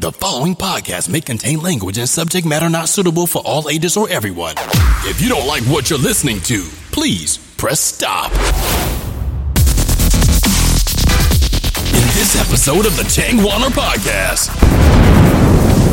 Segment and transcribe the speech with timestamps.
[0.00, 4.08] The following podcast may contain language and subject matter not suitable for all ages or
[4.08, 4.54] everyone.
[5.04, 8.30] If you don't like what you're listening to, please press stop.
[11.90, 14.54] In this episode of the Chang Warner Podcast,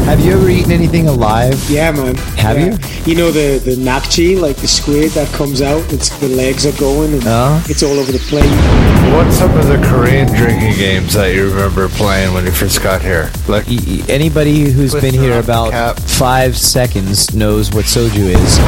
[0.05, 1.59] Have you ever eaten anything alive?
[1.69, 2.15] Yeah, man.
[2.37, 2.65] Have Yeah.
[2.65, 2.77] you?
[3.05, 5.81] You know the the nakji, like the squid that comes out.
[5.91, 7.61] It's the legs are going and Oh.
[7.67, 8.45] it's all over the plate.
[9.15, 13.01] What's some of the Korean drinking games that you remember playing when you first got
[13.01, 13.31] here?
[13.47, 15.99] Like, e- Anybody who's been here about cap.
[15.99, 18.59] five seconds knows what soju is.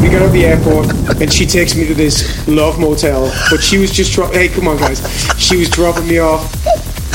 [0.00, 0.86] We got to the airport
[1.20, 4.68] and she takes me to this love motel, but she was just dro- hey, come
[4.68, 5.02] on guys,
[5.36, 6.42] she was dropping me off.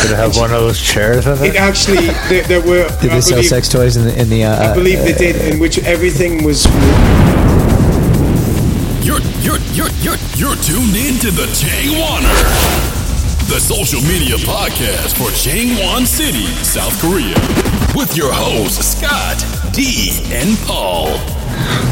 [0.02, 1.56] Did it have one of those chairs in It it?
[1.56, 4.20] actually there, there were Did I they sell believe, sex toys in the?
[4.22, 6.66] In the uh, I believe they did, in which everything was.
[9.06, 12.40] you're you're you're you're you're tuned in to the Chang Warner,
[13.50, 17.36] the social media podcast for Changwon City, South Korea,
[17.96, 19.44] with your hosts Scott,
[19.74, 21.08] D, and Paul.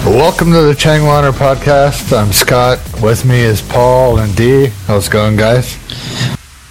[0.05, 2.15] Welcome to the Changwaner podcast.
[2.17, 2.79] I'm Scott.
[3.01, 4.67] With me is Paul and Dee.
[4.85, 5.77] How's it going, guys?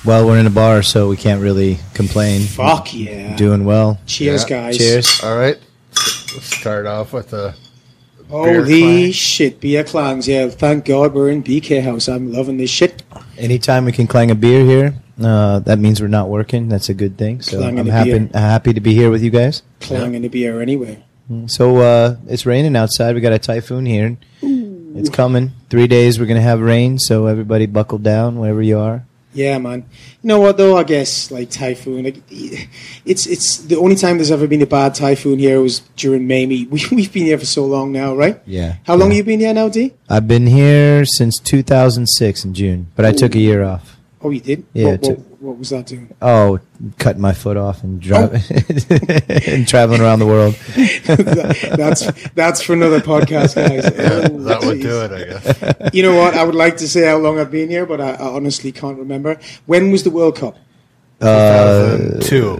[0.07, 2.43] Well, we're in a bar, so we can't really complain.
[2.43, 3.37] Fuck yeah!
[3.37, 3.99] Doing well.
[4.07, 4.49] Cheers, Yeah.
[4.49, 4.79] guys.
[4.79, 5.21] Cheers.
[5.25, 5.59] All right.
[6.35, 7.55] Let's start off with a.
[8.29, 9.13] Holy clang.
[9.13, 10.27] shit, beer clangs!
[10.27, 12.09] Yeah, thank God we're in BK House.
[12.09, 13.03] I'm loving this shit.
[13.39, 16.69] Anytime we can clang a beer here, uh, that means we're not working.
[16.69, 17.41] That's a good thing.
[17.41, 18.29] So Clanging I'm a happy beer.
[18.35, 19.63] happy to be here with you guys.
[19.81, 21.05] Clanging the beer anyway.
[21.47, 23.15] So uh, it's raining outside.
[23.15, 24.17] We got a typhoon here.
[24.43, 25.53] It's coming.
[25.71, 26.99] Three days we're gonna have rain.
[26.99, 29.05] So everybody buckle down wherever you are.
[29.37, 29.85] Yeah, man.
[30.23, 30.77] You know what though?
[30.79, 32.05] I guess like typhoon.
[32.05, 32.23] Like,
[33.05, 36.47] it's it's the only time there's ever been a bad typhoon here was during May.
[36.47, 38.41] We we've been here for so long now, right?
[38.47, 38.77] Yeah.
[38.87, 39.17] How long Yeah.
[39.19, 39.93] have you been here now, D?
[40.09, 43.96] I've been here since 2006 in June, but I took a year off.
[44.27, 44.65] Oh, you did.
[44.73, 46.13] Yeah, What, what, what was that doing?
[46.21, 46.59] Oh,
[46.99, 48.43] cutting my foot off and driving
[49.47, 50.55] and traveling around the world.
[51.77, 53.87] that's that's for another podcast, guys.
[53.87, 55.95] Oh, That would do it, I guess.
[55.95, 56.35] You know what?
[56.35, 58.99] I would like to say how long I've been here, but I, I honestly can't
[58.99, 59.39] remember.
[59.67, 60.57] When was the World Cup?
[61.21, 62.59] Uh, Two.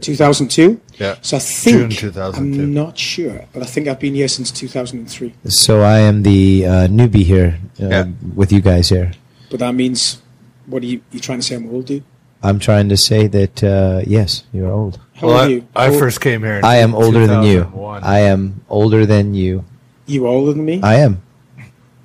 [0.00, 0.80] 2002.
[0.98, 1.16] Yeah.
[1.20, 2.62] So I think June 2002.
[2.62, 5.34] I'm not sure, but I think I've been here since 2003.
[5.48, 8.04] so I am the uh, newbie here uh, Yeah.
[8.34, 9.12] with you guys here.
[9.50, 10.20] But that means,
[10.68, 11.00] what are you?
[11.12, 12.04] You trying to say I'm old, dude?
[12.42, 15.00] I'm trying to say that uh, yes, you're old.
[15.14, 15.68] How Well, old I, are you?
[15.74, 16.58] I Old- first came here.
[16.58, 17.64] In I am older than you.
[18.02, 19.64] I am older than you.
[20.06, 20.80] You older than me?
[20.82, 21.20] I am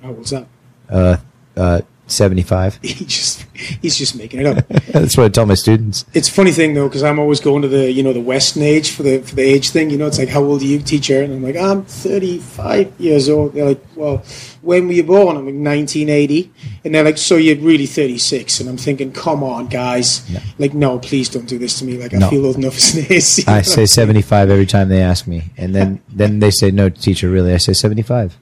[0.02, 0.46] How old's that?
[0.90, 1.16] uh,
[1.56, 2.78] uh, 75.
[2.82, 4.66] He just he's just making it up.
[4.92, 6.04] That's what I tell my students.
[6.12, 8.62] it's a funny thing though, because I'm always going to the you know the Western
[8.62, 9.90] age for the for the age thing.
[9.90, 11.22] You know, it's like how old are you, teacher?
[11.22, 13.54] And I'm like, I'm 35 years old.
[13.54, 14.22] They're like, well,
[14.62, 15.36] when were you born?
[15.36, 16.52] I'm like 1980,
[16.84, 18.60] and they're like, so you're really 36?
[18.60, 20.22] And I'm thinking, come on, guys,
[20.58, 21.96] like no, please don't do this to me.
[21.96, 22.30] Like I No.
[22.30, 23.44] feel old enough as an AC.
[23.46, 27.30] I say 75 every time they ask me, and then then they say no, teacher.
[27.30, 28.36] Really, I say 75.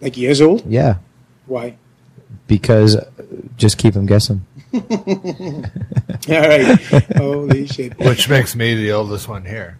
[0.00, 0.62] like years old.
[0.66, 0.96] Yeah,
[1.46, 1.76] Why?
[2.46, 3.08] Because uh,
[3.56, 4.44] just keep them guessing.
[4.74, 4.80] All
[6.28, 6.78] right.
[7.16, 7.98] Holy shit.
[7.98, 9.78] Which makes me the oldest one here.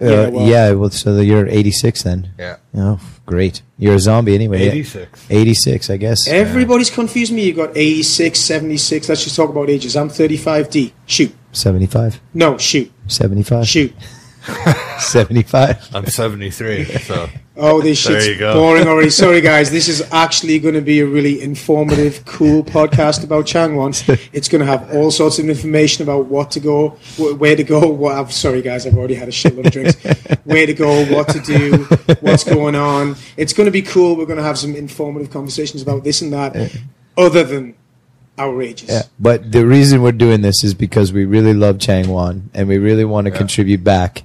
[0.00, 2.30] Uh, Yeah, yeah, well- well, so you're 86 then.
[2.38, 2.56] Yeah.
[2.74, 3.62] Oh, great.
[3.78, 4.62] You're a zombie anyway.
[4.68, 5.26] 86.
[5.30, 6.26] 86, I guess.
[6.28, 7.44] Everybody's confused me.
[7.46, 9.08] You got 86, 76.
[9.08, 9.96] Let's just talk about ages.
[9.96, 10.92] I'm 35D.
[11.06, 11.32] Shoot.
[11.52, 12.20] 75.
[12.34, 12.90] No, shoot.
[13.06, 13.66] 75.
[13.68, 13.92] Shoot.
[14.98, 15.88] 75.
[15.94, 17.28] I'm 73, so.
[17.54, 19.10] Oh, this There shit's boring already.
[19.10, 19.70] Sorry, guys.
[19.70, 23.92] This is actually going to be a really informative, cool podcast about Changwon.
[24.32, 27.86] It's going to have all sorts of information about what to go, where to go.
[27.88, 28.86] What I'm sorry, guys.
[28.86, 29.96] I've already had a shitload of drinks.
[30.44, 31.84] Where to go, what to do,
[32.20, 33.14] what's going on.
[33.36, 34.16] It's going to be cool.
[34.16, 36.56] We're going to have some informative conversations about this and that,
[37.16, 37.74] other than
[38.38, 38.88] outrageous.
[38.90, 39.02] Yeah.
[39.20, 43.04] But the reason we're doing this is because we really love Changwon and we really
[43.04, 43.38] want to Yeah.
[43.38, 44.24] contribute back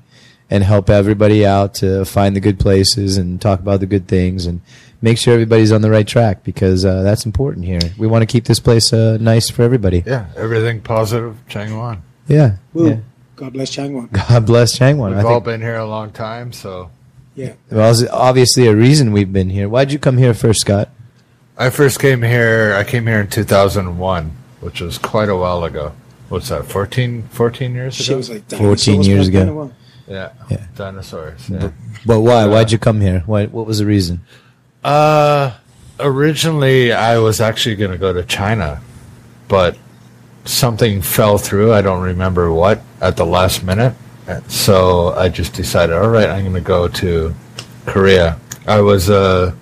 [0.50, 4.46] and help everybody out to find the good places and talk about the good things
[4.46, 4.62] and
[5.02, 7.80] make sure everybody's on the right track because uh, that's important here.
[7.98, 10.04] We want to keep this place uh, nice for everybody.
[10.06, 12.02] Yeah, everything positive, Changwon.
[12.28, 12.58] Yeah.
[12.74, 12.90] Woo.
[12.90, 12.98] yeah.
[13.36, 14.12] God bless Changwon.
[14.12, 15.16] God bless Changwon.
[15.16, 16.90] We've I all been here a long time, so.
[17.36, 17.54] Yeah.
[17.70, 19.70] well, it's obviously a reason we've been here.
[19.70, 20.90] Why'd you come here first, Scott?
[21.56, 25.94] I first came here, I came here in 2001, which was quite a while ago.
[26.30, 28.18] What's that, 14, 14 years Shit ago?
[28.18, 29.72] was like 14 dinosaurs years back then ago.
[30.08, 30.32] Yeah.
[30.50, 30.66] Yeah.
[30.76, 31.50] Dinosaurs.
[31.50, 31.72] Yeah.
[32.06, 32.46] But why?
[32.46, 33.24] Why'd you come here?
[33.26, 34.22] Why, what was the reason?
[34.84, 35.54] Uh,
[36.00, 38.82] originally, I was actually going to go to China,
[39.48, 39.78] but
[40.46, 41.74] something fell through.
[41.74, 43.94] I don't remember what at the last minute.
[44.28, 47.34] And So I just decided, all right, I'm going to go to
[47.86, 48.40] Korea.
[48.68, 49.54] I was, uh,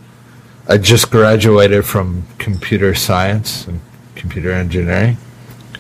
[0.67, 3.79] I just graduated from computer science and
[4.15, 5.17] computer engineering,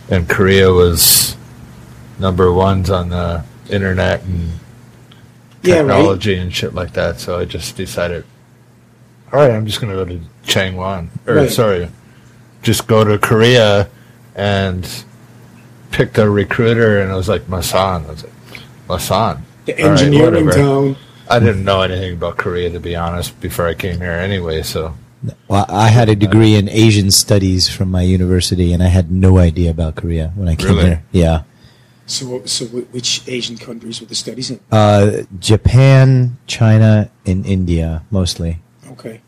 [0.09, 1.35] and Korea was
[2.19, 4.49] number ones on the internet and
[5.63, 5.87] Yeah, right.
[5.87, 7.19] technology and shit like that.
[7.19, 8.23] So I just decided,
[9.33, 11.09] all right, I'm just going to go to Changwon.
[11.27, 11.49] Or, Right.
[11.51, 11.89] sorry,
[12.61, 13.89] just go to Korea
[14.35, 14.87] and
[15.91, 18.05] picked a recruiter, and it was like Masan.
[18.05, 18.33] I was like,
[18.87, 19.41] Masan.
[19.65, 20.51] The engineering whatever.
[20.51, 20.95] town.
[21.29, 24.61] I didn't know anything about Korea, to be honest, before I came here anyway.
[24.61, 24.93] So
[25.47, 29.39] Well, I had a degree in Asian studies from my university, and I had no
[29.39, 30.85] idea about Korea when I came Really?
[30.85, 31.03] here.
[31.11, 31.41] Yeah.
[32.07, 34.59] So, so which Asian countries were the studies in?
[34.71, 38.59] Uh, Japan, China, and India mostly.
[38.91, 39.21] Okay.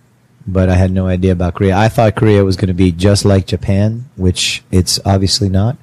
[0.45, 1.75] But I had no idea about Korea.
[1.75, 5.77] I thought Korea was going to be just like Japan, which it's obviously not.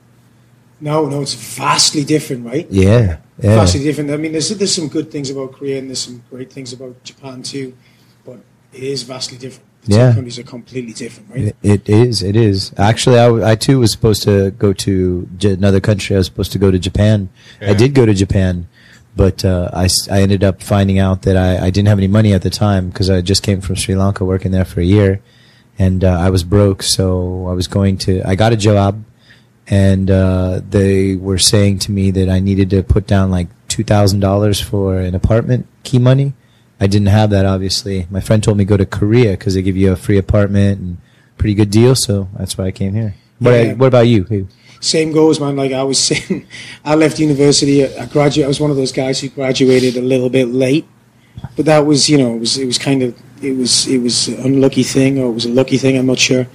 [0.81, 2.67] No, no, it's vastly different, right?
[2.71, 3.19] Yeah.
[3.39, 3.57] Yeah.
[3.57, 4.11] Vastly different.
[4.11, 7.03] I mean, there's there's some good things about Korea and there's some great things about
[7.03, 7.75] Japan too,
[8.25, 8.39] but
[8.73, 9.69] it is vastly different.
[9.85, 10.09] The Yeah.
[10.11, 11.41] two countries are completely different, right?
[11.49, 12.23] It, it is.
[12.23, 12.73] It is.
[12.79, 16.17] Actually, I, I too was supposed to go to J- another country.
[16.17, 17.29] I was supposed to go to Japan.
[17.61, 18.67] I did go to Japan,
[19.17, 22.33] but uh, I, I ended up finding out that I, I didn't have any money
[22.33, 25.21] at the time because I just came from Sri Lanka working there for a year,
[25.79, 26.83] and uh, I was broke.
[26.83, 28.23] So I was going to.
[28.27, 29.05] I got a job,
[29.67, 33.85] and uh, they were saying to me that I needed to put down like two
[33.85, 36.33] thousand dollars for an apartment key money.
[36.81, 38.07] I didn't have that, obviously.
[38.11, 40.97] My friend told me go to Korea because they give you a free apartment and
[41.39, 41.95] pretty good deal.
[41.95, 43.15] So that's why I came here.
[43.39, 43.73] What, Yeah.
[43.75, 44.25] what about you?
[44.25, 44.47] Hey,
[44.81, 45.57] Same goes, man.
[45.57, 46.47] Like I was saying,
[46.85, 47.87] I left university.
[47.87, 48.45] I graduated.
[48.45, 50.85] I was one of those guys who graduated a little bit late,
[51.57, 54.29] but that was, you know, it was it was kind of it was it was
[54.29, 55.97] an unlucky thing or it was a lucky thing.
[55.97, 56.47] I'm not sure.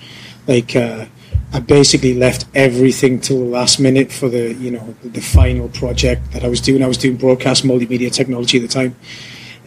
[0.48, 1.06] Like uh,
[1.54, 5.70] I basically left everything till the last minute for the you know the, the final
[5.70, 6.84] project that I was doing.
[6.84, 8.96] I was doing broadcast multimedia technology at the time,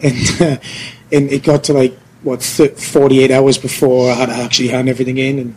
[0.03, 0.57] and uh,
[1.11, 4.89] and it got to like what th- 48 hours before I had to actually hand
[4.89, 5.55] everything in and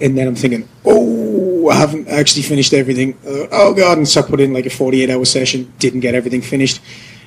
[0.00, 3.14] and then I'm thinking, oh, I haven't actually finished everything.
[3.26, 3.98] Uh, oh god!
[3.98, 6.80] And so I put in like a 48 hour session, didn't get everything finished,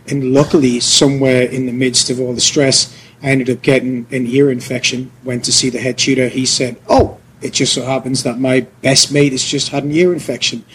[0.07, 4.25] and luckily, somewhere in the midst of all the stress, I ended up getting an
[4.27, 5.11] ear infection.
[5.23, 6.27] Went to see the head tutor.
[6.27, 9.91] He said, oh, it just so happens that my best mate has just had an
[9.91, 10.65] ear infection.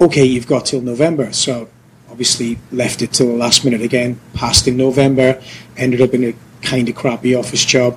[0.00, 1.32] Okay, you've got till November.
[1.32, 1.68] So
[2.18, 4.18] obviously left it till the last minute again.
[4.34, 5.40] Passed in November.
[5.76, 7.96] Ended up in a kind of crappy office job.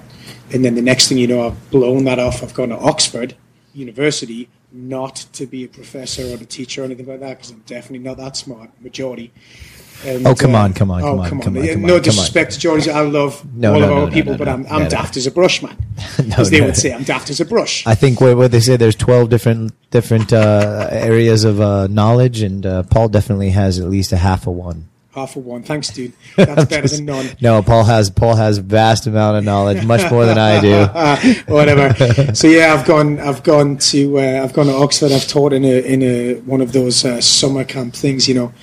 [0.53, 2.43] And then the next thing you know, I've blown that off.
[2.43, 3.33] I've gone to Oxford
[3.73, 7.63] University, not to be a professor or a teacher or anything like that, because I'm
[7.65, 9.31] definitely not that smart, majority.
[10.05, 11.99] And, Oh, come on, come on, oh, come on, come on, Yeah, come no on,
[11.99, 12.87] come disrespect to George.
[12.87, 15.31] I love No, all no, of our no, people, but I'm, I'm daft as a
[15.31, 15.77] brush, man.
[16.37, 17.85] As they would say, I'm daft as a brush.
[17.85, 22.41] I think what, what they say there's 12 different different uh, areas of uh, knowledge,
[22.41, 24.87] and uh, Paul definitely has at least a half of one.
[25.13, 25.61] Half of one.
[25.61, 26.13] Thanks, dude.
[26.37, 27.29] That's better than none.
[27.41, 31.43] No, Paul has Paul has vast amount of knowledge, much more than I do.
[31.53, 32.33] Whatever.
[32.33, 33.19] So yeah, I've gone.
[33.19, 34.19] I've gone to.
[34.19, 35.11] Uh, I've gone to Oxford.
[35.11, 38.53] I've taught in a in a one of those uh, summer camp things, you know,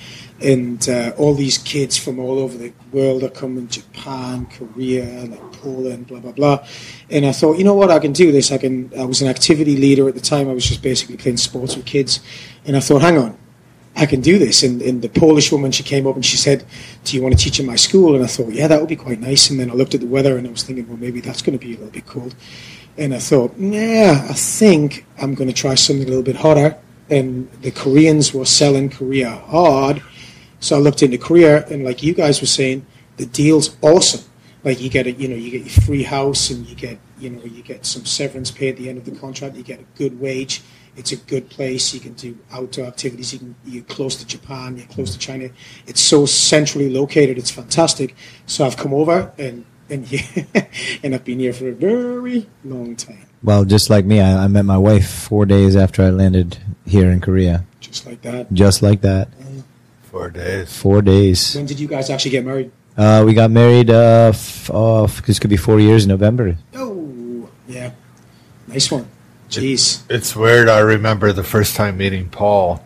[0.41, 3.67] and uh, all these kids from all over the world are coming.
[3.67, 6.65] Japan, Korea, like Poland, blah blah blah.
[7.09, 8.51] And I thought, you know what, I can do this.
[8.51, 8.91] I can.
[8.97, 10.49] I was an activity leader at the time.
[10.49, 12.21] I was just basically playing sports with kids,
[12.65, 13.37] and I thought, hang on.
[13.95, 14.63] I can do this.
[14.63, 16.63] And, and the Polish woman, she came up and she said,
[17.03, 18.15] Do you want to teach in my school?
[18.15, 19.49] And I thought, Yeah, that would be quite nice.
[19.49, 21.57] And then I looked at the weather and I was thinking, Well, maybe that's going
[21.57, 22.33] to be a little bit cold.
[22.97, 26.77] And I thought, Yeah, I think I'm going to try something a little bit hotter.
[27.09, 30.01] And the Koreans were selling Korea hard.
[30.59, 32.85] So I looked into Korea, and like you guys were saying,
[33.17, 34.29] the deal's awesome.
[34.63, 37.29] Like you get a, you know, you get your free house, and you get, you
[37.29, 39.55] know, you get some severance pay at the end of the contract.
[39.55, 40.61] You get a good wage.
[40.97, 41.93] It's a good place.
[41.93, 43.31] You can do outdoor activities.
[43.31, 44.75] You can, you're close to Japan.
[44.75, 45.49] You're close to China.
[45.87, 47.37] It's so centrally located.
[47.37, 48.15] It's fantastic.
[48.47, 50.65] So I've come over, and and yeah,
[51.03, 54.47] and I've been here for a very long time, Well, just like me, I, I
[54.47, 58.51] met my wife four days after I landed here in Korea, just like that.
[58.53, 59.29] just like that.
[60.09, 60.75] Four days.
[60.75, 61.55] Four days.
[61.55, 62.71] When did you guys actually get married?
[62.97, 63.89] Uh, we got married.
[63.89, 66.57] Uh, f- uh, f- this could be four years in November.
[66.75, 67.91] Oh, yeah,
[68.67, 69.07] nice one.
[69.49, 70.03] Jeez.
[70.09, 70.67] It's weird.
[70.69, 72.83] I remember the first time meeting Paul.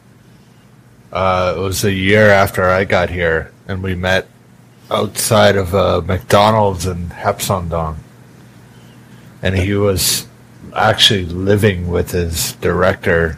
[1.12, 4.28] Uh, it was a year after I got here, and we met
[4.92, 7.98] outside of uh, McDonald's in Hapsondong.
[9.42, 10.28] And he was
[10.76, 13.38] actually living with his director.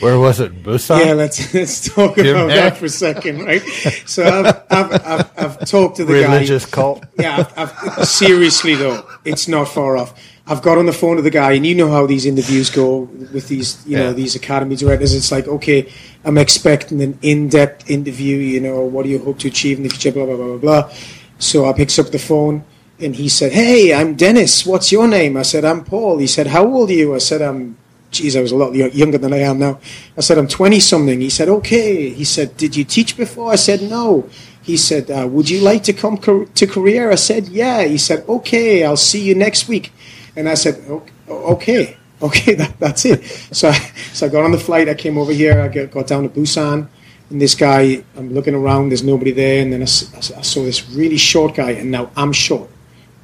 [0.00, 0.62] Where was it?
[0.62, 1.06] Busan?
[1.06, 3.62] Yeah, let's let's talk Jim about that for a second, right?
[4.06, 6.70] So I've I've, I've, I've talked to the Religious guy.
[6.70, 7.04] cult.
[7.18, 10.14] Yeah, I've, I've, seriously though, it's not far off.
[10.46, 13.02] I've got on the phone to the guy, and you know how these interviews go
[13.32, 15.14] with these, you know, these academy directors.
[15.14, 15.90] It's like, okay,
[16.24, 18.38] I'm expecting an in-depth interview.
[18.38, 20.10] You know, what do you hope to achieve in the future?
[20.10, 20.92] Blah blah blah blah blah.
[21.38, 22.64] So I picks up the phone,
[22.98, 24.66] and he said, "Hey, I'm Dennis.
[24.66, 27.40] What's your name?" I said, "I'm Paul." He said, "How old are you?" I said,
[27.40, 27.76] "I'm
[28.12, 29.80] geez, I was a lot younger than I am now.
[30.16, 31.20] I said, I'm 20 something.
[31.20, 32.10] He said, okay.
[32.10, 33.50] He said, did you teach before?
[33.50, 34.28] I said, no.
[34.62, 37.10] He said, uh, would you like to come co- to Korea?
[37.10, 37.82] I said, yeah.
[37.82, 39.92] He said, okay, I'll see you next week.
[40.36, 43.24] And I said, "Ok- okay, okay, that, that's it.
[43.24, 43.72] So I,
[44.12, 44.88] so I got on the flight.
[44.88, 45.60] I came over here.
[45.60, 46.88] I got, got down to Busan.
[47.30, 49.62] And this guy, I'm looking around, there's nobody there.
[49.62, 52.68] And then I saw this really short guy, and now I'm short.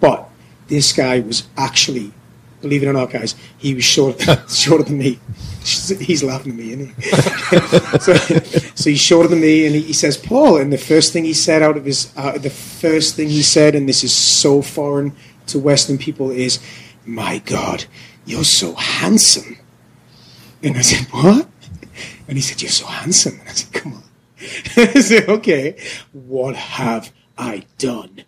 [0.00, 0.28] But
[0.68, 2.12] this guy was actually,
[2.60, 5.18] believe it or not, guys, he was short, shorter than me.
[5.64, 7.10] He's laughing at me, isn't he?
[7.98, 8.14] so,
[8.74, 11.34] so he's shorter than me, and he, he says, "Paul." And the first thing he
[11.34, 15.14] said out of his, uh, the first thing he said, and this is so foreign
[15.48, 16.58] to Western people, is,
[17.04, 17.84] "My God,
[18.24, 19.58] you're so handsome."
[20.62, 21.48] And I said, "What?"
[22.28, 23.40] And he said, You're so handsome.
[23.40, 24.02] And I said, Come on.
[24.76, 25.80] I said, Okay,
[26.12, 28.24] what have I done?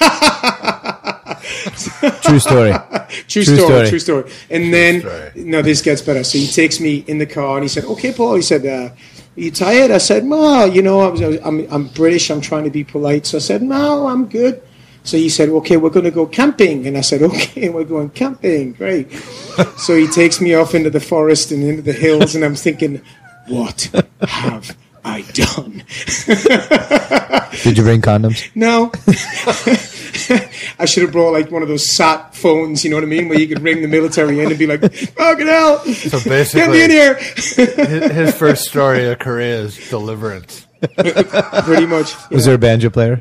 [2.22, 2.72] True story.
[3.26, 3.88] True, True story, story.
[3.88, 4.30] true story.
[4.50, 5.30] And then, story.
[5.36, 6.22] no, this gets better.
[6.22, 8.36] So he takes me in the car and he said, Okay, Paul.
[8.36, 8.94] He said, uh,
[9.36, 9.90] you tired?
[9.90, 12.30] I said, No, you know, I was, I was, I'm, I'm British.
[12.30, 13.26] I'm trying to be polite.
[13.26, 14.62] So I said, No, I'm good.
[15.02, 16.86] So he said, Okay, we're going to go camping.
[16.86, 18.72] And I said, Okay, we're going camping.
[18.74, 19.10] Great.
[19.78, 22.34] so he takes me off into the forest and into the hills.
[22.34, 23.00] And I'm thinking,
[23.48, 23.90] What
[24.20, 25.84] have I done?
[27.62, 28.50] Did you bring condoms?
[28.54, 28.90] No.
[30.78, 33.28] I should have brought like one of those sat phones, you know what I mean,
[33.28, 36.84] where you could ring the military in and be like, "Fucking hell, So get me
[36.84, 37.64] in here." his,
[38.12, 40.66] his first story of Korea is deliverance.
[41.64, 42.14] Pretty much.
[42.30, 43.20] Was there a banjo player?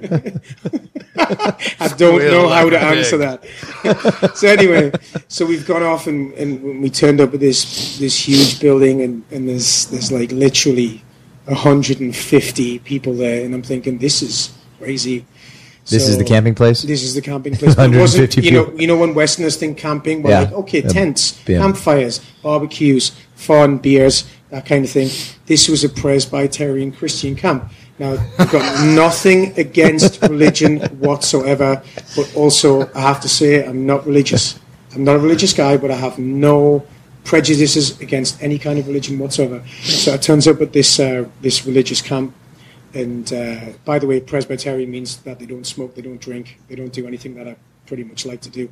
[1.17, 4.31] I don't Squeal know how to a answer that.
[4.36, 4.91] so anyway,
[5.27, 9.24] so we've gone off and, and we turned up at this this huge building and,
[9.31, 11.03] and there's there's like literally
[11.46, 15.25] 150 people there and I'm thinking this is crazy.
[15.86, 16.84] This is the camping place.
[16.84, 17.74] This is the camping place.
[17.75, 20.39] But it wasn't, 150 you know, you know when Westerners think camping, we're Yeah.
[20.41, 21.60] like, okay, tents, Yeah.
[21.60, 25.10] campfires, barbecues, fun, beers, that kind of thing.
[25.48, 27.72] This was a Presbyterian Christian camp.
[27.98, 31.81] Now, I've got nothing against religion whatsoever,
[32.15, 34.60] but also I have to say I'm not religious.
[34.96, 36.84] I'm not a religious guy, but I have no
[37.23, 39.63] prejudices against any kind of religion whatsoever.
[39.81, 42.33] So it turns up at this uh, this religious camp,
[42.93, 46.75] and uh, by the way, Presbyterian means that they don't smoke, they don't drink, they
[46.75, 48.71] don't do anything that I pretty much like to do.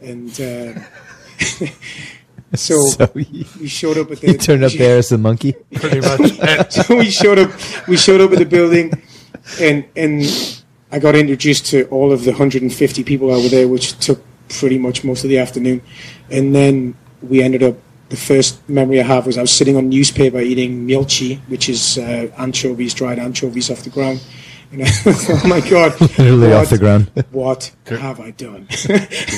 [0.00, 0.80] And uh,
[2.54, 4.32] so, So you, we showed up at the.
[4.32, 5.54] you turned up there as the monkey.
[5.74, 6.70] Pretty much.
[6.70, 7.50] So we showed up.
[7.88, 8.92] We showed up at the building,
[9.60, 10.22] and and
[10.90, 14.78] I got introduced to all of the 150 people that were there, which took pretty
[14.78, 15.82] much most of the afternoon.
[16.30, 17.76] And then we ended up.
[18.08, 21.98] The first memory I have was I was sitting on newspaper eating milchi, which is
[21.98, 24.24] uh, anchovies, dried anchovies off the ground.
[24.72, 27.10] And I thought, oh my god, Literally off what- the ground.
[27.32, 28.66] What have I done?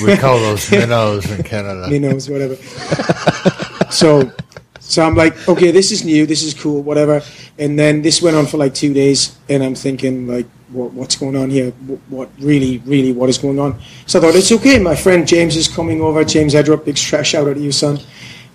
[0.05, 1.87] we call those minnows in Canada.
[1.89, 2.55] minnows, whatever.
[3.91, 4.31] so,
[4.79, 7.21] so I'm like, okay, this is new, this is cool, whatever.
[7.59, 11.15] And then this went on for like two days, and I'm thinking, like, what, what's
[11.15, 11.71] going on here?
[12.09, 13.79] What, really, really, what is going on?
[14.05, 14.79] So I thought it's okay.
[14.79, 16.23] My friend James is coming over.
[16.23, 17.99] James Edrup, big sh- shout out to you, son.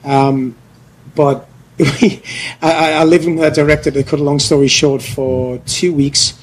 [0.04, 0.56] Um,
[1.14, 1.48] but
[1.80, 3.90] I, I lived with that director.
[3.90, 6.40] To cut a long story short, for two weeks,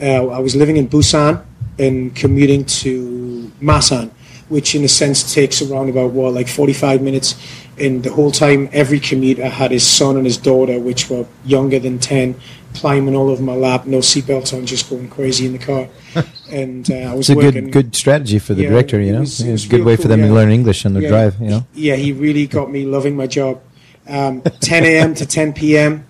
[0.00, 1.44] uh, I was living in Busan
[1.78, 4.10] and commuting to Masan,
[4.48, 7.36] which in a sense takes around about what like 45 minutes.
[7.82, 11.80] And the whole time, every commuter had his son and his daughter, which were younger
[11.80, 12.36] than 10,
[12.74, 15.88] climbing all over my lap, no seatbelts on, just going crazy in the car.
[16.52, 17.64] And uh, I was It's a working.
[17.70, 19.00] good good strategy for the Yeah, director.
[19.00, 20.50] You it know, was- it it's was a good way for cool, them to learn
[20.50, 21.08] English on the Yeah.
[21.08, 21.34] drive.
[21.40, 23.60] You know, Yeah, he really got me loving my job.
[24.06, 25.14] Um, 10 a.m.
[25.14, 26.04] to 10 p.m.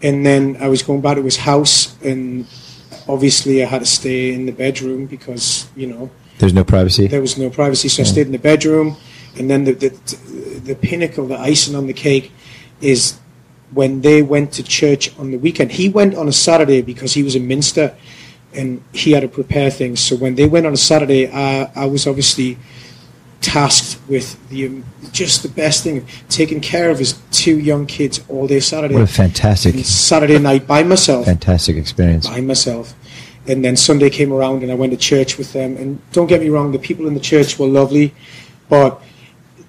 [0.00, 2.46] And then I was going back to his house, and
[3.08, 6.08] obviously I had to stay in the bedroom because, you know,
[6.38, 7.08] there's no privacy.
[7.08, 7.88] there was no privacy.
[7.88, 8.96] So I stayed in the bedroom.
[9.40, 9.88] And then the, the,
[10.64, 12.30] the pinnacle, the icing on the cake
[12.82, 13.18] is
[13.72, 15.72] when they went to church on the weekend.
[15.72, 17.96] He went on a Saturday because he was in Minster
[18.52, 19.98] and he had to prepare things.
[20.00, 22.58] So when they went on a Saturday, I, I was obviously
[23.40, 28.20] tasked with the um, just the best thing, taking care of his two young kids
[28.28, 28.92] all day Saturday.
[28.92, 32.26] What a fantastic, And Saturday night by myself fantastic experience.
[32.26, 32.94] by myself.
[33.46, 35.78] And then Sunday came around and I went to church with them.
[35.78, 38.12] And don't get me wrong, the people in the church were lovely,
[38.68, 39.00] but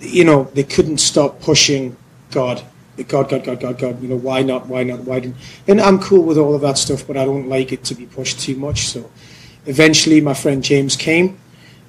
[0.01, 1.96] you know they couldn't stop pushing
[2.31, 2.63] God,
[3.08, 4.01] God, God, God, God, God.
[4.01, 4.67] You know why not?
[4.67, 5.01] Why not?
[5.01, 5.38] Why didn't?
[5.67, 8.05] And I'm cool with all of that stuff, but I don't like it to be
[8.05, 8.88] pushed too much.
[8.88, 9.10] So
[9.65, 11.38] eventually, my friend James came,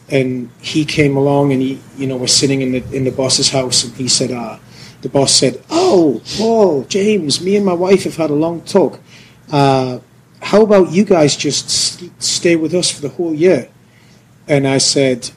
[0.09, 3.50] and he came along, and he, you know, was sitting in the in the boss's
[3.50, 4.61] house, and he said, "Ah."
[5.00, 9.00] The boss said, "Oh, Paul, James, me and my wife have had a long talk.
[9.50, 9.99] Uh,
[10.40, 11.69] how about you guys just
[12.23, 13.69] stay with us for the whole year?"
[14.47, 15.31] And I said,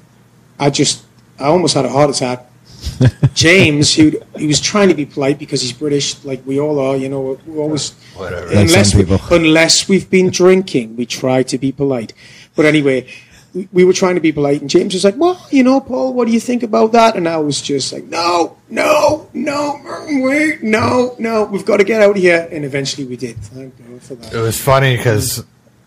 [0.60, 1.04] "I just,
[1.40, 2.45] I almost had a heart attack
[3.34, 6.96] James, who he was trying to be polite because he's British, like we all are.
[6.96, 8.48] You know, we're, we're always Whatever.
[8.48, 12.14] Unless some we, unless we've been drinking, we try to be polite.
[12.56, 13.08] But anyway,
[13.54, 16.14] we, we were trying to be polite, and James was like, "Well, you know, Paul,
[16.14, 20.24] what do you think about that?" And I was just like, "No, no, no, mm,
[20.24, 23.38] wait, no, no, we've got to get out of here." And eventually, we did.
[23.38, 25.44] Thank God for It was funny because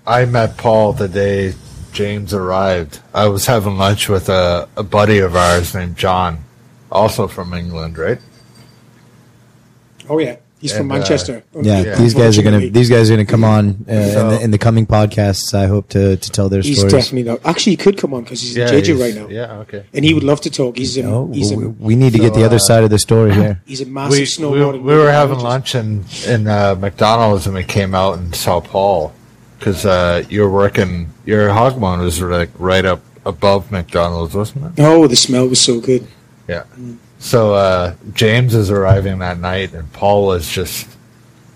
[0.07, 1.55] I met Paul the day
[1.93, 3.01] James arrived.
[3.15, 6.45] I was having lunch with a, a buddy of ours named John,
[6.91, 8.19] also from England, right?
[10.09, 11.45] Oh yeah, he's from And, uh, Manchester.
[11.61, 11.95] Yeah, Yeah.
[11.97, 14.59] these guys are gonna these guys are gonna come on uh, in, the, in the
[14.59, 15.53] coming podcasts.
[15.53, 16.93] I hope to, to tell their He's stories.
[16.93, 17.41] definitely not.
[17.45, 19.85] Actually, he could come on because he's in JJ right now, Yeah, okay.
[19.93, 20.79] and he would love to talk.
[20.79, 22.85] He's a Oh, he's we, a we need to get So, the other uh, side
[22.85, 23.61] of the story here.
[23.67, 27.65] he's a massive We, we, we were having lunch in, in uh, McDonald's and we
[27.65, 29.13] came out and saw Paul
[29.59, 34.83] because uh, you were working, your Hagwon was like right up above McDonald's, wasn't it?
[34.83, 36.07] Oh, the smell was so good.
[36.49, 36.65] Yeah.
[37.19, 40.89] So uh, James is arriving that night, and Paul is just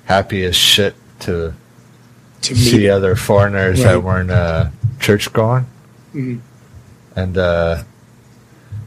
[0.04, 1.54] happy as shit to
[2.42, 3.92] To see other foreigners Right.
[3.92, 4.66] that weren't uh,
[5.00, 5.66] church going.
[6.14, 6.40] Mhm.
[7.16, 7.84] And uh,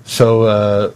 [0.04, 0.92] so uh,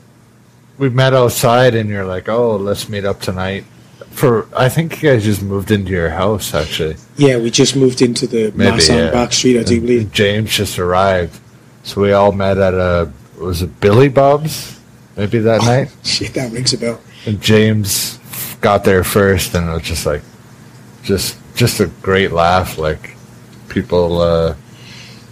[0.77, 3.65] we met outside, and you're like, "Oh, let's meet up tonight."
[4.11, 6.97] For I think you guys just moved into your house, actually.
[7.15, 9.11] yeah, we just moved into the Maybe Mass yeah.
[9.11, 10.11] back street, I do believe.
[10.11, 11.39] James just arrived,
[11.83, 14.78] so we all met at a was it Billy Bob's?
[15.19, 15.93] Maybe that night.
[16.05, 17.01] Shit, that rings a bell.
[17.25, 18.17] And James
[18.61, 20.21] got there first, and it was just like,
[21.03, 22.77] just just a great laugh.
[22.77, 23.17] Like
[23.67, 24.55] people, uh,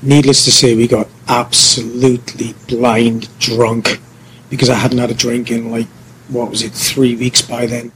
[0.01, 4.01] Needless to say, we got absolutely blind drunk
[4.50, 5.88] because I hadn't had a drink in like
[6.27, 7.94] what was it, three weeks by then.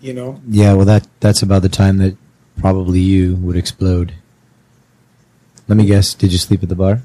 [0.00, 2.16] You know, Yeah, well that that's about the time that
[2.58, 4.12] probably you would explode.
[5.68, 6.14] Let me guess.
[6.14, 7.02] Did you sleep at the bar?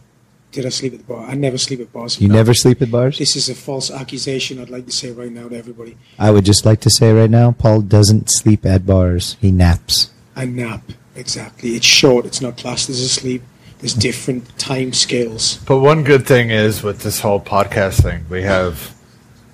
[0.52, 1.26] Did I sleep at the bar?
[1.26, 2.20] I never sleep at bars.
[2.20, 3.18] You never sleep at bars.
[3.18, 4.60] This is a false accusation.
[4.62, 5.98] I'd like to say right now to everybody.
[6.20, 9.38] I would just like to say right now, Paul doesn't sleep at bars.
[9.40, 10.12] He naps.
[10.36, 10.84] I nap
[11.16, 11.76] exactly.
[11.76, 12.26] It's short.
[12.26, 13.44] It's not classed as a sleep.
[13.80, 15.58] There's different time scales.
[15.66, 18.94] but one good thing is with this whole podcast thing, we have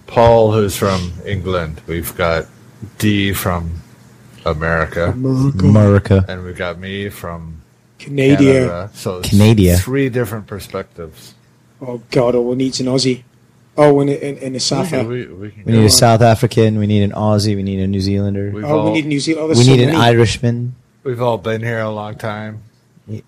[0.06, 1.82] Paul, who's from England.
[1.88, 2.46] We've got
[2.98, 3.82] D from
[4.46, 6.26] America, America.
[6.28, 7.57] and we've got me from
[7.98, 8.38] Canada.
[8.38, 8.90] Canada.
[8.94, 9.78] So it's Canada.
[9.78, 11.34] three different perspectives.
[11.82, 12.36] Oh God!
[12.36, 13.24] Oh, we need an Aussie.
[13.80, 15.04] Oh, and a, and, and a Safa.
[15.04, 15.90] We, we We go need a.
[15.90, 16.80] South African.
[16.80, 17.56] We need an Aussie.
[17.56, 18.50] We need a New Zealander.
[18.52, 19.46] We've Oh, all, we need New Zealand.
[19.46, 19.98] Oh, We so need an many.
[19.98, 20.76] Irishman.
[21.04, 22.64] we've all been here a long time.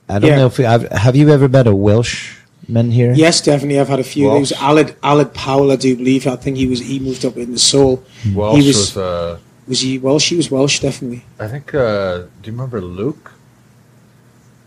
[0.10, 0.36] I don't Yeah.
[0.38, 3.14] know if we, I've, have you ever met a Welshman here?
[3.14, 3.80] Yes, definitely.
[3.80, 4.30] I've had a few.
[4.30, 4.62] There was Welsh.
[4.62, 6.26] Aled Aled Powell, I do believe.
[6.28, 6.80] I think he was.
[6.80, 8.04] He moved up in the Seoul.
[8.34, 10.30] Welsh He was- was, uh, Was he Welsh?
[10.30, 11.24] He was Welsh, definitely.
[11.40, 11.74] I think.
[11.76, 13.34] Uh, do you remember Luke?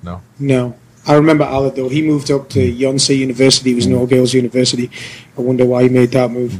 [0.02, 0.20] No.
[0.38, 0.74] No,
[1.06, 1.88] I remember Aled though.
[1.88, 3.72] He moved up to Yonsei University.
[3.72, 4.90] It was an all girls university.
[5.36, 6.58] I wonder why he made that move,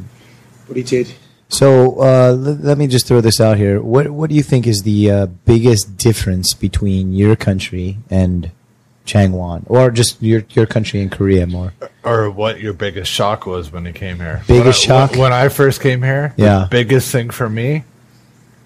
[0.69, 1.13] but he did.
[1.49, 3.81] So uh, l- let me just throw this out here.
[3.83, 8.51] What What do you think is the uh, biggest difference between your country and
[9.05, 11.73] Changwon, or just your your country and Korea more?
[12.05, 14.43] Or what your biggest shock was when you came here?
[14.47, 15.11] Biggest when I, shock?
[15.13, 16.61] When, when I first came here, Yeah.
[16.61, 17.85] the biggest thing for me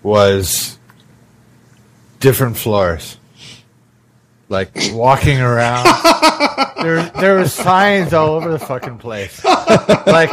[0.02, 0.78] was
[2.20, 3.16] different floors.
[4.48, 5.84] Like walking around,
[6.82, 9.44] there there were signs all over the fucking place.
[9.44, 10.30] Like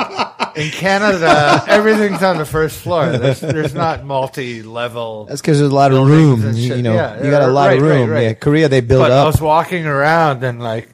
[0.56, 3.10] in Canada, everything's on the first floor.
[3.18, 5.26] There's there's not multi level.
[5.26, 6.42] That's because there's a lot of room.
[6.54, 8.10] You, know, Yeah, you got a lot right, of room.
[8.10, 8.22] right.
[8.22, 10.90] Yeah, Korea they build But I was walking around and like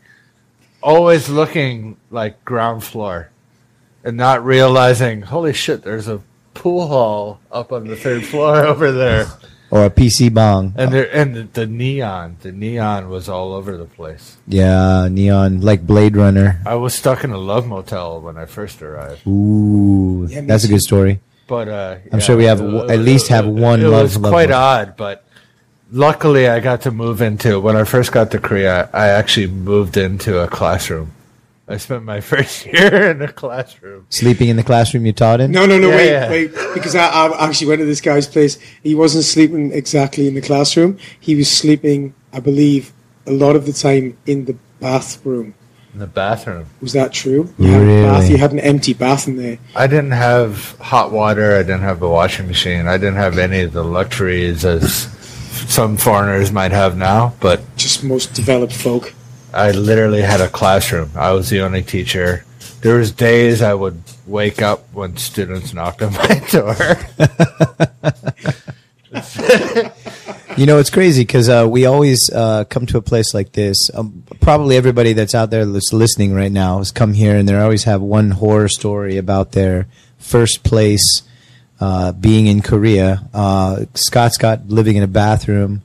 [0.82, 3.32] always looking like ground floor
[4.06, 6.22] and not realizing, holy shit, there's a
[6.54, 9.28] pool hall up on the third floor over there.
[9.72, 10.74] Or a PC bong.
[10.78, 14.38] And there and the, the neon, the neon was all over the place.
[14.48, 16.60] yeah, neon like Blade Runner.
[16.66, 19.26] I was stuck in a love motel when I first arrived.
[19.28, 21.20] Ooh, Yeah, me that's a good story.
[21.48, 24.32] But uh, I'm sure we have w- at least have one It love- was love
[24.32, 24.60] quite one.
[24.60, 25.26] odd, but
[25.92, 28.90] luckily I got to move into when I first got to Korea.
[28.94, 31.12] I actually moved into a classroom.
[31.70, 34.08] I spent my first year in a classroom.
[34.10, 35.52] Sleeping in the classroom you taught in.
[35.52, 36.30] No, no, no, Yeah, wait, yeah.
[36.30, 36.74] wait.
[36.74, 38.58] Because I, I actually went to this guy's place.
[38.84, 40.98] He wasn't sleeping exactly in the classroom.
[41.20, 42.92] He was sleeping, I believe,
[43.28, 45.54] a lot of the time in the bathroom.
[45.94, 46.66] In the bathroom.
[46.82, 47.54] Was that true?
[47.60, 48.04] You had, a Really?
[48.04, 49.58] bath, you had an empty bath in there.
[49.76, 51.56] I didn't have hot water.
[51.56, 52.88] I didn't have a washing machine.
[52.88, 55.08] I didn't have any of the luxuries as
[55.68, 57.34] some foreigners might have now.
[57.40, 59.14] But Just most developed folk.
[59.54, 61.12] I literally had a classroom.
[61.16, 62.46] I was the only teacher.
[62.82, 66.76] There was days I would wake up when students knocked on my door.
[70.60, 73.90] You know, it's crazy because uh, we always uh, come to a place like this.
[73.94, 77.56] Um, probably everybody that's out there that's listening right now has come here, and they
[77.56, 81.22] always have one horror story about their first place
[81.80, 83.26] uh, being in Korea.
[83.34, 85.82] Uh, Scott's got living in a bathroom.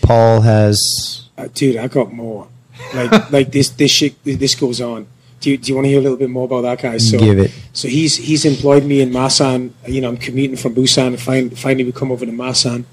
[0.00, 1.28] Paul has.
[1.36, 2.48] Uh, dude, I got more.
[2.92, 5.06] Like like this this shit this goes on.
[5.44, 6.96] Do you, do you want to hear a little bit more about that guy?
[6.96, 7.50] So, Give it.
[7.74, 9.72] So he's he's employed me in Masan.
[9.86, 11.08] You know, I'm commuting from Busan.
[11.08, 12.84] And find, finally, we come over to Masan.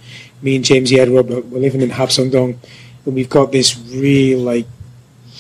[0.42, 2.58] Me and James Yedrob, we're living in Hapsongdong,
[3.06, 4.66] and we've got this real like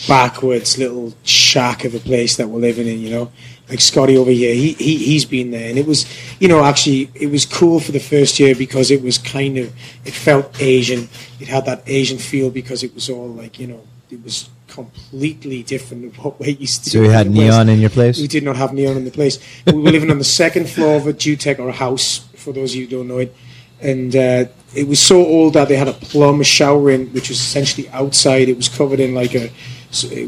[0.07, 2.99] backwards little shack of a place that we're living in.
[2.99, 3.31] You know,
[3.67, 6.05] like Scotty over here, he, he he's been there, and it was,
[6.39, 9.73] you know, actually it was cool for the first year because it was kind of
[10.05, 11.09] it felt Asian.
[11.41, 13.81] It had that Asian feel because it was all like you know
[14.12, 16.89] it was completely different than what we're used to.
[16.89, 16.97] Do.
[16.97, 18.19] So you had neon in your place?
[18.19, 19.39] We did not have neon in the place.
[19.65, 22.71] we were living on the second floor of a Jutec or a house, for those
[22.71, 23.36] of you who don't know it.
[23.82, 24.45] And uh,
[24.76, 28.47] it was so old that they had a plum shower in, which was essentially outside.
[28.47, 29.52] It was covered in like a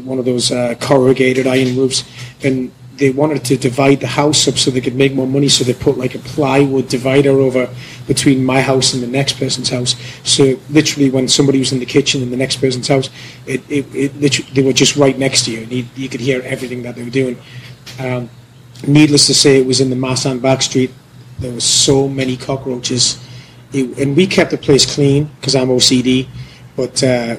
[0.00, 2.04] one of those uh, corrugated iron roofs,
[2.42, 5.48] and they wanted to divide the house up so they could make more money.
[5.48, 7.68] So they put like a plywood divider over
[8.06, 9.96] between my house and the next person's house.
[10.22, 13.10] So literally, when somebody was in the kitchen in the next person's house,
[13.46, 16.40] it, it, it they were just right next to you, and you, you could hear
[16.42, 17.38] everything that they were doing.
[17.98, 18.30] Um,
[18.86, 20.92] needless to say, it was in the Masan back street.
[21.38, 23.18] There were so many cockroaches,
[23.72, 26.28] it, and we kept the place clean because I'm OCD.
[26.76, 27.36] But uh,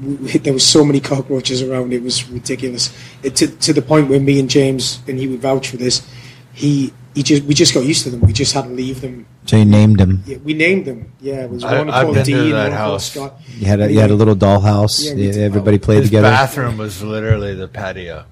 [0.00, 2.96] there was so many cockroaches around; it was ridiculous.
[3.22, 6.06] It, to to the point where me and James, and he would vouch for this,
[6.52, 8.20] he he just we just got used to them.
[8.20, 9.26] We just had to leave them.
[9.46, 10.22] So you named them.
[10.26, 11.12] Yeah, we named them.
[11.20, 13.12] Yeah, it was I- one I've called been to that house.
[13.12, 13.40] Scott.
[13.58, 15.02] You had a, you had a little dollhouse.
[15.02, 16.28] Yeah, Yeah, everybody played His together.
[16.28, 18.24] The bathroom was literally the patio.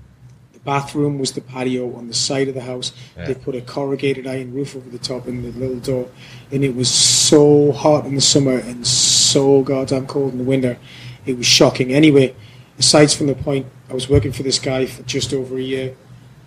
[0.53, 2.93] The bathroom was the patio on the side of the house.
[3.17, 3.27] Yeah.
[3.27, 6.09] They put a corrugated iron roof over the top and the little door,
[6.51, 10.79] and it was so hot in the summer and so goddamn cold in the winter.
[11.27, 11.93] It was shocking.
[11.93, 12.35] Anyway,
[12.79, 15.97] aside from the point, I was working for this guy for just over a year,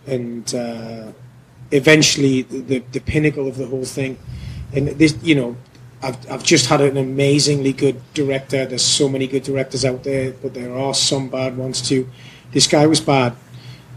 [0.05, 1.11] and uh,
[1.71, 4.17] eventually the, the the pinnacle of the whole thing,
[4.73, 5.55] and this, you know.
[5.99, 8.67] I've, I've just had an amazingly good director.
[8.67, 12.07] There's so many good directors out there, but there are some bad ones too.
[12.51, 13.35] This guy was bad,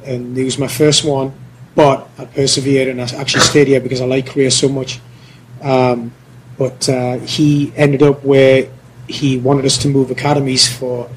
[0.02, 1.34] and he was my first one,
[1.74, 4.98] but I persevered and I actually stayed here because I like Korea so much.
[5.60, 6.12] Um,
[6.56, 8.70] but uh, he ended up where
[9.11, 11.11] he wanted us to move academies for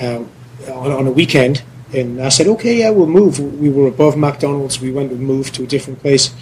[0.00, 0.24] uh,
[0.68, 3.38] on, on a weekend, and I said, okay, yeah, we'll move.
[3.38, 4.80] We were above McDonald's.
[4.80, 6.34] We went and moved to a different place,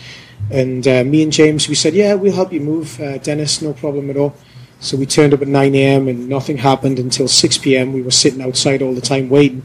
[0.50, 3.72] and uh, me and James, we said, yeah, we'll help you move, uh, Dennis, no
[3.72, 4.34] problem at all.
[4.80, 6.08] So we turned up at 9 a.m.
[6.08, 7.92] and nothing happened until 6 p.m.
[7.92, 9.64] We were sitting outside all the time waiting.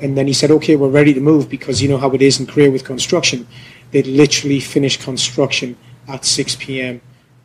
[0.00, 2.38] And then he said, okay, we're ready to move because you know how it is
[2.38, 3.46] in Korea with construction.
[3.92, 7.00] They'd literally finished construction at 6 p.m.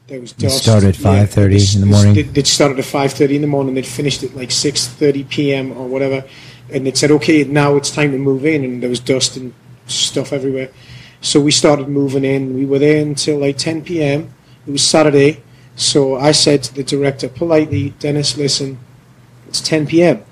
[0.07, 0.63] There was dust.
[0.63, 2.13] started at Yeah, 5:30 this- in the morning.
[2.13, 3.73] They'd, they'd started at 5.30 in the morning.
[3.75, 5.71] They'd finished at like 6.30 p.m.
[5.73, 6.23] or whatever.
[6.71, 8.63] And they'd said, okay, now it's time to move in.
[8.63, 9.53] And there was dust and
[9.87, 10.69] stuff everywhere.
[11.19, 12.55] So we started moving in.
[12.55, 14.33] We were there until like 10 p.m.
[14.65, 15.43] It was Saturday.
[15.75, 18.79] So I said to the director politely, Dennis, listen,
[19.47, 20.23] it's 10 p.m.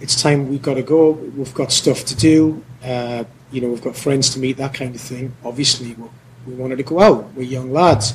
[0.00, 1.10] It's time we've got to go.
[1.12, 2.64] We've got stuff to do.
[2.84, 5.32] Uh, you know, we've got friends to meet, that kind of thing.
[5.44, 6.08] Obviously, we,
[6.48, 7.32] we wanted to go out.
[7.34, 8.14] We're young lads.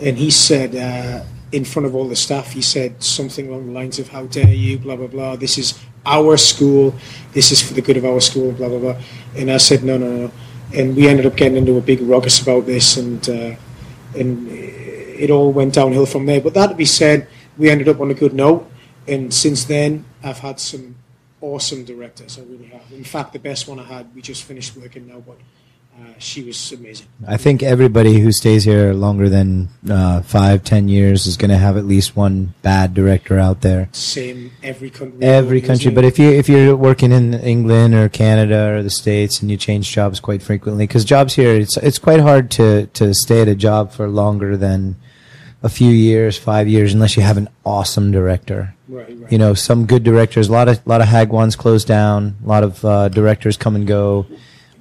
[0.00, 3.72] And he said, uh, in front of all the staff, he said something along the
[3.72, 5.36] lines of, How dare you, blah, blah, blah.
[5.36, 6.94] This is our school.
[7.32, 8.96] This is for the good of our school, blah, blah, blah.
[9.36, 10.32] And I said, No, no, no.
[10.72, 13.56] And we ended up getting into a big ruckus about this, and, uh,
[14.16, 16.40] and it all went downhill from there.
[16.40, 18.70] But that to be said, we ended up on a good note.
[19.08, 20.94] And since then, I've had some
[21.40, 22.38] awesome directors.
[22.38, 22.90] I really have.
[22.92, 25.38] In fact, the best one I had, we just finished working now, but
[26.00, 27.06] uh, she was amazing.
[27.26, 31.58] I think everybody who stays here longer than uh, five, ten years is going to
[31.58, 33.88] have at least one bad director out there.
[33.92, 35.22] Same every country.
[35.22, 39.40] Every country, but if you if you're working in England or Canada or the states
[39.40, 43.14] and you change jobs quite frequently, because jobs here it's it's quite hard to to
[43.14, 44.96] stay at a job for longer than
[45.62, 48.74] a few years, five years, unless you have an awesome director.
[48.88, 49.30] right, right.
[49.32, 50.48] You know, some good directors.
[50.48, 52.36] A lot of lot of Hagwons close down.
[52.44, 54.26] A lot of uh, directors come and go,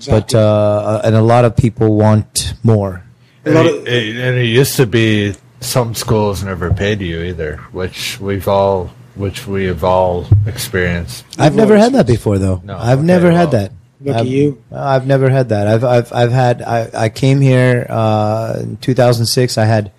[0.07, 3.03] but uh, and a lot of people want more.
[3.45, 7.57] And it, of- it- and it used to be some schools never paid you either,
[7.71, 11.25] which we've all, which we have all experienced.
[11.37, 12.61] I've never had that before, though.
[12.63, 13.71] No, I've okay, never had that.
[14.01, 14.63] Lucky I've, you.
[14.71, 15.67] I've never had that.
[15.67, 16.61] I've I've I've had.
[16.61, 19.57] I I came here uh, in 2006.
[19.57, 19.91] I had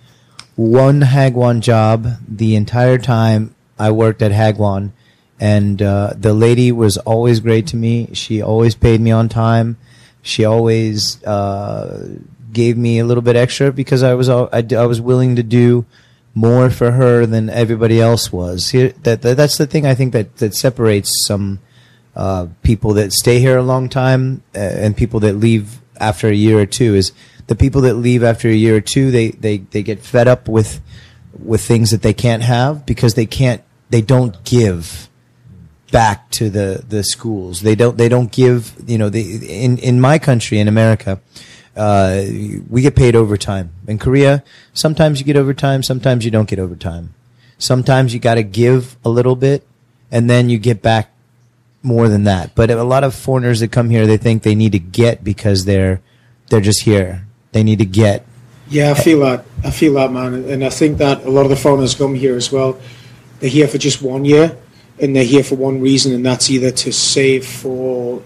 [0.55, 4.91] one Hagwon job the entire time I worked at Hagwon,
[5.39, 8.09] and uh, the lady was always great to me.
[8.13, 9.77] She always paid me on time.
[10.21, 12.17] She always uh,
[12.51, 15.85] gave me a little bit extra because I was I, I was willing to do
[16.33, 18.71] more for her than everybody else was.
[18.71, 21.59] That, that that's the thing I think that that separates some
[22.15, 26.33] uh, people that stay here a long time uh, and people that leave after a
[26.33, 27.11] year or two is
[27.47, 30.47] the people that leave after a year or two, they, they, they get fed up
[30.47, 30.81] with
[31.37, 35.09] with things that they can't have because they can't they don't give
[35.91, 37.61] back to the the schools.
[37.61, 41.21] They don't they don't give you know they in in my country in America.
[41.75, 42.23] Uh,
[42.69, 43.71] we get paid overtime.
[43.87, 47.13] In Korea, sometimes you get overtime, sometimes you don't get overtime.
[47.57, 49.65] Sometimes you got to give a little bit,
[50.11, 51.11] and then you get back
[51.83, 52.55] more than that.
[52.55, 55.65] But a lot of foreigners that come here, they think they need to get because
[55.65, 56.01] they're
[56.49, 57.25] they're just here.
[57.51, 58.25] They need to get.
[58.69, 59.45] Yeah, I feel that.
[59.63, 60.33] I feel that, man.
[60.33, 62.79] And I think that a lot of the foreigners come here as well.
[63.39, 64.57] They're here for just one year,
[64.99, 68.21] and they're here for one reason, and that's either to save for,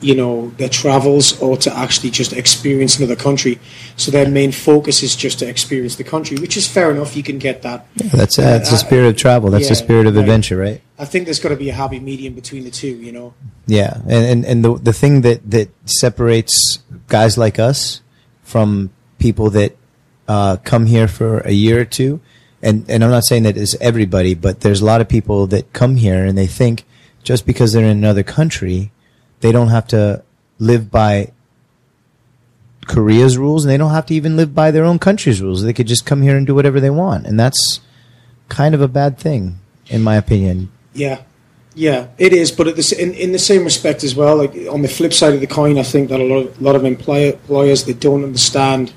[0.00, 3.58] you know, their travels or to actually just experience another country.
[3.96, 7.16] So their main focus is just to experience the country, which is fair enough.
[7.16, 7.86] You can get that.
[7.96, 9.50] That's uh, that's the spirit of travel.
[9.50, 10.80] That's the spirit of adventure, right?
[10.98, 12.88] I think there's got to be a happy medium between the two.
[12.88, 13.34] You know.
[13.66, 16.78] Yeah, and and, and the the thing that that separates
[17.08, 18.02] guys like us
[18.42, 19.76] from people that
[20.28, 22.20] uh, come here for a year or two,
[22.62, 25.72] and and I'm not saying that it's everybody, but there's a lot of people that
[25.72, 26.84] come here and they think
[27.22, 28.90] just because they're in another country,
[29.40, 30.22] they don't have to
[30.58, 31.32] live by
[32.86, 35.62] Korea's rules, and they don't have to even live by their own country's rules.
[35.62, 37.80] They could just come here and do whatever they want, and that's
[38.48, 40.70] kind of a bad thing, in my opinion.
[40.94, 41.22] Yeah,
[41.74, 42.50] yeah, it is.
[42.50, 45.40] But the, in, in the same respect as well, like on the flip side of
[45.40, 48.92] the coin, I think that a lot of, lot of employer, employers they don't understand,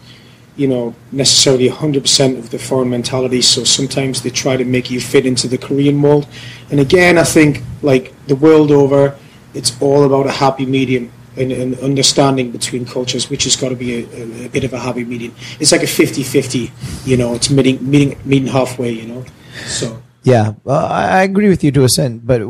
[0.62, 3.42] you know, necessarily hundred percent of the foreign mentality.
[3.42, 6.28] So sometimes they try to make you fit into the Korean mold.
[6.70, 9.18] And again, I think like the world over,
[9.56, 11.12] it's all about a happy medium.
[11.38, 14.74] And, and understanding between cultures, which has got to be a, a, a bit of
[14.74, 15.34] a happy medium.
[15.62, 17.34] It's like a 50-50, you know.
[17.36, 19.24] It's meeting meeting meeting halfway, you know.
[19.66, 22.46] So Yeah, well, I agree with you to a extent, but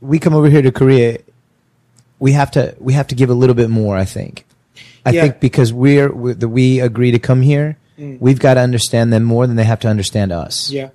[0.00, 1.18] we come over here to Korea.
[2.20, 3.96] We have to we have to give a little bit more.
[3.96, 4.46] I think.
[5.04, 5.22] I Yeah.
[5.22, 9.22] think because we're we, the, we agree to come here, we've got to understand them
[9.24, 10.70] more than they have to understand us.
[10.70, 10.88] yeah.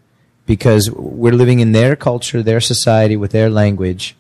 [0.46, 4.16] Because we're living in their culture, their society, with their language,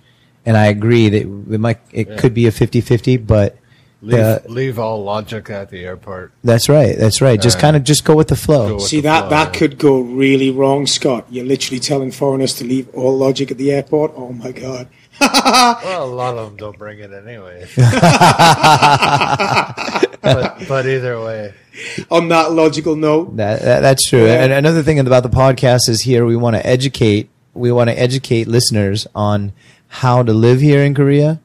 [0.45, 2.15] and I agree that it might it Yeah.
[2.17, 3.55] could be a 50-50, but
[4.01, 6.31] Leave, the- leave all logic at the airport.
[6.43, 6.97] that's right.
[6.97, 7.41] That's right.
[7.41, 8.75] Just Uh, kind of just go with the flow.
[8.75, 9.59] with See the that flow, that yeah.
[9.59, 11.25] could go really wrong, Scott.
[11.31, 14.11] You're literally telling foreigners to leave all logic at the airport.
[14.17, 14.87] Oh my god!
[15.19, 17.67] Well, a lot of them don't bring it anyway.
[20.21, 21.53] but, but either way,
[22.11, 24.25] On that logical note, That, that that's true.
[24.25, 24.43] Yeah.
[24.43, 27.29] And another thing about the podcast is here we want to educate.
[27.53, 29.53] We want to educate listeners on
[29.87, 31.39] how to live here in Korea.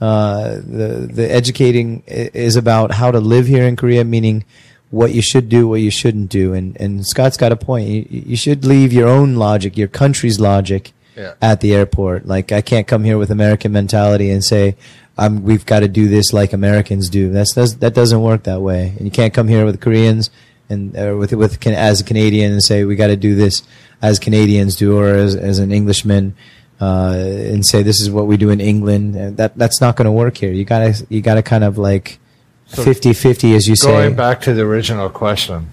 [0.00, 4.44] Uh, the the educating is about how to live here in Korea, meaning
[4.90, 6.52] what you should do, what you shouldn't do.
[6.54, 7.88] And and Scott's got a point.
[7.88, 11.34] You, you should leave your own logic, your country's logic, Yeah.
[11.42, 12.26] at the airport.
[12.26, 14.76] Like I can't come here with American mentality and say.
[15.20, 17.32] Um, we've got to do this like Americans do.
[17.32, 18.94] That's, does, that doesn't work that way.
[18.96, 20.30] And you can't come here with Koreans
[20.68, 23.62] and uh, with with can, as a Canadian and say we got to do this
[24.02, 26.34] as Canadians do, or as as an Englishman,
[26.80, 29.36] uh, and say this is what we do in England.
[29.36, 30.52] That that's not going to work here.
[30.52, 32.18] You gotta you gotta kind of like
[32.66, 33.92] So 50-50 as you going say.
[33.92, 35.70] Going back to the original question,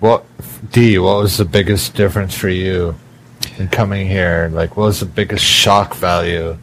[0.00, 0.24] what
[0.70, 0.98] D?
[0.98, 2.96] What was the biggest difference for you
[3.58, 4.50] in coming here?
[4.52, 6.58] Like, what was the biggest shock value?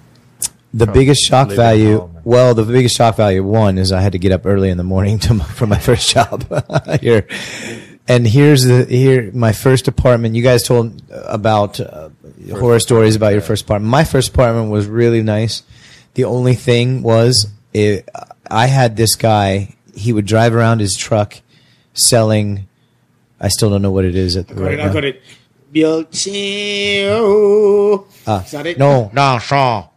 [0.73, 1.99] The biggest shock value.
[1.99, 2.17] home.
[2.23, 4.83] Well, the biggest shock value one is I had to get up early in the
[4.83, 6.45] morning to my, for my first job
[7.01, 7.27] here.
[8.07, 10.35] And here's the here my first apartment.
[10.35, 12.09] You guys told about uh,
[12.51, 13.89] horror stories about your first apartment.
[13.89, 15.63] My first apartment was really nice.
[16.15, 18.09] The only thing was it,
[18.49, 19.75] I had this guy.
[19.93, 21.39] He would drive around his truck
[21.93, 22.67] selling.
[23.39, 24.79] I still don't know what it is at the I got right it.
[24.79, 24.93] I now.
[24.93, 25.21] got it.
[25.73, 27.09] Bilchio.
[28.27, 28.43] Ah.
[28.43, 28.77] Is that it?
[28.77, 29.11] No.
[29.13, 29.87] Down, Shaw.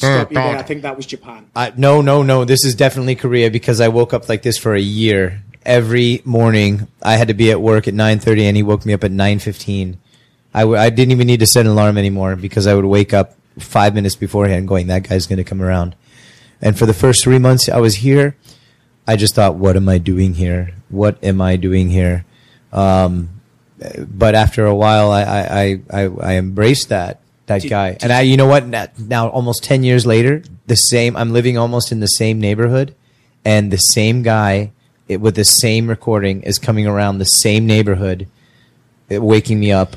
[0.00, 0.58] Zero.
[0.58, 1.46] I think that was Japan.
[1.54, 2.44] Uh, no, no, no.
[2.44, 5.42] This is definitely Korea because I woke up like this for a year.
[5.64, 9.04] Every morning, I had to be at work at 9.30 and he woke me up
[9.04, 9.96] at 9.15.
[10.52, 13.14] I w- I didn't even need to set an alarm anymore because I would wake
[13.14, 15.96] up five minutes beforehand going, that guy's going to come around.
[16.60, 18.36] And for the first three months I was here–
[19.06, 20.72] I just thought, "What am I doing here?
[20.88, 22.24] What am I doing here?"
[22.72, 23.28] Um,
[23.98, 28.12] but after a while, I I, I, I, embraced that that Did- guy, did and
[28.12, 28.66] I you know what?
[28.66, 31.16] Now, now almost ten years later, the same.
[31.16, 32.94] I'm living almost in the same neighborhood,
[33.44, 34.72] and the same guy
[35.06, 38.26] it, with the same recording is coming around the same neighborhood,
[39.10, 39.96] it, waking me up.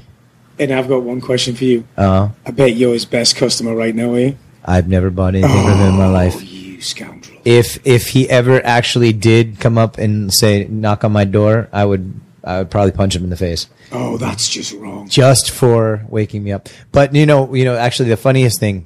[0.60, 1.86] And I've got one question for you.
[1.96, 4.34] Uh, I bet you're his best customer right now, eh?
[4.66, 6.44] I've never bought anything from him in my Oh, life.
[6.44, 7.17] you scoundrel.
[7.48, 11.86] If if he ever actually did come up and say knock on my door, I
[11.86, 13.68] would I would probably punch him in the face.
[13.94, 15.08] Oh, that's just wrong.
[15.08, 16.68] just for waking me up.
[16.92, 18.86] But you know, you know, actually, the funniest thing,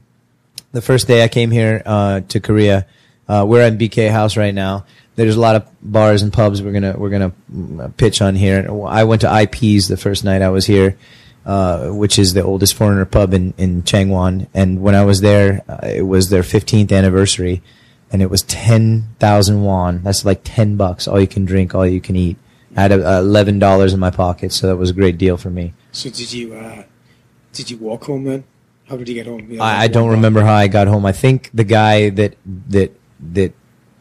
[0.74, 2.86] the first day I came here uh, to Korea,
[3.28, 4.86] Uh, we're in BK House right now.
[5.16, 8.68] There's a lot of bars and pubs we're gonna we're gonna mm, pitch on here.
[8.86, 10.98] I went to IP's the first night I was here,
[11.46, 14.48] uh, which is the oldest foreigner pub in in Changwon.
[14.54, 17.62] And when I was there, uh, it was their 15th anniversary,
[18.12, 20.04] and it was 10,000 won.
[20.04, 22.38] That's like 10 bucks, all you can drink, all you can eat.
[22.76, 25.50] I had uh, eleven dollars in my pocket, so that was a great deal for
[25.50, 25.74] me.
[25.92, 26.84] So did you uh,
[27.52, 28.46] did you walk home then?
[28.88, 29.52] How did you get home?
[29.52, 31.06] You know, I, I don't remember how I got home.
[31.06, 32.38] I think the guy that
[32.70, 32.94] that
[33.34, 33.54] that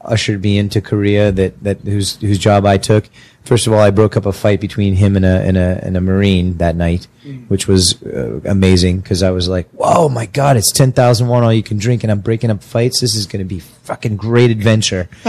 [0.02, 3.08] ushered me into Korea, that that whose whose job I took.
[3.44, 5.96] First of all, I broke up a fight between him and a and a and
[5.96, 7.08] a marine that night,
[7.48, 10.56] which was uh, amazing because I was like, "Whoa, my God!
[10.56, 13.00] It's ten thousand won all you can drink, and I'm breaking up fights.
[13.00, 15.08] This is going to be fucking great adventure.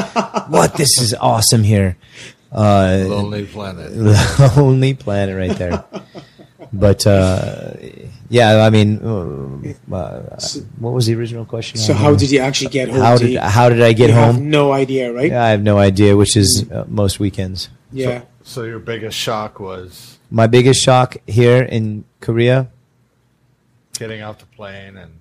[0.50, 0.76] what?
[0.76, 1.98] This is awesome here."
[2.52, 3.92] Uh, Lonely Planet.
[3.96, 5.86] the only planet right there.
[6.74, 7.74] But uh,
[8.32, 10.40] yeah, I mean, uh, uh,
[10.80, 11.78] what was the original question?
[11.78, 13.02] So how did you actually get home?
[13.02, 14.50] how did how did I get you have home?
[14.50, 15.30] no idea, right?
[15.30, 17.70] Yeah, I have no idea, which is uh, most weekends.
[17.92, 18.24] Yeah.
[18.44, 22.72] So your biggest shock was My biggest shock here in Korea,
[24.00, 25.12] getting off the plane and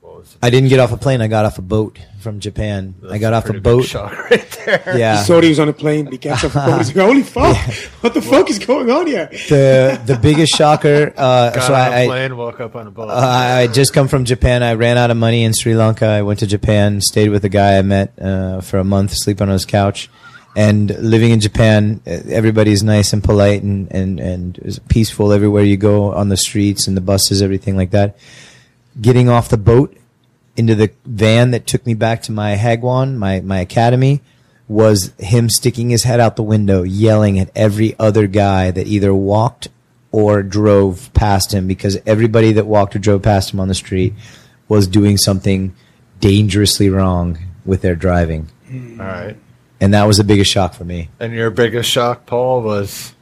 [0.00, 0.38] what was it?
[0.40, 1.20] I didn't get off a plane.
[1.20, 2.96] I got off a boat from Japan.
[3.08, 3.84] I got off a pretty big boat.
[3.84, 4.98] Shock right there.
[4.98, 6.10] Yeah, He thought he was on a plane.
[6.10, 6.78] He gets off a boat.
[6.78, 7.56] He's like, "Holy fuck!
[8.02, 11.12] What the fuck is going on here?" the the biggest shocker.
[11.16, 13.10] Uh, Got so on I, a I plane, woke up on a boat.
[13.10, 14.64] Uh, I I just come from Japan.
[14.64, 16.06] I ran out of money in Sri Lanka.
[16.06, 19.40] I went to Japan, stayed with a guy I met uh, for a month, sleep
[19.40, 20.10] on his couch.
[20.56, 25.76] And living in Japan, uh, everybody's nice and polite and, and, and peaceful everywhere you
[25.76, 28.16] go on the streets and the buses, everything like that.
[29.00, 29.96] Getting off the boat
[30.56, 34.20] into the van that took me back to my Hagwon, my, my academy,
[34.68, 39.14] was him sticking his head out the window, yelling at every other guy that either
[39.14, 39.68] walked
[40.10, 44.14] or drove past him because everybody that walked or drove past him on the street
[44.68, 45.74] was doing something
[46.20, 48.48] dangerously wrong with their driving.
[48.68, 49.00] Hmm.
[49.00, 49.36] All right.
[49.80, 51.10] And that was the biggest shock for me.
[51.18, 53.12] And your biggest shock, Paul, was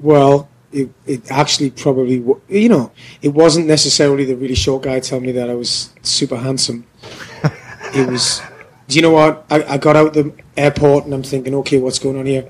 [0.00, 5.26] Well, it, it actually probably, you know, it wasn't necessarily the really short guy telling
[5.26, 6.86] me that I was super handsome.
[7.94, 8.40] it was,
[8.88, 9.44] do you know what?
[9.50, 12.48] I, I got out the airport and I'm thinking, okay, what's going on here?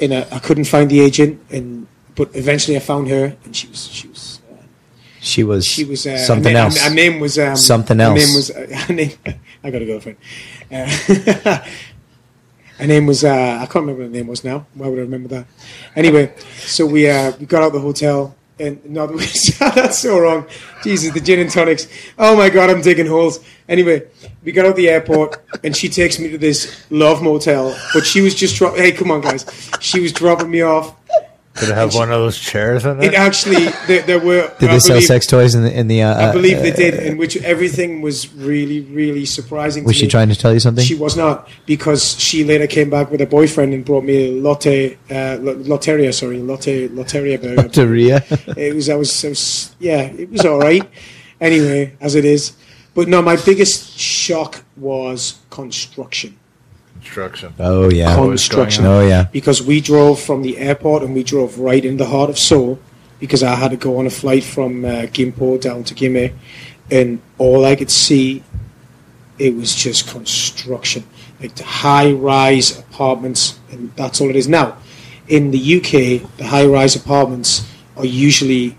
[0.00, 3.66] And I, I couldn't find the agent, and but eventually I found her, and she
[3.68, 4.62] was she was uh,
[5.20, 6.82] She was, she was uh, something her, na- else.
[6.82, 8.18] Her, name was um, Something her else.
[8.18, 9.12] name was uh, her name.
[9.62, 10.16] I got a girlfriend.
[10.72, 11.58] Uh,
[12.80, 14.66] her name was uh, I can't remember what her name was now.
[14.74, 15.46] Why would I remember that?
[15.94, 18.34] Anyway, so we uh, we got out the hotel.
[18.58, 19.06] And no,
[19.58, 20.46] that's so wrong.
[20.82, 21.88] Jesus, the gin and tonics.
[22.18, 23.40] Oh my god, I'm digging holes.
[23.66, 24.06] Anyway,
[24.44, 27.74] we got out the airport, and she takes me to this love motel.
[27.94, 28.76] But she was just drop.
[28.76, 29.46] Hey, come on, guys.
[29.80, 30.94] She was dropping me off.
[31.60, 33.14] Did it have one of those chairs in It it?
[33.14, 34.52] actually there, there were.
[34.58, 36.76] Did I they sell sex toys in the, in the uh, I believe they uh,
[36.76, 39.84] did, in which everything was really, really surprising.
[39.84, 40.10] Was to she me.
[40.10, 40.84] trying to tell you something?
[40.84, 44.40] She was not, because she later came back with a boyfriend and brought me a
[44.40, 45.38] latte, uh,
[45.70, 47.68] lotteria, sorry, latte, lotteria burger.
[47.68, 48.24] Korea.
[48.56, 50.88] it was, I was, I was, yeah, it was all right.
[51.40, 52.52] anyway, as it is,
[52.94, 56.39] but no, my biggest shock was construction.
[57.00, 57.54] Construction.
[57.58, 58.14] oh yeah.
[58.14, 58.84] Construction.
[58.86, 59.24] Oh yeah.
[59.32, 62.78] Because we drove from the airport and we drove right in the heart of Seoul
[63.18, 66.32] because I had to go on a flight from uh, Gimpo down to Gimhae
[66.90, 68.42] and all I could see
[69.38, 71.04] it was just construction
[71.40, 74.76] like the high rise apartments and that's all it is now
[75.28, 78.76] in the UK the high rise apartments are usually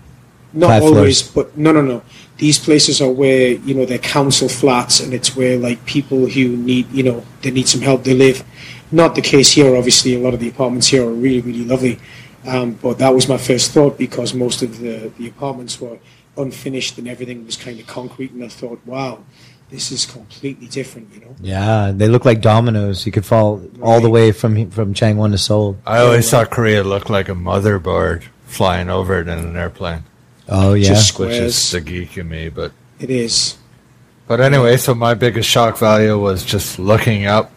[0.52, 1.48] not Five always floors.
[1.48, 2.02] but no no no
[2.42, 6.56] these places are where you know they're council flats and it's where like people who
[6.56, 8.42] need you know they need some help they live.
[8.90, 12.00] Not the case here obviously a lot of the apartments here are really really lovely.
[12.44, 16.00] Um, but that was my first thought because most of the, the apartments were
[16.36, 19.22] unfinished and everything was kind of concrete and I thought wow
[19.70, 21.36] this is completely different you know?
[21.40, 23.06] Yeah, they look like dominoes.
[23.06, 25.78] You could fall all the way from from Changwon to Seoul.
[25.86, 30.02] I always thought Korea looked like a motherboard flying over it in an airplane,
[30.48, 30.88] Oh yeah.
[30.88, 31.70] Just- which is Squares.
[31.70, 32.48] the geek in me.
[32.48, 33.56] But it is
[34.28, 37.52] but anyway, so my biggest shock value was just looking up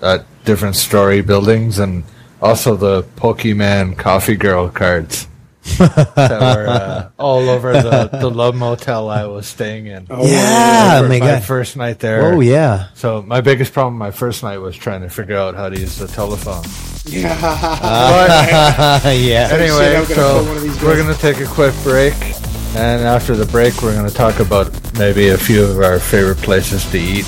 [0.00, 2.04] at different story buildings and
[2.40, 5.26] also the Pokemon Coffee Girl cards
[5.62, 10.06] that were uh, all over the, the love motel I was staying in.
[10.10, 11.44] Oh, yeah, For my my God.
[11.44, 12.32] first night there.
[12.32, 12.88] Oh yeah.
[12.94, 15.96] So my biggest problem my first night was trying to figure out how to use
[15.98, 16.64] the telephone.
[17.06, 19.48] yeah yeah.
[19.52, 22.14] Anyway, I'm so call one of these we're going to take a quick break,
[22.76, 26.38] and after the break, we're going to talk about maybe a few of our favorite
[26.38, 27.26] places to eat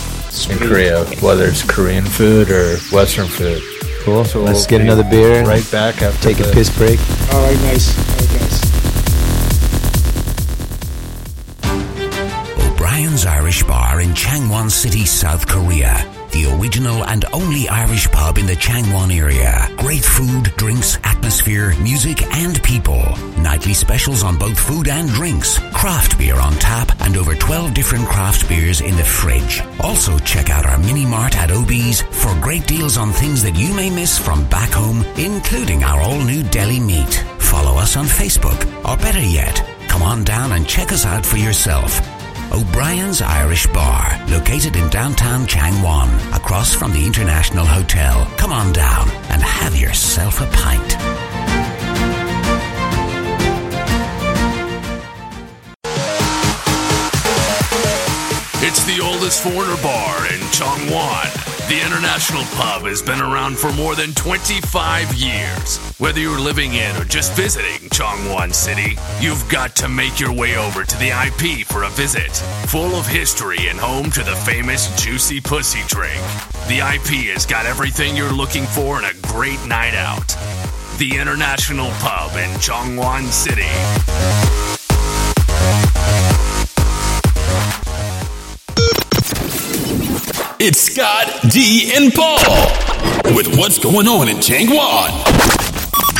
[0.51, 3.63] in Korea, whether it's Korean food or Western food.
[4.05, 4.25] Cool.
[4.25, 5.39] So Let's we'll get another beer.
[5.39, 6.99] and Right back after Take a piss break.
[7.33, 8.61] all right nice all right guys
[12.73, 16.14] O'Brien's Irish Bar in Changwon City, South Korea.
[16.35, 19.69] The original and only Irish pub in the Changwon area.
[19.77, 23.05] Great food, drinks, atmosphere, music, and people.
[23.39, 25.61] Nightly specials on both food and drinks.
[25.73, 29.63] Craft beer on tap and over 12 different craft beers in the fridge.
[29.79, 33.73] Also, check out our mini mart at OB's for great deals on things that you
[33.73, 37.25] may miss from back home, including our all new deli meat.
[37.39, 41.37] Follow us on Facebook, or better yet, come on down and check us out for
[41.37, 42.01] yourself.
[42.53, 48.27] O'Brien's Irish Bar, located in downtown Changwon, across from the International Hotel.
[48.37, 50.97] Come on down and have yourself a pint.
[58.67, 61.54] It's the oldest foreigner bar in Chongwon.
[61.69, 65.79] The International Pub has been around for more than 25 years.
[65.99, 70.59] Whether you're living in or just visiting Chongwon City, you've got to make your way
[70.59, 72.33] over to the IP for a visit.
[72.69, 76.21] Full of history and home to the famous Juicy Pussy drink.
[76.69, 80.37] The IP has got everything you're looking for in a great night out.
[80.99, 84.44] The International Pub in Chongwon City.
[90.67, 92.39] It's Scott, D, and Paul
[93.37, 95.11] with what's going on in Changwon.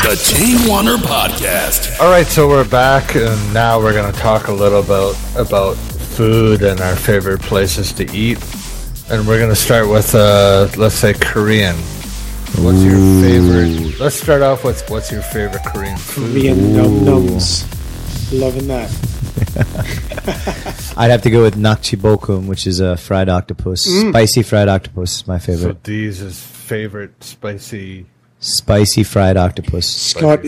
[0.03, 1.99] The Changwaner Podcast.
[1.99, 5.77] All right, so we're back, and now we're going to talk a little about about
[5.77, 8.37] food and our favorite places to eat.
[9.09, 11.75] And we're going to start with, uh, let's say, Korean.
[12.61, 13.99] What's your favorite?
[13.99, 16.33] Let's start off with what's your favorite Korean food?
[16.33, 17.65] Korean num nums.
[18.31, 18.91] Loving that.
[20.97, 23.83] I'd have to go with nakji bokkeum, which is a fried octopus.
[23.83, 25.57] Spicy fried octopus is my favorite.
[25.61, 25.83] So favorite.
[25.83, 28.05] these is favorite spicy.
[28.39, 29.87] Spicy fried octopus.
[29.89, 30.47] Scott, fried,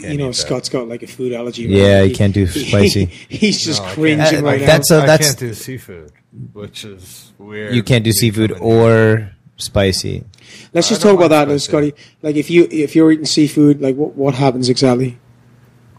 [0.00, 0.34] you know, eat that.
[0.34, 1.64] Scott's got like a food allergy.
[1.64, 2.08] Yeah, right?
[2.10, 3.06] he can't do spicy.
[3.06, 4.66] he's just No, cringing right now.
[4.66, 6.12] that's a- I that's- can't do seafood,
[6.52, 7.74] which is weird.
[7.74, 8.68] You can't do You seafood come here.
[8.68, 10.24] or spicy.
[10.72, 11.56] Let's just talk about that, mind now.
[11.58, 11.94] Scotty.
[12.22, 15.18] Like, if you if you're eating seafood, like, what what happens exactly?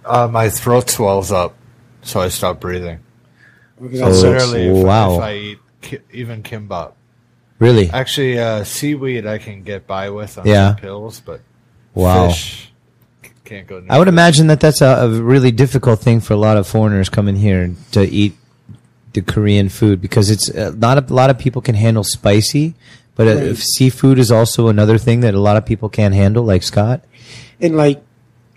[0.06, 1.57] Uh, my throat swells up,
[2.08, 3.00] so I stop breathing.
[3.82, 4.52] Because that's it's- sucks.
[4.52, 5.16] Literally, if, wow.
[5.16, 6.94] if I eat ki- even kimbap.
[7.60, 7.90] Really?
[7.90, 10.74] Actually, uh, seaweed I can get by with on Yeah.
[10.74, 11.42] pills, but
[11.94, 12.30] Wow.
[12.30, 12.72] fish
[13.46, 13.80] can't go.
[13.80, 16.68] Near I would imagine that that's a, a really difficult thing for a lot of
[16.68, 18.36] foreigners coming here to eat
[19.14, 22.76] the Korean food because it's uh, not a lot of people can handle spicy,
[23.16, 23.38] but Right.
[23.38, 27.04] if seafood is also another thing that a lot of people can't handle, like Scott.
[27.60, 28.04] in like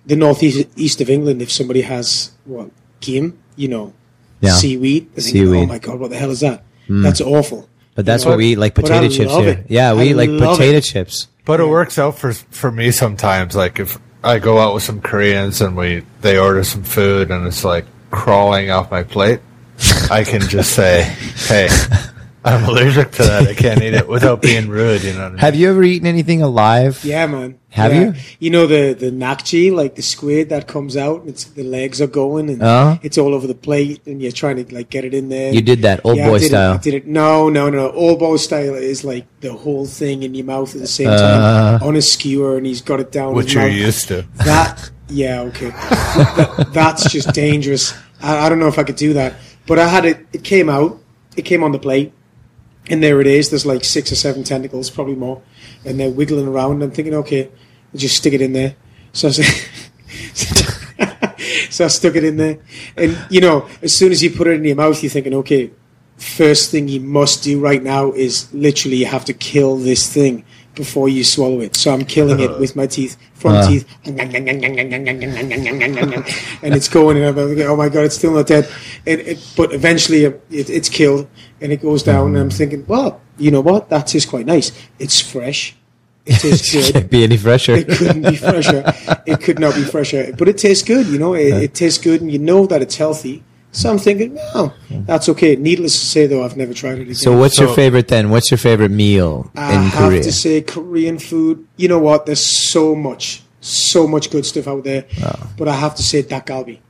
[0.05, 2.71] the northeast east of England, if somebody has what
[3.01, 3.93] kim, you know,
[4.41, 4.51] Yeah.
[4.53, 5.65] seaweed, they think, Seaweed.
[5.65, 6.63] oh my god, what the hell is that?
[6.87, 7.03] Hmm.
[7.03, 7.69] That's awful.
[7.95, 9.49] But that's You know, what we eat, like potato chips here.
[9.49, 9.67] it.
[9.69, 10.85] Yeah, we I eat like potato it.
[10.85, 11.29] chips.
[11.45, 13.55] But it works out for for me sometimes.
[13.57, 17.47] Like if I go out with some Koreans and we they order some food and
[17.47, 19.41] it's like crawling off my plate,
[20.11, 21.03] I can just say,
[21.49, 21.69] "Hey,
[22.45, 23.47] I'm allergic to that.
[23.49, 25.03] I can't eat it," without being rude.
[25.03, 25.19] You know.
[25.21, 25.39] What I mean?
[25.39, 27.01] Have you ever eaten anything alive?
[27.05, 27.57] Yeah, man.
[27.71, 28.01] Have Yeah.
[28.01, 28.15] you?
[28.39, 32.01] You know the the nakji, like the squid that comes out, and it's the legs
[32.01, 32.99] are going, and Uh-huh.
[33.03, 35.53] it's all over the plate, and you're trying to like get it in there.
[35.53, 36.73] You did that old Yeah, I boy did it- style.
[36.75, 37.07] I did it.
[37.07, 37.91] No, no, no.
[37.91, 41.79] Old boy style is like the whole thing in your mouth at the same Uh.
[41.79, 43.35] time on a skewer, and he's got it down.
[43.35, 43.73] Which you're mouth.
[43.89, 44.25] used to.
[44.45, 45.71] That yeah, okay.
[45.71, 47.93] that, that's just dangerous.
[48.23, 49.35] I, I don't know if I could do that.
[49.67, 50.19] But I had it.
[50.33, 50.99] It came out.
[51.37, 52.13] It came on the plate,
[52.91, 53.51] and there it is.
[53.51, 55.43] There's like six or seven tentacles, probably more,
[55.85, 56.83] and they're wiggling around.
[56.83, 58.77] I'm thinking, okay, I'll just stick it in there.
[59.13, 59.47] So I said.
[61.71, 62.59] so I stuck it in there,
[62.97, 65.71] and you know, as soon as you put it in your mouth, you're thinking, okay,
[66.17, 70.45] first thing you must do right now is literally you have to kill this thing
[70.75, 71.77] before you swallow it.
[71.77, 73.69] So I'm killing it with my teeth, front Uh.
[73.69, 73.87] teeth,
[76.63, 78.69] and it's going, and I'm like, oh my god, it's still not dead.
[79.07, 81.29] And it, but eventually it, it's killed,
[81.61, 83.89] and it goes down, and I'm thinking, well, you know what?
[83.89, 84.73] That is quite nice.
[84.99, 85.77] It's fresh.
[86.27, 86.93] It tastes good.
[86.93, 87.75] Can't be any fresher.
[87.75, 88.93] It couldn't be fresher.
[89.27, 90.33] It could not be fresher.
[90.37, 91.35] But it tastes good, you know.
[91.35, 93.43] It, it tastes good, and you know that it's healthy.
[93.73, 94.73] So I'm thinking, no,
[95.07, 95.55] that's okay.
[95.55, 97.15] Needless to say, though, I've never tried it again.
[97.15, 98.31] So what's your favorite then?
[98.31, 100.23] What's your favorite meal I in have Korea?
[100.25, 101.67] to say, Korean food.
[101.77, 102.27] You know what?
[102.27, 102.41] There's
[102.71, 105.07] so much, so much good stuff out there.
[105.25, 105.51] Oh.
[105.57, 106.81] But I have to say, dakgalbi.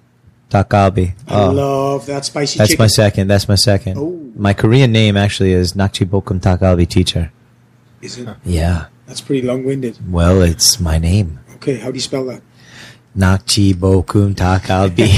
[0.49, 1.12] Takgalbi.
[1.28, 2.83] I Oh, love that spicy that's chicken.
[2.83, 3.28] my second.
[3.28, 3.99] That's my second.
[3.99, 4.33] Oh.
[4.35, 7.31] My Korean name actually is Nakji Bokkeum Takgalbi teacher.
[8.01, 8.26] Is it?
[8.45, 8.87] Yeah.
[9.07, 9.99] That's pretty long-winded.
[10.11, 11.41] Well, it's my name.
[11.57, 12.41] Okay, how do you spell that?
[13.16, 15.11] Nakji Bokkeum Takgalbi.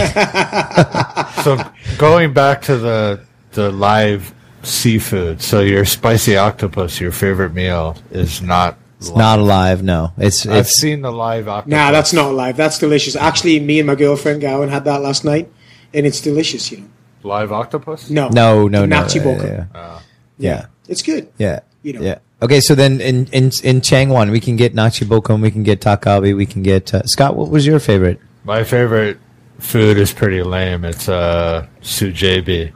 [1.43, 1.59] So
[1.99, 3.20] going back to the
[3.53, 4.32] the live
[4.62, 5.43] seafood.
[5.43, 8.76] So your spicy octopus, your favorite meal, is not.
[8.99, 9.82] it's not alive.
[9.82, 11.70] No, it's I've it's seen the live octopus.
[11.72, 12.57] Nah, that's not live.
[12.57, 13.16] That's delicious.
[13.16, 15.51] Actually, me and my girlfriend Gowan had that last night,
[15.93, 16.70] and it's delicious.
[16.70, 16.88] You know.
[17.24, 18.09] live octopus.
[18.09, 18.97] No, no, no, the no.
[19.03, 19.45] Nachi yeah, bokum.
[19.74, 20.01] yeah, Uh,
[20.38, 21.32] yeah, It's good.
[21.38, 22.01] yeah, You know.
[22.03, 22.18] yeah.
[22.43, 25.80] Okay, so then in in in Changwon, we can get nachi bokum, we can get
[25.80, 27.36] takabi, we can get uh, Scott.
[27.36, 28.20] What was your favorite?
[28.43, 29.18] My favorite
[29.61, 30.84] food is pretty lame.
[30.84, 32.72] It's uh, sujebi.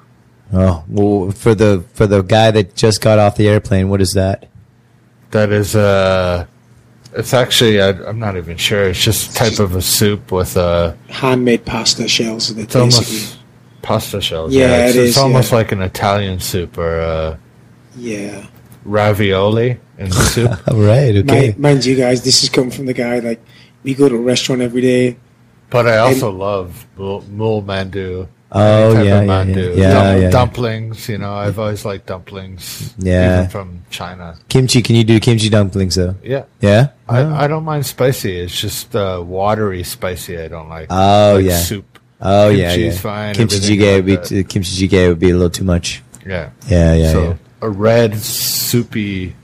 [0.53, 4.13] Oh, well, for the for the guy that just got off the airplane, what is
[4.13, 4.49] that?
[5.33, 6.47] That is uh,
[7.15, 8.85] it's actually I, I'm not even sure.
[8.85, 12.55] It's just type of a soup with uh, Handmade pasta shells.
[12.55, 13.39] That it's almost
[13.83, 14.55] pasta shells.
[14.55, 15.59] Yeah, it's, it it's almost yeah.
[15.59, 17.37] like an Italian soup or uh,
[17.97, 18.47] Yeah.
[18.87, 20.51] Ravioli in the soup.
[20.69, 21.49] All right, okay.
[21.51, 23.41] Mind, mind you guys, this has come from the guy like
[23.83, 25.17] we go to a restaurant every day.
[25.71, 28.29] But I also love mul, mul mandu.
[28.53, 29.77] Oh, yeah, yeah, mandu.
[29.77, 29.83] yeah.
[29.83, 30.31] Yeah, Dum- yeah, yeah.
[30.31, 31.09] dumplings.
[31.09, 32.95] You know, I've always liked dumplings.
[32.99, 33.39] Yeah.
[33.41, 34.39] even from China.
[34.49, 36.15] Kimchi, can you do kimchi dumplings though?
[36.23, 36.89] Yeah, Yeah.
[37.09, 38.39] I, I don't mind spicy.
[38.39, 40.39] It's just uh, watery spicy.
[40.39, 40.87] I don't like.
[40.91, 41.59] Oh, like yeah.
[41.59, 41.99] soup.
[42.21, 43.01] Oh yeah, Kimchi's yeah.
[43.01, 44.25] fine, Kimchi everything jjigae like would be that.
[44.25, 46.03] t- kimchi jjigae would be a little too much.
[46.25, 47.37] Yeah, Yeah, yeah, so yeah.
[47.67, 49.35] A red soupy,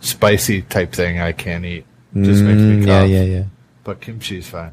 [0.00, 1.84] spicy type thing I can't eat.
[2.14, 3.08] Just makes Mm, me yeah, cough.
[3.10, 3.44] yeah, yeah.
[3.84, 4.72] But kimchi's fine.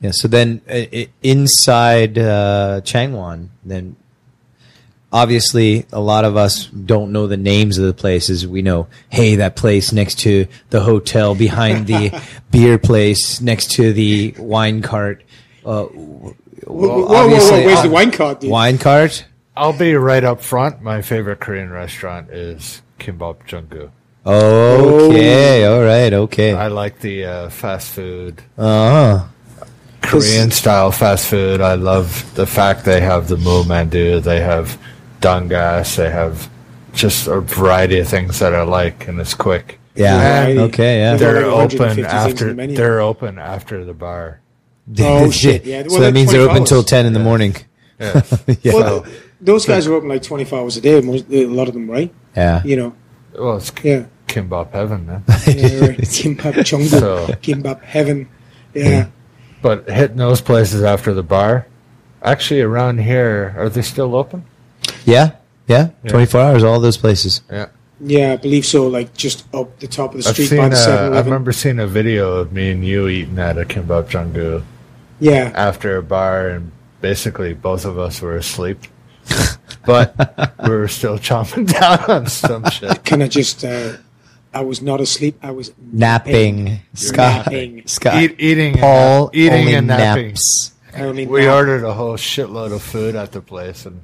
[0.00, 0.10] Yeah.
[0.12, 3.96] So then, uh, i- inside uh, Changwon, then
[5.12, 8.46] obviously a lot of us don't know the names of the places.
[8.46, 12.12] We know, hey, that place next to the hotel, behind the
[12.50, 15.22] beer place, next to the wine cart.
[15.64, 16.34] Uh, Whoa,
[16.66, 18.50] well, whoa, whoa, whoa, obviously, Where's uh, the wine card, dude?
[18.50, 19.24] Wine cart.
[19.56, 20.82] I'll be right up front.
[20.82, 23.90] My favorite Korean restaurant is Kimbap Cheonguk.
[24.26, 25.64] Okay.
[25.64, 26.12] All right.
[26.12, 26.52] Okay.
[26.52, 29.24] I like the uh, fast food, Uh huh.
[30.02, 31.60] Korean style fast food.
[31.60, 34.78] I love the fact they have the moo mandu, they have
[35.20, 36.48] dangas, they have
[36.92, 39.78] just a variety of things that I like, and it's quick.
[39.96, 40.18] Yeah.
[40.44, 40.60] Variety.
[40.60, 40.98] Okay.
[40.98, 41.16] Yeah.
[41.16, 44.40] They're They're like open after the they're open after the bar.
[45.00, 45.82] Oh, shit, yeah.
[45.82, 46.86] so that they're means they're open till hours.
[46.86, 47.56] ten in the morning.
[47.98, 48.22] Yeah.
[48.62, 48.72] yeah.
[48.74, 49.16] Well, th-
[49.46, 52.12] those guys are open like 24 hours a day, most, a lot of them, right?
[52.36, 52.62] yeah.
[52.64, 52.94] You know,
[53.38, 54.06] well, it's yeah.
[54.26, 55.24] kimbap heaven, man.
[55.46, 55.98] yeah right.
[55.98, 58.28] Kimbap Cheonguk, So- Kimbap Heaven.
[58.74, 59.08] Yeah.
[59.62, 61.66] But hitting those places after the bar,
[62.22, 64.44] actually around here, are they still open?
[65.04, 65.36] Yeah.
[65.66, 65.90] Yeah.
[66.04, 66.10] Yeah.
[66.10, 66.62] Twenty four hours.
[66.62, 67.40] All those places.
[67.50, 67.68] Yeah.
[67.98, 70.58] Yeah, I believe so, like just up the top of the I've street seen.
[70.58, 73.56] by the 7 Uh, I remember seeing a video of me and you eating at
[73.56, 74.62] a kimbap Cheonguk
[75.18, 75.50] Yeah.
[75.54, 76.70] after a bar, and
[77.00, 78.80] basically both of us were asleep,
[79.86, 83.04] but we're still chomping down on some shit.
[83.04, 83.96] Can I just, uh,
[84.54, 85.38] I was not asleep.
[85.42, 86.80] I was Napping.
[86.94, 87.46] Scott.
[87.46, 87.86] napping.
[87.86, 88.22] Scott.
[88.22, 90.26] Eat, eating, Paul and, eating only and napping.
[90.28, 90.72] naps.
[90.94, 91.54] I only We nap.
[91.54, 94.00] ordered a whole shitload of food at the place and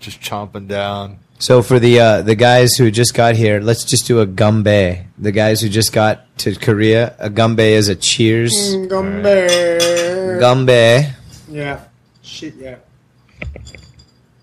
[0.00, 1.18] just chomping down.
[1.38, 5.06] So for the uh, the guys who just got here, let's just do a gumbe.
[5.16, 8.52] The guys who just got to Korea, a gumbe is a cheers.
[8.52, 10.38] Mm, Gumbe.
[10.40, 11.12] Gumbe.
[11.48, 11.80] Yeah.
[12.22, 12.76] Shit, yeah.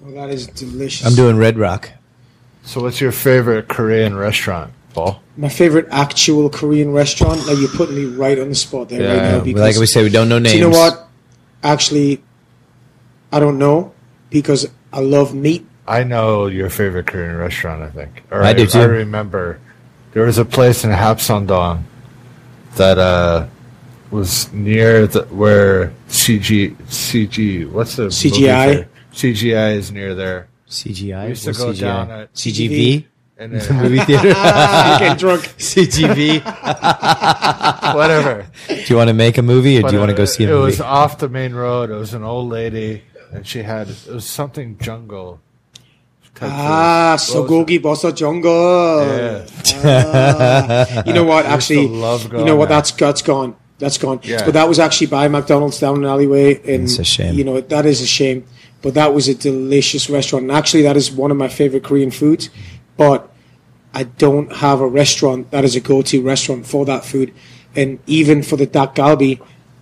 [0.07, 1.05] Oh, that is delicious.
[1.05, 1.91] I'm doing Red Rock.
[2.63, 5.21] So, what's your favorite Korean restaurant, Paul?
[5.37, 7.45] my favorite actual Korean restaurant.
[7.45, 9.35] Like you're putting me right on the spot there right Yeah, now.
[9.35, 10.53] like Because Like we say, we don't know names.
[10.53, 11.07] do you know what?
[11.63, 12.23] Actually,
[13.31, 13.93] I don't know
[14.29, 15.65] because I love meat.
[15.87, 17.83] I know your favorite Korean restaurant.
[17.83, 18.23] I think.
[18.31, 18.79] Or I do too.
[18.79, 19.59] I remember
[20.13, 21.83] there was a place in Hapseongdong
[22.75, 23.47] that uh,
[24.09, 27.69] was near the, where CG CG.
[27.69, 28.87] What's the movie CGI?
[29.17, 29.37] Theater?
[29.37, 30.47] CGI is near there.
[30.69, 31.23] CGI.
[31.23, 31.79] We used to What's go CGI?
[31.79, 33.05] down at- CGV.
[33.39, 34.29] And it Movie theater.
[34.99, 35.43] Getting drunk.
[35.59, 36.43] CGV.
[37.95, 38.47] whatever.
[38.67, 40.43] Do you want to make a movie, or do you want to uh, go see
[40.43, 40.57] a movie?
[40.57, 40.71] It movie?
[40.71, 41.91] was off the main road.
[41.91, 45.39] It was an old lady, and she had it was something jungle.
[46.33, 47.35] type Ah, food.
[47.35, 47.77] What was it?
[47.77, 49.05] Sogogi Bossa Jungle.
[49.05, 49.45] Yeah.
[49.85, 51.03] Ah.
[51.05, 51.45] you know what?
[51.45, 52.69] I used to Actually, love you going know what?
[52.69, 52.77] there.
[52.77, 53.55] That's that's gone.
[53.79, 54.19] That's gone.
[54.23, 54.43] Yeah.
[54.45, 56.55] But that was actually by McDonald's down an alleyway.
[56.73, 57.35] And It's a shame.
[57.35, 58.45] You know that is a shame.
[58.81, 60.43] But that was a delicious restaurant.
[60.43, 62.49] And actually, that is one of my favorite Korean foods.
[62.95, 63.29] But
[63.93, 67.33] I don't have a restaurant that is a go-to restaurant for that food.
[67.75, 69.39] And even for the dak galbi,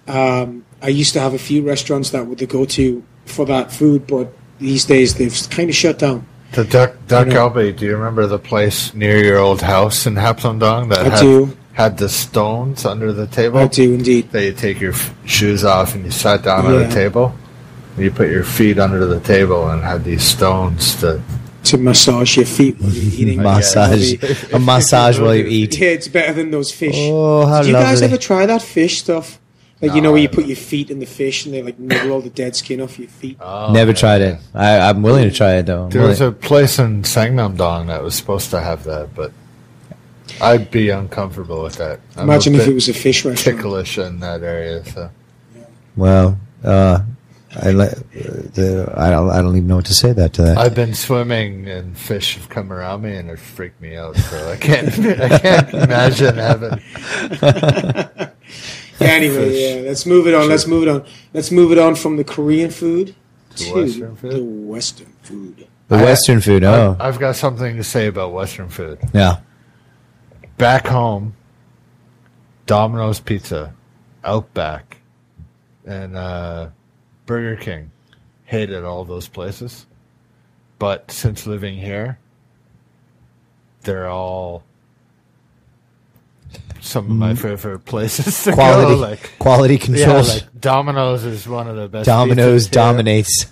[0.07, 4.07] um, I used to have a few restaurants that were the go-to for that food.
[4.07, 6.25] But these days, they've kind of shut down.
[6.53, 10.05] The duck duck You know- Galbi, Do you remember the place near your old house
[10.05, 11.57] in Hapseongdong that I had, do.
[11.73, 13.59] had the stones under the table?
[13.59, 14.31] I do indeed.
[14.31, 16.87] That you take your f- shoes off and you sat down at Yeah.
[16.87, 17.35] a table.
[17.97, 21.21] You put your feet under the table and had these stones to.
[21.65, 23.41] to massage your feet while you're eating.
[23.41, 24.13] massage.
[24.53, 25.79] A massage while you eat.
[25.81, 26.95] it's better than those fish.
[26.97, 29.39] Oh, how Did you guys ever try that fish stuff?
[29.81, 32.11] Like you know where you put your feet in the fish and they like nibble
[32.13, 33.37] all the dead skin off your feet.
[33.41, 33.95] Oh, Never yeah.
[33.97, 34.39] tried it.
[34.53, 35.83] I, I'm willing to try it though.
[35.85, 39.31] I'm There was willing- a place in Sangnam-dong that was supposed to have that, but
[40.41, 41.99] I'd be uncomfortable with that.
[42.15, 43.57] I'm Imagine if bit it was a fish restaurant.
[43.59, 44.83] ticklish in that area.
[44.85, 45.09] So
[45.97, 47.01] well, uh,
[47.61, 50.41] I, le- uh, the, I, don't, I don't even know what to say that to
[50.43, 50.57] that.
[50.57, 54.15] I've been swimming and fish have come around me and it freaked me out.
[54.17, 56.81] So I can't, I can't imagine having.
[57.41, 58.29] Yeah,
[59.07, 59.87] anyway, yeah.
[59.87, 60.47] Let's move it on.
[60.49, 61.05] Let's move it on.
[61.33, 63.15] Let's move it on from the Korean food
[63.57, 64.31] to, Western food?
[64.33, 65.67] the Western food.
[65.87, 66.95] the I- Western food, oh.
[66.99, 68.99] I've got something to say about Western food.
[69.13, 69.37] yeah.
[70.57, 71.35] Back home,
[72.65, 73.73] Domino's Pizza,
[74.23, 74.97] Outback,
[75.85, 76.69] and uh,
[77.25, 77.91] Burger King.
[78.45, 79.85] Hated all those places.
[80.77, 82.19] But since living here,
[83.81, 84.63] they're all
[86.81, 88.59] some of my favorite places to Mm-hmm.
[88.59, 88.99] Quality, go.
[88.99, 90.27] Like, quality controls.
[90.27, 92.05] yeah, like Domino's is one of the best.
[92.05, 93.47] Domino's dominates.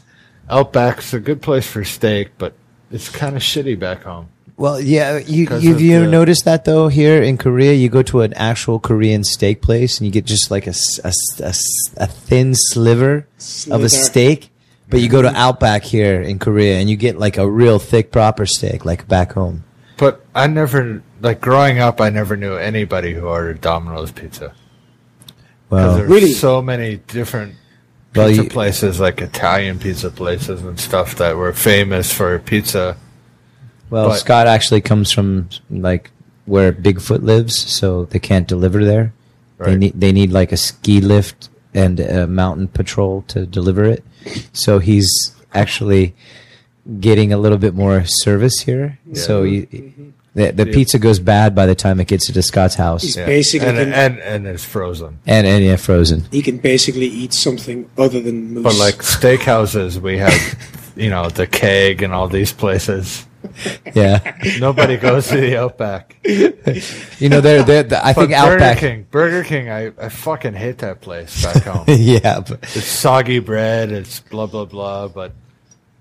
[0.49, 2.53] Outback's a good place for steak, but
[2.91, 4.29] it's kind of shitty back home.
[4.55, 8.03] Well, yeah, you, 'Cause you've you the- noticed that though here in Korea, you go
[8.03, 13.27] to an actual Korean steak place and you get just like a thin sliver
[13.71, 14.51] of a steak,
[14.89, 18.11] but you go to Outback here in Korea and you get like a real thick
[18.11, 19.63] proper steak like back home.
[19.97, 24.51] But I never, like growing up, I never knew anybody who ordered Domino's pizza.
[25.69, 26.33] Well, there's Really?
[26.33, 27.55] so many different
[28.15, 32.97] Well, pizza you- places, like Italian pizza places and stuff that were famous for pizza.
[33.93, 36.11] Well, but- Scott actually comes from like
[36.45, 39.13] where Bigfoot lives, so they can't deliver there.
[39.59, 44.03] They need they need like a ski lift and a mountain patrol to deliver it.
[44.51, 45.09] So he's
[45.53, 46.13] actually
[46.99, 48.99] getting a little bit more service here.
[49.13, 50.09] So you, mm-hmm.
[50.35, 50.73] the, the Yeah.
[50.73, 53.93] pizza goes bad by the time it gets to Scott's house, He's basically and, can,
[53.93, 55.19] and and it's frozen.
[55.25, 56.25] and and yeah, frozen.
[56.31, 58.63] he can basically eat something other than moose.
[58.63, 60.33] But like steakhouses, we have,
[60.97, 63.25] you know, the keg and all these places.
[63.93, 66.15] Yeah, Nobody goes to the Outback.
[67.19, 67.83] you know they're they're.
[67.83, 68.77] the- I But think Burger Outback.
[68.79, 71.85] King, Burger King, I, I fucking hate that place back home.
[71.87, 73.91] yeah, but it's soggy bread.
[73.91, 75.07] It's blah blah blah.
[75.09, 75.33] But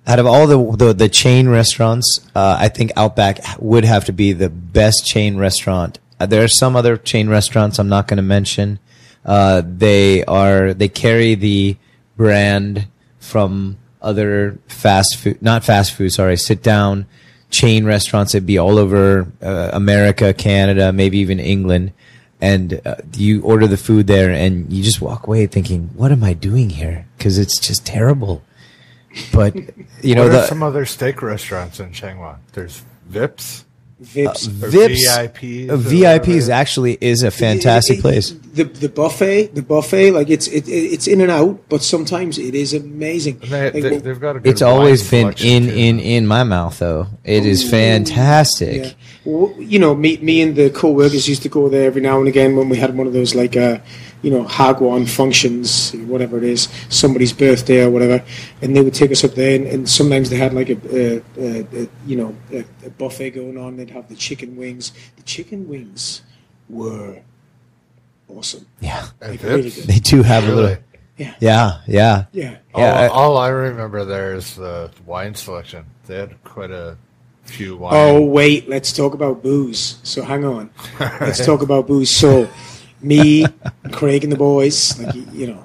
[0.06, 4.12] out of all the the, the chain restaurants, uh, I think Outback would have to
[4.12, 5.98] be the best chain restaurant.
[6.18, 8.78] Uh, there are some other chain restaurants I'm not going to mention.
[9.24, 11.76] Uh, they are they carry the
[12.16, 12.86] brand
[13.20, 16.10] from other fast food, not fast food.
[16.12, 17.06] Sorry, sit down
[17.52, 21.92] chain restaurants that'd be all over uh, America, Canada, maybe even England.
[22.40, 26.24] And uh, you order the food there, and you just walk away thinking, "What am
[26.24, 28.42] I doing here?" Because it's just terrible.
[29.32, 29.54] But
[30.02, 32.38] you know what are the some other steak restaurants in Changwon?
[32.52, 33.64] There's Vips.
[34.02, 34.48] Vips.
[34.62, 38.30] Or Vips, VIPs uh, or VIPs actually is a fantastic It- it- place.
[38.52, 42.36] The the buffet, the buffet, like it's it, it- it's in and out, but sometimes
[42.38, 43.38] it is amazing.
[43.38, 45.74] They, like, they, they've got a good It's always been in too.
[45.74, 47.06] in in my mouth though.
[47.24, 48.82] It is fantastic.
[48.84, 48.90] Yeah.
[49.24, 52.28] Well, you know, me, me and the co-workers used to go there every now and
[52.28, 53.78] again when we had one of those like, uh,
[54.22, 58.24] you know, Hagwon functions, whatever it is, somebody's birthday or whatever,
[58.62, 61.22] and they would take us up there, and, and sometimes they had like a, a,
[61.38, 63.76] a, a you know, a, a buffet going on.
[63.76, 64.92] They'd have the chicken wings.
[65.16, 66.22] The chicken wings
[66.68, 67.20] were
[68.28, 68.66] awesome.
[68.80, 69.84] Yeah, Like, really good.
[69.84, 70.76] they do have a little.
[71.18, 72.24] Yeah, Yeah, yeah.
[72.32, 72.56] yeah.
[72.74, 75.84] All, Yeah, I- all I remember there is the wine selection.
[76.06, 76.96] They had quite a
[77.44, 77.92] few wine.
[77.94, 79.98] Oh wait, let's talk about booze.
[80.04, 80.70] So hang on,
[81.20, 82.14] let's talk about booze.
[82.14, 82.48] So
[83.02, 83.44] me,
[83.92, 85.64] Craig, and the boys, like you, you know,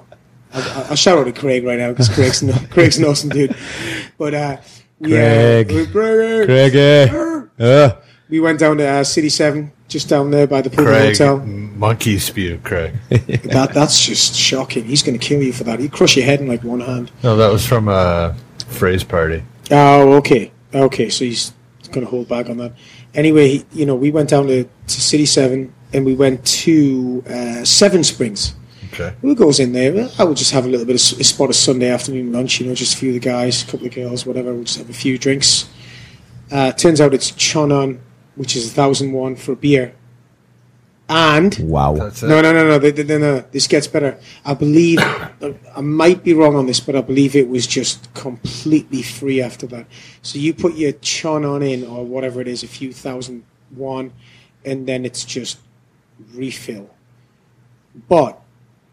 [0.52, 3.54] I'll, I'll shout out to Craig right now because Craig's an, Craig's an awesome dude.
[4.16, 4.56] But uh,
[4.98, 5.70] we, Craig.
[5.70, 7.48] uh, Craig, Craigie.
[7.58, 7.92] Uh,
[8.28, 11.38] we went down to uh, City Seven, just down there by the Puma Craig, Hotel.
[11.38, 12.94] monkey spew, Craig.
[13.48, 14.84] That that's just shocking.
[14.84, 15.80] He's going to kill you for that.
[15.80, 17.10] He'd crush your head in like one hand.
[17.22, 18.36] No, that was from a
[18.68, 19.42] phrase party.
[19.70, 21.08] Oh, okay, okay.
[21.08, 21.52] So he's
[21.92, 22.72] going to hold back on that.
[23.14, 27.22] Anyway, he- you know, we went down to, to City Seven and we went to
[27.28, 28.54] uh, Seven Springs.
[28.92, 29.14] Okay.
[29.20, 30.08] Who goes in there?
[30.18, 32.60] I would just have a little bit of s- a spot of Sunday afternoon lunch.
[32.60, 34.52] You know, just a few of the guys, a couple of girls, whatever.
[34.54, 35.68] We'll just have a few drinks.
[36.50, 37.98] Uh, turns out it's Chonon,
[38.36, 39.94] which is a thousand one for a beer.
[41.10, 41.94] And wow.
[41.94, 42.10] No,
[42.42, 43.40] no, no, no, no, no, no.
[43.50, 44.18] This gets better.
[44.44, 44.98] I believe
[45.76, 49.66] I might be wrong on this, but I believe it was just completely free after
[49.68, 49.86] that.
[50.20, 54.12] So you put your chon on in or whatever it is, a few thousand won,
[54.66, 55.58] and then it's just
[56.34, 56.90] refill.
[58.08, 58.40] But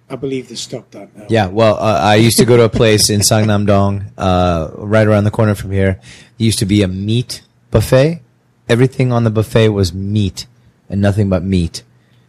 [0.10, 1.26] I believe they stopped that now.
[1.30, 5.24] Yeah, well, uh, I used to go to a place in Sangnam-dong, uh, right around
[5.24, 6.00] the corner from here.
[6.38, 8.22] There used to be a meat buffet.
[8.68, 10.48] Everything on the buffet was meat
[10.90, 11.84] and nothing but meat,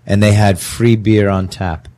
[0.07, 1.89] and they had free beer on tap.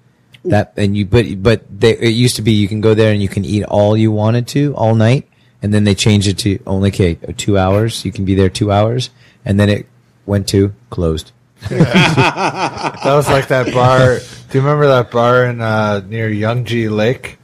[0.45, 3.21] That and you, but but they, it used to be you can go there and
[3.21, 5.29] you can eat all you wanted to all night,
[5.63, 8.05] and then they changed it to only okay, two hours.
[8.05, 9.11] You can be there two hours,
[9.45, 9.87] and then it
[10.27, 11.33] went to closed.
[11.69, 14.19] That was like that bar.
[14.19, 17.39] Do you remember that bar in uh, near Yongji Lake?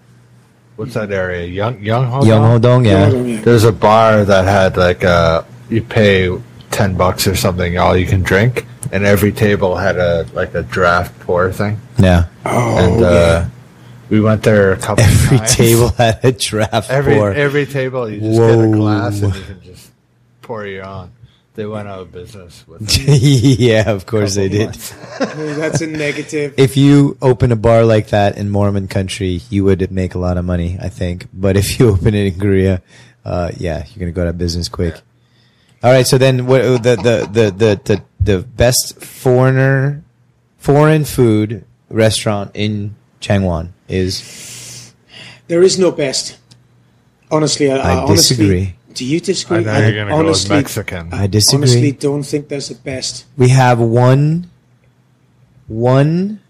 [0.76, 1.46] what's that area?
[1.46, 2.20] Young Young Ho.
[2.20, 3.04] Yonghodong, yeah.
[3.04, 3.40] Hold on, yeah.
[3.40, 6.36] There's a bar that had like a you pay
[6.70, 10.62] ten bucks or something, all you can drink, and every table had a like a
[10.62, 11.80] draft pour thing.
[11.98, 12.26] Yeah.
[12.44, 13.06] Oh, and yeah.
[13.06, 13.48] uh,
[14.10, 15.04] we went there a couple.
[15.04, 15.54] Every times.
[15.54, 17.32] table had a draft every pour.
[17.32, 19.90] every table, you just get a glass and you can just
[20.42, 21.10] pour your own.
[21.55, 22.82] They went out of business with.
[23.09, 24.74] yeah, of course they did.
[25.20, 26.55] That's a negative.
[26.59, 30.36] If you open a bar like that in Mormon country, you would make a lot
[30.36, 31.28] of money, I think.
[31.32, 32.82] But if you open it in Korea,
[33.24, 35.00] uh, yeah, you're gonna go out of business quick.
[35.84, 36.61] All right, so then what?
[36.62, 40.02] uh, The the the the the, the best foreigner
[40.59, 44.92] foreign food restaurant in Changwon is.
[45.46, 46.38] There is no best.
[47.30, 48.74] Honestly, I, I honestly, disagree.
[48.95, 49.64] Do you I disagree?
[49.64, 51.12] know you're gonna go with honestly, Mexican.
[51.12, 51.57] I disagree.
[51.59, 53.26] honestly don't think there's a best.
[53.36, 54.51] We have one
[55.66, 56.40] one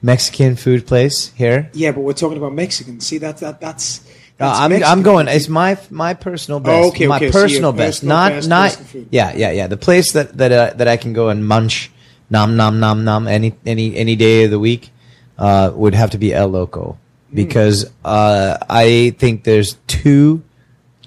[0.00, 1.70] Mexican food place here.
[1.74, 3.00] Yeah, but we're talking about Mexican.
[3.00, 4.00] See that that that's.
[4.40, 5.28] No, I'm Mexican I'm going.
[5.28, 6.84] It's my my personal best.
[6.84, 8.62] Oh, okay, my okay, so personal best, personal not best not.
[8.62, 9.08] Mexican food.
[9.10, 9.66] Yeah, yeah, yeah.
[9.66, 11.90] The place that that uh, that I can go and munch,
[12.30, 14.90] nom nom nom nom any any any day of the week,
[15.38, 16.98] uh, would have to be El Loco
[17.30, 17.36] Hmm.
[17.36, 20.42] because uh, I think there's two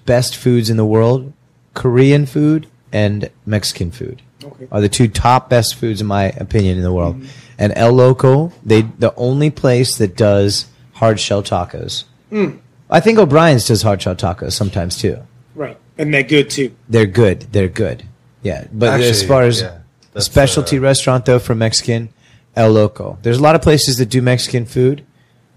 [0.05, 1.33] best foods in the world:
[1.73, 4.21] Korean food and Mexican food.
[4.43, 4.67] Okay.
[4.71, 7.17] Are the two top best foods in my opinion in the world.
[7.17, 7.27] Mm-hmm.
[7.57, 12.03] And El Loco, they the only place that does hard shell tacos.
[12.29, 12.57] Hmm.
[12.89, 15.19] I think O'Brien's does hard shell tacos sometimes too.
[15.55, 16.75] right, and they're good too.
[16.89, 17.41] They're good.
[17.51, 18.03] They're good.
[18.43, 19.79] Yeah, but as far as yeah,
[20.13, 22.09] a specialty uh, restaurant though for Mexican,
[22.55, 23.17] El Loco.
[23.21, 25.05] There's a lot of places that do Mexican food.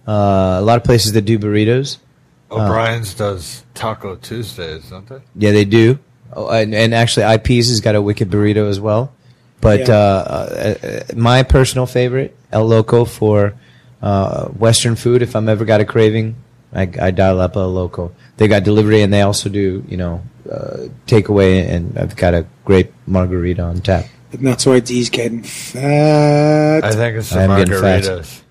[0.07, 1.99] Uh, a lot of places that do burritos.
[2.51, 5.21] O'Brien's does Taco Tuesdays, don't they?
[5.37, 5.99] Yeah, they do.
[6.33, 9.13] Oh, and, and actually, IP's has got a wicked burrito as well.
[9.61, 9.95] But Yeah.
[9.95, 9.97] uh,
[10.83, 13.55] uh, uh, my personal favorite, El Loco for
[14.03, 15.23] uh, Western food.
[15.23, 16.37] If I'm ever got a craving,
[16.73, 18.13] I, I dial up El Loco.
[18.37, 21.69] They got delivery, and they also do you know uh, takeaway.
[21.69, 24.07] And I've got a great margarita on tap.
[24.33, 26.85] And that's why D's getting fat.
[26.85, 28.03] I think it's the I'm getting fat.
[28.05, 28.43] margaritas.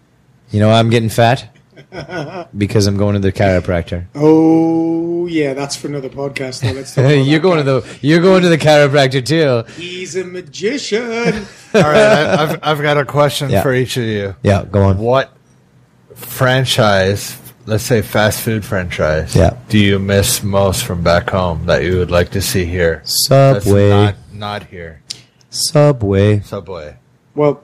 [0.51, 1.55] You know, I'm getting fat
[2.57, 4.05] because I'm going to the chiropractor.
[4.15, 6.61] oh yeah, that's for another podcast.
[6.61, 6.71] Though.
[6.71, 9.71] Let's talk you're that going to the you're going to the chiropractor too.
[9.73, 11.01] He's a magician.
[11.73, 13.61] All right, I, I've I've got a question Yeah.
[13.61, 14.35] for each of you.
[14.43, 14.97] Yeah, go on.
[14.97, 15.31] What
[16.15, 19.57] franchise, let's say fast food franchise, Yeah.
[19.69, 23.01] do you miss most from back home that you would like to see here?
[23.05, 23.89] Subway.
[23.89, 25.01] That's not not here.
[25.49, 26.41] Subway.
[26.41, 26.95] Subway.
[27.35, 27.63] well,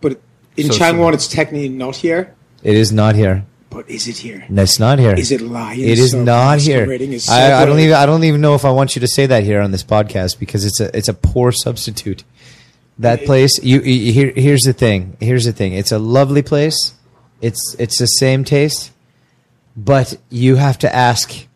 [0.00, 0.20] but
[0.56, 2.34] in So- Changwon, it's technically not here.
[2.62, 3.44] It is not here.
[3.70, 4.46] But is it here?
[4.48, 5.14] It's not here.
[5.14, 5.80] Is it lying?
[5.80, 6.90] It is not here.
[7.28, 7.94] I, I don't even.
[7.94, 10.38] I don't even know if I want you to say that here on this podcast
[10.38, 12.24] because it's a it's a poor substitute.
[12.98, 13.62] That place.
[13.62, 14.32] You, you here.
[14.34, 15.16] Here's the thing.
[15.20, 15.74] Here's the thing.
[15.74, 16.94] It's a lovely place.
[17.40, 18.90] It's it's the same taste,
[19.76, 21.46] but you have to ask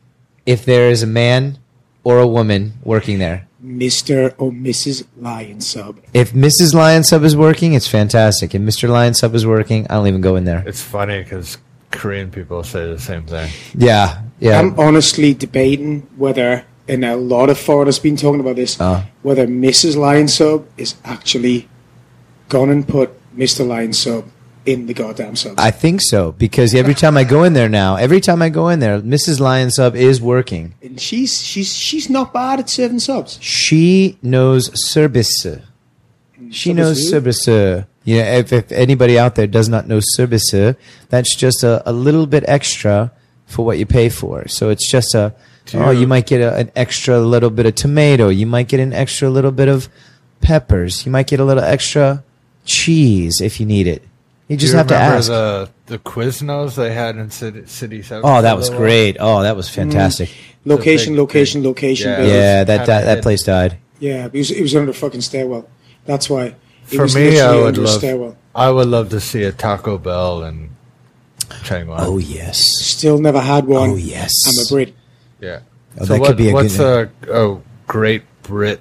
[0.44, 1.58] if there is a man
[2.04, 3.48] or a woman working there.
[3.64, 4.34] Mr.
[4.38, 5.06] or Mrs.
[5.16, 5.96] Lion Sub.
[6.12, 6.74] If Mrs.
[6.74, 8.54] Lion Sub is working, it's fantastic.
[8.54, 8.88] If Mr.
[8.88, 10.64] Lion Sub is working, I don't even go in there.
[10.66, 11.58] It's funny because
[11.92, 13.50] Korean people say the same thing.
[13.74, 14.58] Yeah, yeah.
[14.58, 19.02] I'm honestly debating whether, and a lot of foreigners been talking about this, Uh.
[19.22, 19.96] whether Mrs.
[19.96, 21.68] Lion Sub is actually
[22.48, 23.66] gone and put Mr.
[23.66, 24.24] Lion Sub
[24.64, 25.58] in the goddamn sub.
[25.58, 28.68] I think so because every time I go in there now, every time I go
[28.68, 29.40] in there, Mrs.
[29.40, 30.74] Lion Sub is working.
[30.82, 33.38] and she's she's she's not bad at serving subs.
[33.40, 35.46] She knows service.
[36.50, 37.86] She knows Service service.
[38.04, 40.50] You know, if, if anybody out there does not know service,
[41.08, 43.12] that's just a, a little bit extra
[43.46, 44.48] for what you pay for.
[44.48, 45.34] So it's just a,
[45.74, 48.28] oh, you might get a, an extra little bit of tomato.
[48.28, 49.88] You might get an extra little bit of
[50.40, 51.06] peppers.
[51.06, 52.24] You might get a little extra
[52.64, 54.02] cheese if you need it.
[54.48, 55.28] You just you have to ask.
[55.28, 58.22] the the Quiznos they had in City, City South?
[58.24, 59.16] oh, that was great.
[59.18, 59.76] Oh, that was mm.
[59.76, 60.30] fantastic.
[60.64, 61.68] Location, big location, thing.
[61.68, 62.10] location.
[62.10, 62.26] Yeah.
[62.26, 63.78] Yeah, that that, that place died.
[63.98, 64.26] yeah.
[64.26, 65.68] It was it was under the fucking stairwell.
[66.04, 66.54] That's why.
[66.92, 67.98] It For me, I would love.
[67.98, 68.36] stairwell.
[68.54, 70.70] I would love to see a Taco Bell in
[71.48, 71.96] Changwon.
[72.00, 72.60] Oh yes.
[72.80, 73.90] Still never had one.
[73.90, 74.30] Oh yes.
[74.46, 74.94] I'm a Brit.
[75.40, 75.60] yeah.
[76.00, 78.80] Oh, so that what, could be a what's good- a, a great Brit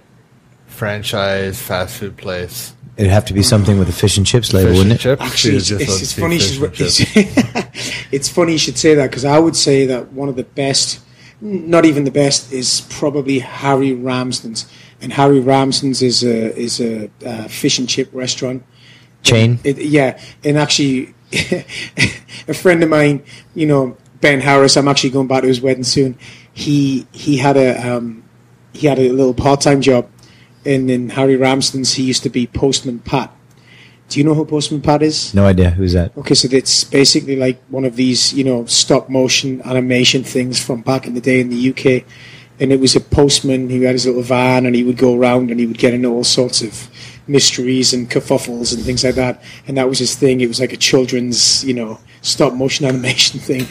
[0.67, 2.73] franchise fast food place?
[2.97, 4.99] It'd have to be something with a fish and chips label, Fish wouldn't it?
[4.99, 5.21] chips.
[5.21, 6.37] Actually, it's, it's, it's funny.
[6.39, 10.11] fish you should- It's, it's funny you should say that because I would say that
[10.11, 10.99] one of the best,
[11.39, 14.69] not even the best, is probably Harry Ramsden's,
[15.01, 18.63] and Harry Ramsden's is a is a, uh fish and chip restaurant.
[19.23, 19.59] Chain.
[19.63, 21.13] It, yeah, and actually,
[22.47, 23.23] a friend of mine,
[23.53, 24.77] you know, Ben Harris.
[24.77, 26.17] I'm actually going back to his wedding soon.
[26.53, 28.23] He he had a um,
[28.73, 30.09] he had a little part time job,
[30.65, 33.31] and in Harry Ramsden's he used to be postman Pat.
[34.11, 35.33] Do you know who Postman Pat is?
[35.33, 36.11] No idea who's that.
[36.17, 40.81] Okay, so it's basically like one of these, you know, stop motion animation things from
[40.81, 42.03] back in the day in the UK.
[42.61, 45.51] And it was a postman who had his little van and he would go around
[45.51, 46.89] and he would get into all sorts of
[47.27, 49.43] mysteries and kerfuffles and things like that.
[49.67, 50.39] And that was his thing.
[50.39, 53.65] It was like a children's, you know, stop motion animation thing.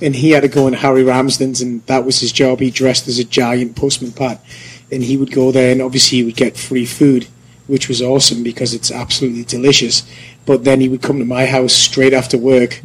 [0.00, 2.60] And he had to go in Harry Ramsden's and that was his job.
[2.60, 4.44] He dressed as a giant postman Pat.
[4.92, 7.26] And he would go there and obviously he would get free food
[7.66, 10.02] which was awesome because it's absolutely delicious.
[10.46, 12.82] But then he would come to my house straight after work,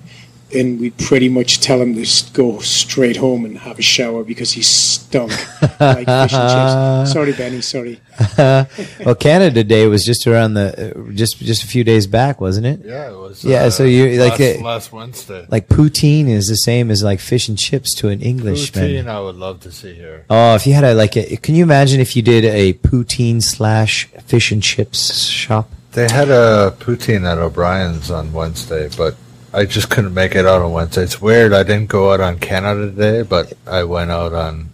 [0.53, 4.51] and we'd pretty much tell him to go straight home and have a shower because
[4.53, 5.31] he stunk
[5.79, 7.13] like fish and chips.
[7.13, 7.61] Sorry, Benny.
[7.61, 7.99] Sorry.
[8.37, 12.65] well, Canada Day was just around the uh, just just a few days back, wasn't
[12.65, 12.81] it?
[12.83, 13.43] Yeah, it was.
[13.43, 15.45] Yeah, so you- like last, uh, last Wednesday.
[15.49, 18.83] Like poutine is the same as like fish and chips to an Englishman.
[18.83, 20.25] Poutine, I would love to see here.
[20.29, 23.41] Oh, if you had a like, a, can you imagine if you did a poutine
[23.41, 25.69] slash fish and chips shop?
[25.93, 29.15] They had a poutine at O'Brien's on Wednesday, but
[29.53, 31.03] I just couldn't make it out on Wednesday.
[31.03, 31.53] It's weird.
[31.53, 34.69] I didn't go out on Canada Day, but I went out on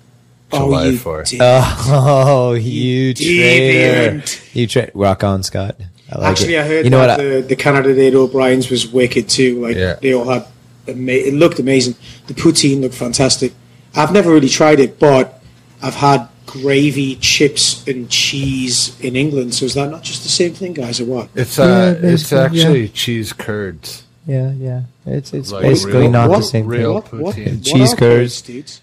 [0.51, 1.29] July oh, 4th.
[1.29, 1.39] did.
[1.41, 4.17] Oh, you, traitor!
[4.19, 4.55] deviant.
[4.55, 5.77] You tra- rock on, Scott.
[6.11, 6.59] I like Actually, it.
[6.61, 7.19] I heard you know that what?
[7.19, 9.61] I- the, the Canada Day at O'Brien's was wicked too.
[9.61, 9.95] Like Yeah.
[10.01, 10.45] they all had,
[10.87, 11.95] ama- it looked amazing.
[12.27, 13.53] The poutine looked fantastic.
[13.95, 15.41] I've never really tried it, but
[15.81, 19.53] I've had gravy, chips, and cheese in England.
[19.55, 21.29] So is that not just the same thing, guys, or what?
[21.33, 22.65] It's uh, Yeah, it's basically, yeah.
[22.65, 24.03] actually cheese curds.
[24.25, 24.81] Yeah, yeah.
[25.05, 27.19] It's it's Like basically real- not what, the same real thing.
[27.21, 28.81] what, what, what Cheese are curds.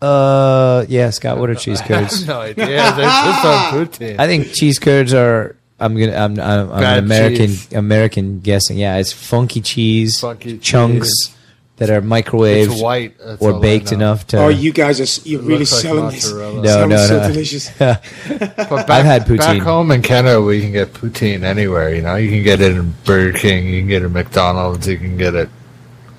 [0.00, 1.38] Uh, yeah, Scott.
[1.38, 2.18] What are cheese I curds?
[2.20, 2.66] have no idea.
[2.66, 4.18] They're just on poutine.
[4.18, 5.56] I think cheese curds are.
[5.78, 6.14] I'm gonna.
[6.16, 6.38] I'm.
[6.40, 7.46] I'm, I'm an American.
[7.46, 7.72] cheese.
[7.72, 8.78] American guessing.
[8.78, 11.36] Yeah, it's funky cheese, Funky chunks cheese.
[11.82, 13.18] That are microwaved it's white.
[13.18, 14.38] That's or baked enough to.
[14.38, 16.24] Oh, you guys are you're really looks like selling this.
[16.30, 16.62] mozzarella.
[16.62, 17.28] No, Sounds no, so no.
[17.28, 17.70] delicious.
[17.78, 19.38] But back, I've had poutine.
[19.38, 21.92] Back home in Canada, we can get poutine anywhere.
[21.92, 24.86] You know, you can get it in Burger King, you can get it at McDonald's,
[24.86, 25.48] you can get it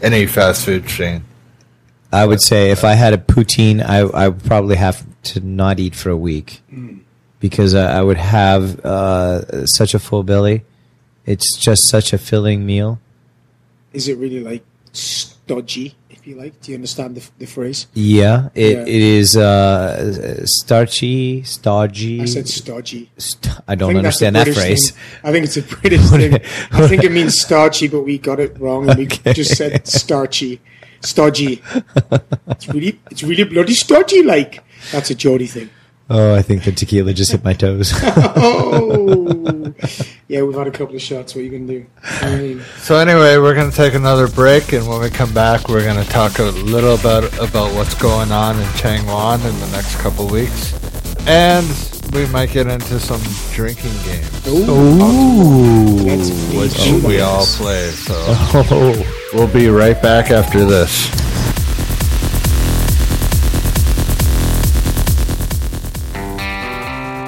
[0.02, 1.24] any fast food chain.
[2.12, 5.80] I would say if I had a poutine, I I would probably have to not
[5.80, 6.62] eat for a week
[7.40, 10.66] because I, I would have uh, such a full belly.
[11.26, 13.00] It's just such a filling meal.
[13.94, 14.64] Is it really like
[15.46, 16.60] stodgy, if you like?
[16.62, 17.88] Do you understand the, the phrase?
[17.94, 18.82] Yeah, it, Yeah.
[18.84, 22.22] it is uh, starchy, stodgy.
[22.22, 23.10] I said stodgy.
[23.18, 24.92] St- I don't I think that's a understand that phrase.
[24.92, 25.00] thing.
[25.24, 26.34] I think it's a British thing.
[26.72, 30.62] I think it means starchy, but we got it wrong and we just said starchy,
[31.02, 31.62] stodgy.
[32.48, 34.22] It's really, it's really bloody stodgy.
[34.24, 35.70] Like that's a Geordie thing.
[36.10, 37.94] Oh, I think the tequila just hit my toes.
[38.36, 39.74] Oh,
[40.28, 41.34] yeah, we've had a couple of shots.
[41.36, 41.86] What are you gonna do?
[42.04, 45.68] I mean, So anyway, we're going to take another break, and when we come back,
[45.70, 49.70] we're going to talk a little about about what's going on in Changwon in the
[49.72, 50.74] next couple weeks,
[51.28, 51.66] and
[52.14, 53.22] we might get into some
[53.54, 56.04] drinking games, Ooh.
[56.06, 57.90] Let's which we all play.
[57.92, 58.14] So
[58.56, 59.30] Oh.
[59.34, 61.10] we'll be right back after this.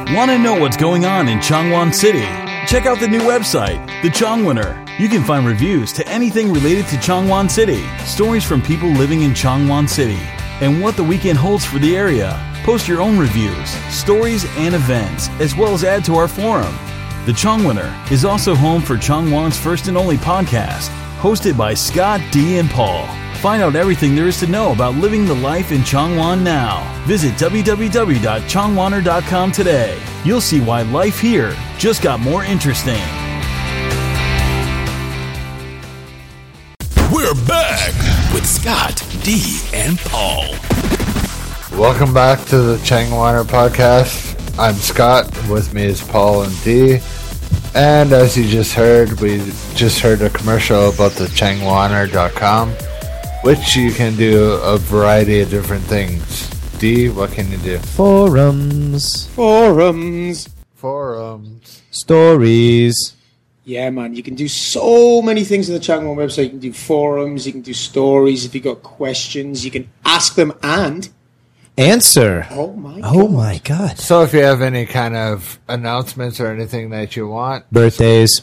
[0.09, 2.25] Want to know what's going on in Changwon City?
[2.67, 4.87] Check out the new website, The Changwaner.
[4.99, 9.31] You can find reviews to anything related to Changwon City, stories from people living in
[9.31, 10.21] Changwon City,
[10.61, 12.39] and what the weekend holds for the area.
[12.63, 16.75] Post your own reviews, stories, and events, as well as add to our forum.
[17.25, 22.59] The Changwaner is also home for Changwon's first and only podcast, hosted by Scott D.
[22.59, 23.07] and Paul.
[23.45, 26.81] Find out everything there is to know about living the life in Changwon now.
[27.05, 30.01] Visit www.changwaner.com today.
[30.23, 32.99] You'll see why life here just got more interesting.
[37.13, 37.93] We're back
[38.33, 40.49] with Scott, D, and Paul.
[41.79, 44.57] Welcome back to the Changwaner podcast.
[44.57, 45.27] I'm Scott.
[45.47, 46.97] With me is Paul and D.
[47.75, 49.37] And as you just heard, we
[49.75, 52.73] just heard a commercial about the changwaner.com,
[53.45, 56.49] which you can do a variety of different things.
[56.79, 57.77] D, what can you do?
[57.77, 60.49] Forums, Forums.
[60.73, 61.83] Forums.
[61.91, 63.13] stories.
[63.63, 66.45] Yeah, man, you can do so many things on the Changwon website.
[66.45, 68.45] You can do forums, you can do stories.
[68.45, 70.51] If you've got questions, you can ask them.
[70.63, 71.07] And
[71.77, 72.47] Answer.
[72.51, 73.99] oh my, Oh my god.
[73.99, 78.41] So if you have any kind of announcements or anything that you want, Birthdays.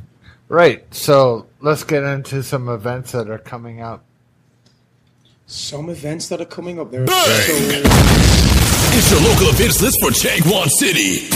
[0.49, 0.93] Right.
[0.93, 4.03] So let's get into some events that are coming up.
[5.45, 7.05] Some events that are coming up there.
[7.05, 7.15] Bang!
[7.15, 7.53] So,
[8.97, 11.27] It's your local events list for Changwon City.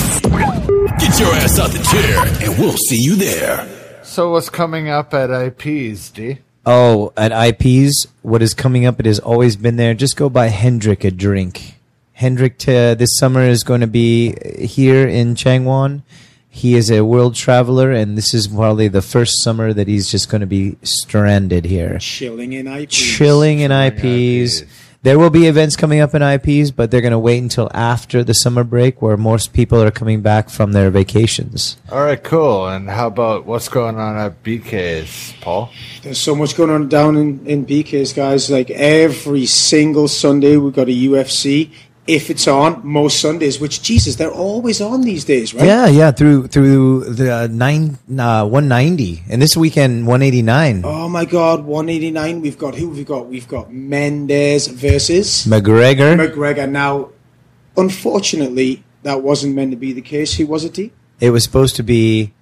[0.99, 3.67] Get your ass out the chair, and we'll see you there.
[4.11, 6.39] So what's coming up at IPs, D?
[6.65, 8.99] Oh, at IPs, what is coming up?
[8.99, 9.93] It has always been there.
[9.93, 11.75] Just go buy Hendrik a drink.
[12.11, 16.03] Hendrik uh, this summer is going to be here in Changwon.
[16.49, 20.27] He is a world traveler, and this is probably the first summer that he's just
[20.27, 21.97] going to be stranded here.
[21.99, 22.93] Chilling in IPs.
[22.93, 24.63] Chilling in IPs.
[24.63, 24.90] IPs.
[25.03, 28.23] There will be events coming up in IPs, but they're going to wait until after
[28.23, 31.77] the summer break where most people are coming back from their vacations.
[31.91, 32.67] All right, cool.
[32.67, 35.71] And how about what's going on at BK's, Paul?
[36.03, 38.51] There's so much going on down in, in BK's, guys.
[38.51, 41.71] Like every single Sunday, we've got a UFC.
[42.11, 45.65] If it's on, most Sundays, which, Jesus, they're always on these days, right?
[45.65, 50.81] Yeah, yeah, through through the uh, nine uh, 190 and this weekend 189.
[50.83, 52.41] Oh my God, 189.
[52.41, 52.89] We've got who?
[52.89, 56.19] We've got we've got Mendes versus McGregor.
[56.19, 56.69] McGregor.
[56.69, 57.11] Now,
[57.77, 60.35] unfortunately, that wasn't meant to be the case.
[60.35, 60.73] Who was it?
[60.73, 60.91] D?
[61.21, 62.33] it was supposed to be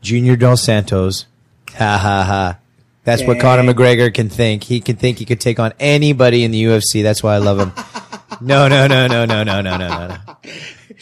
[0.00, 1.26] Junior Dos Santos.
[1.72, 2.58] Ha ha ha.
[3.04, 4.64] That's what Conor McGregor can think.
[4.64, 7.02] He can think he could take on anybody in the UFC.
[7.02, 7.72] That's why I love him.
[8.40, 10.16] No, no, no, no, no, no, no, no, no.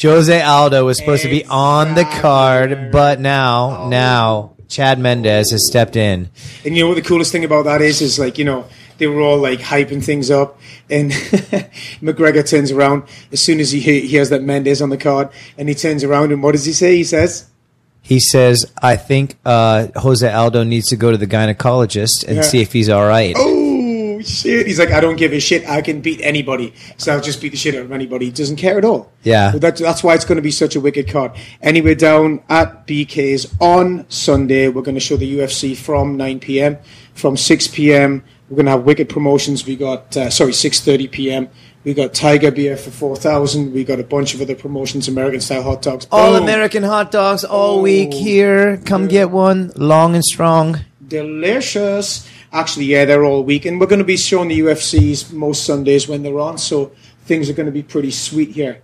[0.00, 5.66] Jose Aldo was supposed to be on the card, but now, now Chad Mendes has
[5.66, 6.30] stepped in.
[6.64, 8.00] And you know what the coolest thing about that is?
[8.00, 8.66] Is like you know
[8.98, 10.58] they were all like hyping things up,
[10.90, 11.10] and
[12.00, 15.68] McGregor turns around as soon as he he hears that Mendes on the card, and
[15.68, 16.96] he turns around and what does he say?
[16.96, 17.46] He says,
[18.02, 22.42] He says, "I think uh, Jose Aldo needs to go to the gynecologist and Yeah.
[22.42, 23.57] see if he's all right." "Oh
[24.22, 25.68] shit!" He's like, "I don't give a shit.
[25.68, 28.56] I can beat anybody, so I'll just beat the shit out of anybody." He doesn't
[28.56, 29.10] care at all.
[29.22, 29.52] Yeah.
[29.52, 31.32] But that's that's why it's going to be such a wicked card.
[31.62, 36.78] Anyway, down at BK's on Sunday, we're going to show the UFC from 9 p.m.
[37.14, 39.66] From 6 p.m., we're going to have wicked promotions.
[39.66, 41.48] We got uh, sorry 6:30 p.m.
[41.84, 43.72] We got Tiger Beer for 4,000.
[43.72, 46.06] We got a bunch of other promotions, American style hot dogs.
[46.10, 48.78] All American hot dogs all Oh, week here.
[48.84, 50.80] Come get one, long and strong.
[51.06, 52.28] delicious.
[52.52, 56.08] Actually, yeah, they're all week, and we're going to be showing the UFCs most Sundays
[56.08, 56.92] when they're on, so
[57.26, 58.82] things are going to be pretty sweet here.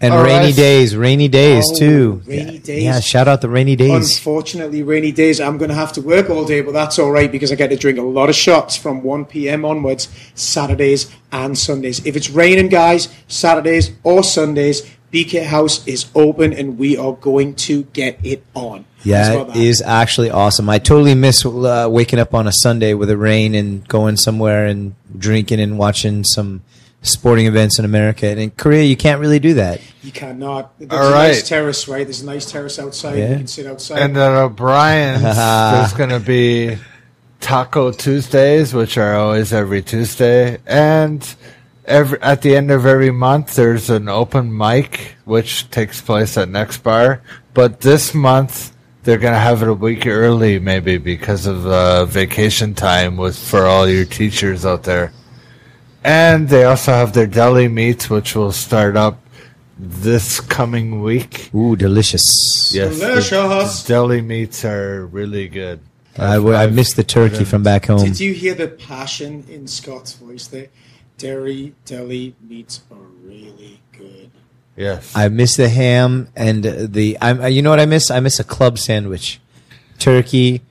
[0.00, 0.56] And All rainy right.
[0.56, 2.22] days, rainy days Oh, too.
[2.26, 2.82] rainy Yeah, days.
[2.82, 4.16] Yeah, shout out the rainy days.
[4.18, 7.30] Unfortunately, rainy days, I'm going to have to work all day, but that's all right
[7.30, 9.64] because I get to drink a lot of shots from 1 p.m.
[9.64, 12.04] onwards, Saturdays and Sundays.
[12.04, 14.82] If it's raining, guys, Saturdays or Sundays,
[15.14, 18.84] BK House is open and we are going to get it on.
[19.04, 19.62] Yeah, about it that?
[19.62, 20.68] is actually awesome.
[20.68, 24.66] I totally miss uh, waking up on a Sunday with the rain and going somewhere
[24.66, 26.62] and drinking and watching some
[27.02, 28.26] sporting events in America.
[28.26, 29.80] And in Korea, you can't really do that.
[30.02, 30.76] You cannot.
[30.80, 32.04] There's All a nice terrace, right?
[32.04, 33.18] There's a nice terrace outside.
[33.18, 33.30] Yeah.
[33.30, 34.00] You can sit outside.
[34.00, 36.76] And then O'Brien's, there's going to be
[37.40, 41.22] Taco Tuesdays, which are always every Tuesday, and
[41.84, 46.48] every at the end of every month there's an open mic, which takes place at
[46.48, 47.22] Next Bar.
[47.52, 48.74] But this month
[49.04, 53.38] they're going to have it a week early, maybe because of uh, vacation time with
[53.38, 55.12] for all your teachers out there.
[56.02, 59.20] And they also have their deli meats, which will start up
[59.78, 61.50] this coming week.
[61.54, 62.22] Ooh, delicious.
[62.72, 63.82] Yes, Delicious.
[63.82, 65.80] the deli meats are really good.
[66.16, 68.04] I missed the turkey from back home.
[68.04, 70.68] Did you hear the passion in Scott's voice there?
[71.18, 74.30] Dairy deli meats are really good.
[74.76, 77.16] Yes, I miss the ham and the.
[77.20, 77.40] I'm.
[77.40, 78.10] uh, You know what I miss?
[78.10, 79.40] I miss a club sandwich,
[79.98, 80.62] turkey.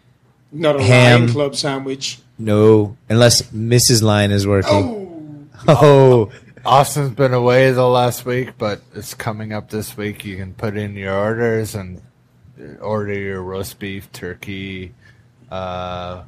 [0.52, 1.22] Not a Ham.
[1.22, 2.20] Lion Club sandwich.
[2.38, 4.04] No, unless Mrs.
[4.04, 4.72] Line is working.
[4.72, 6.32] Oh, Oh,
[6.66, 10.26] Austin's been away the last week, but it's coming up this week.
[10.26, 12.02] You can put in your orders and
[12.82, 14.94] order your roast beef, turkey,
[15.50, 16.24] uh,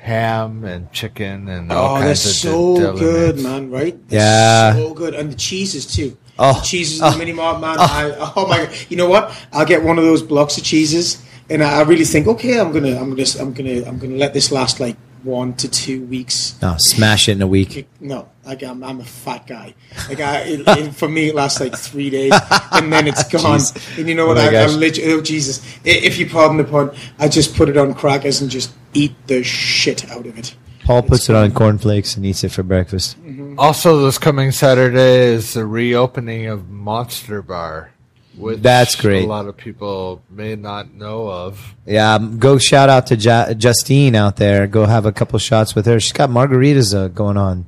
[0.00, 3.70] ham, and chicken, and all oh, they're kinds of so deli good, man.
[3.70, 3.96] Right?
[4.08, 4.74] They're Yeah.
[4.74, 6.16] so good, and the cheeses too.
[6.38, 6.54] Oh.
[6.54, 7.10] the cheeses, Oh.
[7.10, 7.76] the mini mart, man.
[7.78, 7.82] Oh.
[7.84, 8.70] I, oh my god!
[8.88, 9.32] You know what?
[9.52, 12.72] I'll get one of those blocks of cheeses, and I, I really think, okay, I'm
[12.72, 16.56] gonna, I'm gonna, I'm gonna, I'm gonna let this last like one to two weeks.
[16.62, 16.76] no!
[16.78, 17.86] Smash it in a week.
[18.00, 19.74] No, like I'm, I'm a fat guy.
[20.08, 22.32] Like I, it, it, for me, it lasts like three days,
[22.72, 23.60] and then it's gone.
[23.60, 23.98] Jeez.
[23.98, 24.38] And you know what?
[24.38, 24.72] Oh I, I gosh.
[24.72, 25.62] literally, oh Jesus!
[25.84, 29.44] If you pardon the pun, I just put it on crackers and just eat the
[29.44, 30.56] shit out of it.
[30.84, 33.16] Paul puts it on cornflakes and eats it for breakfast.
[33.56, 37.92] Also, this coming Saturday is the reopening of Monster Bar.
[38.36, 39.24] Which That's great.
[39.24, 41.74] A lot of people may not know of.
[41.84, 44.66] Yeah, um, go shout out to ja- Justine out there.
[44.66, 46.00] Go have a couple shots with her.
[46.00, 47.66] She's got margaritas uh, going on.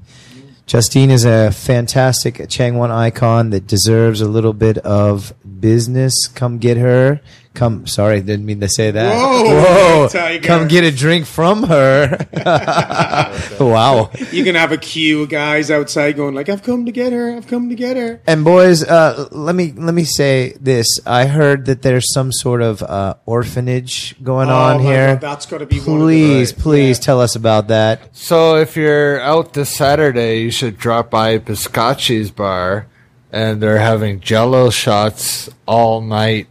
[0.67, 6.29] Justine is a fantastic Changwon icon that deserves a little bit of business.
[6.29, 7.21] Come get her.
[7.55, 7.87] Come.
[7.87, 9.15] Sorry, didn't mean to say that.
[9.15, 10.47] Whoa, Tiger.
[10.47, 12.27] come get a drink from her.
[13.61, 14.11] wow.
[14.31, 17.37] you can have a queue of guys outside going like, "I've come to get her.
[17.37, 20.87] I've come to get her." And boys, uh, let me let me say this.
[21.07, 25.09] I heard that there's some sort of uh, orphanage going Oh, on here.
[25.15, 27.05] God, that's gotta be one of the- Please, please yeah.
[27.05, 28.17] tell us about that.
[28.17, 32.87] So if you're out this Saturday, you should drop by Biskatchy's bar,
[33.31, 36.47] and they're having Jello shots all night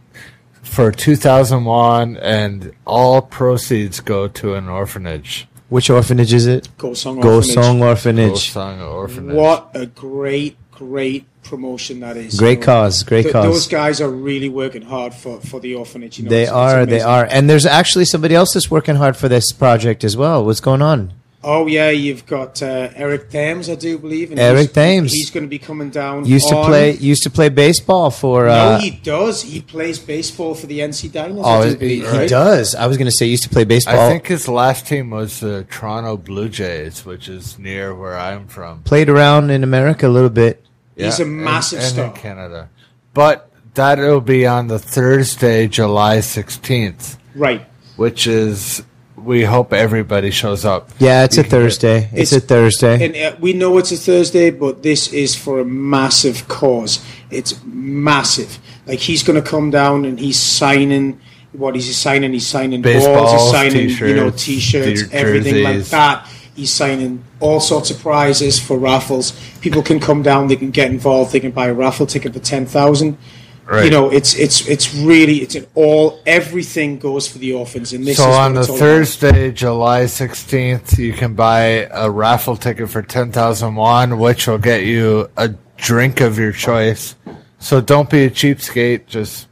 [0.72, 5.46] for 2001, and all proceeds go to an orphanage.
[5.68, 6.68] Which orphanage is it?
[6.78, 7.54] Go Song Go Orphanage.
[7.54, 8.52] Song Orphanage.
[8.52, 9.36] Gosong Orphanage.
[9.36, 12.38] What a great, great promotion that is.
[12.38, 13.44] Great You know, cause, great th- cause.
[13.44, 16.18] Those guys are really working hard for, for the orphanage.
[16.18, 18.96] You know, They It's- it's are, they are, and there's actually somebody else that's working
[18.96, 20.44] hard for this project as well.
[20.44, 21.12] What's going on?
[21.44, 24.30] Oh yeah, you've got uh, Eric Thames, I do believe.
[24.30, 25.12] And Eric he's, Thames.
[25.12, 26.24] He's going to be coming down.
[26.24, 28.44] Used to play, used to play baseball for.
[28.46, 29.42] No, Uh, he does.
[29.42, 31.40] He plays baseball for the NC Dinos.
[31.42, 32.28] oh, I do he, believe, he right?
[32.28, 32.76] does.
[32.76, 33.98] I was going to say, he used to play baseball.
[33.98, 38.46] I think his last team was the Toronto Blue Jays, which is near where I'm
[38.46, 38.82] from.
[38.84, 40.64] played around in America a little bit.
[40.96, 42.04] He's a and- massive and, star.
[42.06, 42.70] in Canada.
[43.14, 47.66] But that'll be on the Thursday, July 16th, Right.
[47.96, 48.84] which is
[49.24, 50.90] we hope everybody shows up.
[50.98, 52.08] Yeah, it's You a Thursday.
[52.12, 53.04] It's, It's- a Thursday.
[53.06, 57.04] And uh, we know it's a Thursday, but this is for a massive cause.
[57.30, 58.58] It's massive.
[58.86, 61.20] Like he's going to come down and he's signing.
[61.52, 62.32] What is he signing?
[62.32, 62.94] He's signing balls.
[62.94, 66.26] He's Baseballs, signing, you know, t-shirts, t-shirts, everything like that.
[66.54, 69.32] He's signing all sorts of prizes for raffles.
[69.60, 70.48] People can come down.
[70.48, 71.32] They can get involved.
[71.32, 73.18] They can buy a raffle ticket for ten thousand.
[73.64, 73.84] Right.
[73.84, 77.92] You know, it's it's it's really it's an all everything goes for the orphans.
[77.92, 78.84] And this so is on the it's all about.
[78.84, 84.82] Thursday, July 16th, you can buy a raffle ticket for 10,000 won, which will get
[84.82, 87.14] you a drink of your choice.
[87.60, 89.06] So don't be a cheapskate.
[89.06, 89.46] Just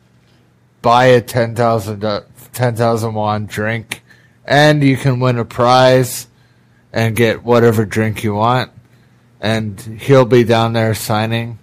[0.82, 4.02] buy a 10,000 uh, 10,000 won drink,
[4.44, 6.26] and you can win a prize
[6.92, 8.72] and get whatever drink you want.
[9.40, 11.58] And he'll be down there signing.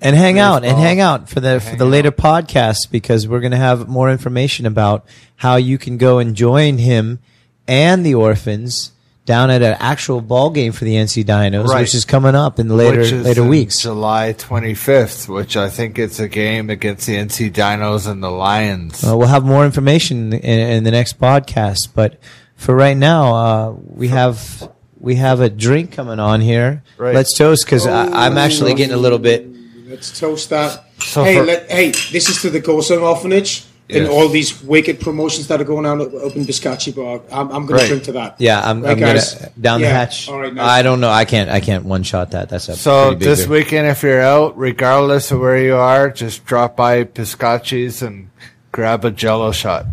[0.00, 3.52] And hang out and hang out for the for the later podcasts because we're going
[3.52, 5.04] to have more information about
[5.36, 7.18] how you can go and join him
[7.66, 8.92] and the orphans
[9.24, 11.80] down at an actual ball game for the NC Dinos, Right.
[11.80, 13.80] which is coming up in the later which is later in weeks.
[13.82, 19.02] July 25th, which I think it's a game against the NC Dinos and the Lions.
[19.02, 22.20] Uh, we'll have more information in, in the next podcast, but
[22.54, 24.70] for right now, uh, we have
[25.00, 26.82] we have a drink coming on here.
[26.96, 27.14] Right.
[27.14, 29.48] Let's toast because I'm actually getting a little bit.
[29.96, 30.84] Let's toast that.
[31.00, 34.98] So hey, for- let, hey, this is to the Gosong Orphanage and all these wicked
[35.00, 37.20] promotions that are going on up up in Biskatchy Bar.
[37.32, 37.82] I'm, I'm going Right.
[37.82, 38.34] to drink to that.
[38.40, 39.48] Yeah, I'm, Right, I'm gonna guys?
[39.60, 40.28] down the hatch.
[40.28, 40.68] All right, nice.
[40.68, 41.10] I don't know.
[41.10, 41.48] I can't.
[41.50, 42.48] I can't one shot that.
[42.48, 43.48] That's a So this beer.
[43.58, 48.28] weekend, if you're out, regardless of where you are, just drop by Biskatchy's and
[48.72, 49.86] grab a Jello shot.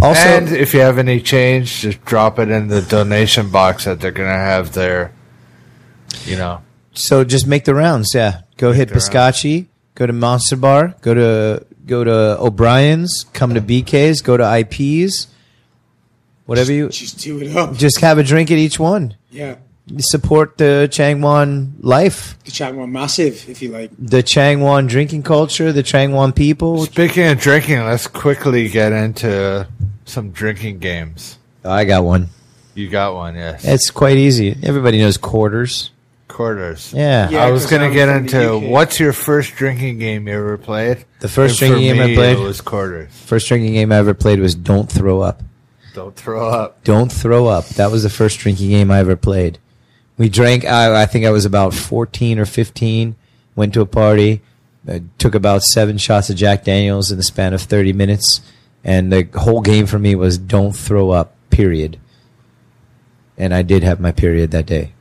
[0.00, 4.00] Also, and if you have any change, just drop it in the donation box that
[4.00, 5.12] they're gonna have there.
[6.26, 6.62] You know,
[6.94, 8.12] So just make the rounds.
[8.14, 13.60] Yeah, go hit the go to Monster Bar, go to go to O'Brien's, come to
[13.60, 15.28] BK's, go to IP's,
[16.46, 16.88] whatever you.
[16.88, 17.76] Just do it up.
[17.76, 19.16] Just have a drink at each one.
[19.30, 19.56] Yeah.
[19.98, 23.90] Support the Changwon life, The Changwon Massive, if you like.
[23.98, 26.86] the Changwon drinking culture, the Changwon people.
[26.86, 29.68] speaking of drinking, let's quickly get into
[30.06, 31.38] some drinking games.
[31.62, 32.28] I got one.
[32.74, 33.62] You got one, yes.
[33.64, 34.56] It's quite easy.
[34.62, 35.90] Everybody knows quarters.
[36.34, 36.92] Quarters.
[36.92, 37.30] Yeah.
[37.30, 37.44] Yeah.
[37.44, 41.04] I was gonna get into what's your first drinking game you ever played?
[41.20, 43.08] The first And for drinking game I played- it was quarters.
[43.26, 45.42] First drinking game I ever played was Don't Throw Up.
[45.94, 46.82] Don't throw up.
[46.82, 47.68] Don't throw up.
[47.68, 49.58] That was the first drinking game I ever played.
[50.18, 50.64] We drank.
[50.64, 53.14] I, I think I was about fourteen or fifteen.
[53.54, 54.42] Went to a party.
[54.88, 58.40] uh, took about seven shots of Jack Daniels in the span of thirty minutes,
[58.82, 61.36] and the whole game for me was don't throw up.
[61.50, 61.96] Period.
[63.38, 64.93] And I did have my period that day.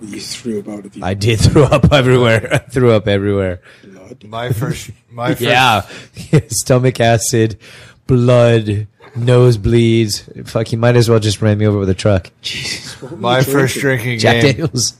[0.00, 1.02] You threw up about it.
[1.02, 2.48] I did throw up everywhere.
[2.52, 3.60] I threw up everywhere.
[3.84, 4.24] Blood.
[4.24, 5.82] My first, my first, Yeah,
[6.48, 7.58] stomach acid,
[8.06, 8.86] blood,
[9.16, 10.48] nosebleeds.
[10.48, 12.30] Fuck, you might as well just ran me over with a truck.
[12.42, 14.52] Jesus, my first drinking Jack game.
[14.52, 14.94] Daniels.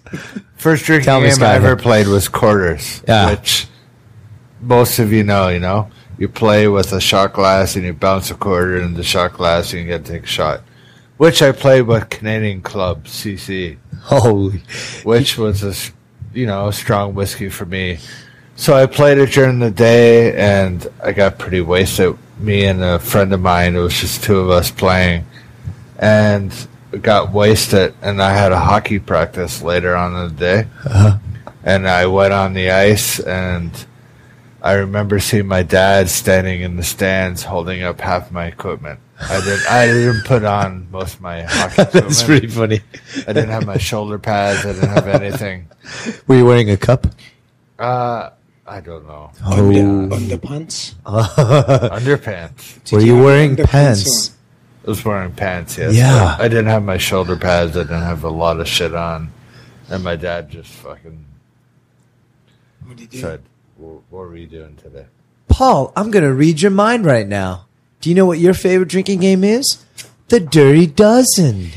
[0.57, 3.31] First drinking Tell me, game I ever played was quarters, Yeah.
[3.31, 3.67] which
[4.61, 5.49] most of you know.
[5.49, 9.03] You know, you play with a shot glass and you bounce a quarter in the
[9.03, 10.61] shot glass and you get to take a shot.
[11.21, 14.63] Which I played with Canadian Club CC, Holy.
[15.05, 15.75] which was a
[16.33, 17.99] you know a strong whiskey for me.
[18.57, 22.17] So I played it during the day and I got pretty wasted.
[22.39, 25.27] Me and a friend of mine, it was just two of us playing,
[25.99, 26.55] and
[27.03, 27.95] got wasted.
[28.01, 31.19] And I had a hockey practice later on in the day, uh-huh.
[31.65, 33.71] and I went on the ice and
[34.63, 39.01] I remember seeing my dad standing in the stands holding up half my equipment.
[39.21, 39.67] I did.
[39.67, 41.93] I didn't put on most of my hockey equipment.
[42.07, 42.81] That's pretty funny.
[43.29, 44.65] I didn't have my shoulder pads.
[44.65, 45.69] I didn't have anything.
[46.27, 47.07] Were you wearing a cup?
[47.79, 48.31] Uh,
[48.67, 49.31] I don't know.
[49.45, 50.17] Under, Oh.
[50.17, 50.95] underpants.
[51.05, 52.83] Underpants.
[52.85, 54.37] Did Were you have wearing underpants pants?
[54.87, 55.77] I was wearing pants.
[55.79, 55.95] Yes.
[55.95, 56.37] Yeah.
[56.39, 57.77] I didn't have my shoulder pads.
[57.77, 59.33] I didn't have a lot of shit on,
[59.91, 61.25] and my dad just fucking?
[62.87, 63.19] What did you do?
[63.21, 63.43] said,
[63.77, 65.07] "What what were you doing today?"
[65.49, 67.67] Paul, I'm going to read your mind right now.
[68.01, 69.85] Do you know what your favorite drinking game is?
[70.29, 71.71] The Dirty Dozen.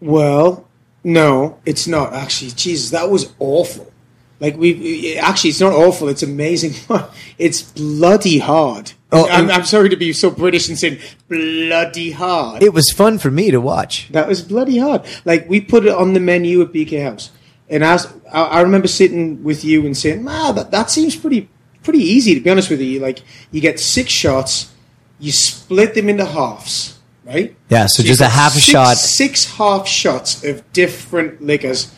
[0.00, 0.66] Well,
[1.04, 2.50] no, it's not actually.
[2.50, 3.92] Jesus, that was awful.
[4.40, 6.08] Like we actually, it's not awful.
[6.08, 6.74] It's amazing.
[7.38, 8.92] it's bloody hard.
[9.12, 10.98] Oh, I'm, I'm sorry to be so British and saying
[11.28, 12.62] bloody hard.
[12.62, 14.08] It was fun for me to watch.
[14.10, 15.02] that was bloody hard.
[15.24, 17.30] Like we put it on the menu at BK House,
[17.70, 21.48] and as I, I remember sitting with you and saying, "Wow, that, that seems pretty
[21.82, 24.72] pretty easy." To be honest with you, like you get six shots,
[25.18, 27.54] you split them into halves, right?
[27.68, 28.96] Yeah, so you've just a half a six- shot.
[28.96, 31.92] Six half shots of different liquors,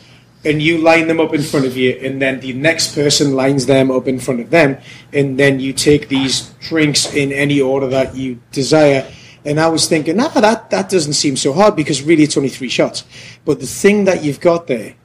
[0.45, 3.65] and you line them up in front of you, and then the next person lines
[3.65, 4.77] them up in front of them,
[5.13, 9.05] and then you take these drinks in any order that you desire.
[9.45, 12.49] And I was thinking, nah, that, that doesn't seem so hard because really it's only
[12.49, 13.03] three shots.
[13.45, 14.95] But the thing that you've got there,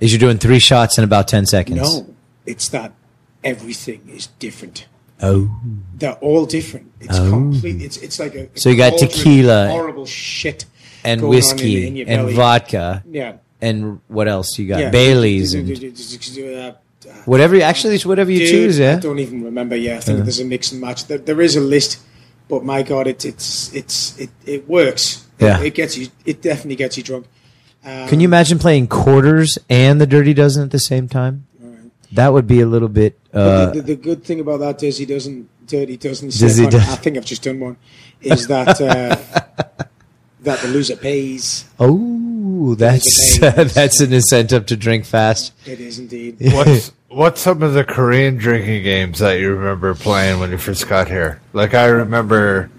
[0.00, 1.80] Is you're doing three shots in about 10 seconds.
[1.80, 2.14] no,
[2.44, 2.92] it's that
[3.44, 4.86] everything is different.
[5.20, 5.50] Oh.
[5.98, 6.92] They're all different.
[7.00, 7.30] It's Oh.
[7.30, 7.82] complete.
[7.82, 10.64] It's it's like a So you got tequila horrible shit,
[11.04, 13.02] And in- whiskey in your and vodka.
[13.10, 14.80] Yeah, And what else you got?
[14.80, 14.90] yeah.
[14.90, 15.68] Bailey's and
[17.24, 17.56] whatever.
[17.56, 19.00] you- Actually, it's whatever you Dude, choose, I yeah?
[19.00, 19.76] don't even remember.
[19.76, 20.24] Yeah, I think uh-huh.
[20.24, 21.06] there's a mix and match.
[21.06, 21.98] There, there is a list,
[22.48, 25.24] but my god, it, it's it's it, it works.
[25.40, 25.60] Yeah.
[25.60, 26.08] it, it gets you.
[26.24, 27.26] It definitely gets you drunk.
[27.84, 31.46] Can you um, imagine playing quarters and the Dirty Dozen at the same time?
[32.12, 33.18] That would be a little bit.
[33.32, 36.28] Uh, the, the, the good thing about that is he doesn't dirty doesn't.
[36.28, 37.76] Dizzy say- does- I think I've just done one.
[38.20, 39.14] Is that uh,
[40.40, 41.64] that the loser pays?
[41.78, 45.52] oh, that's There's a that's an incentive to drink fast.
[45.66, 46.36] It is indeed.
[46.52, 50.88] What's what's some of the Korean drinking games that you remember playing when you first
[50.88, 51.40] got here?
[51.52, 52.70] Like I remember,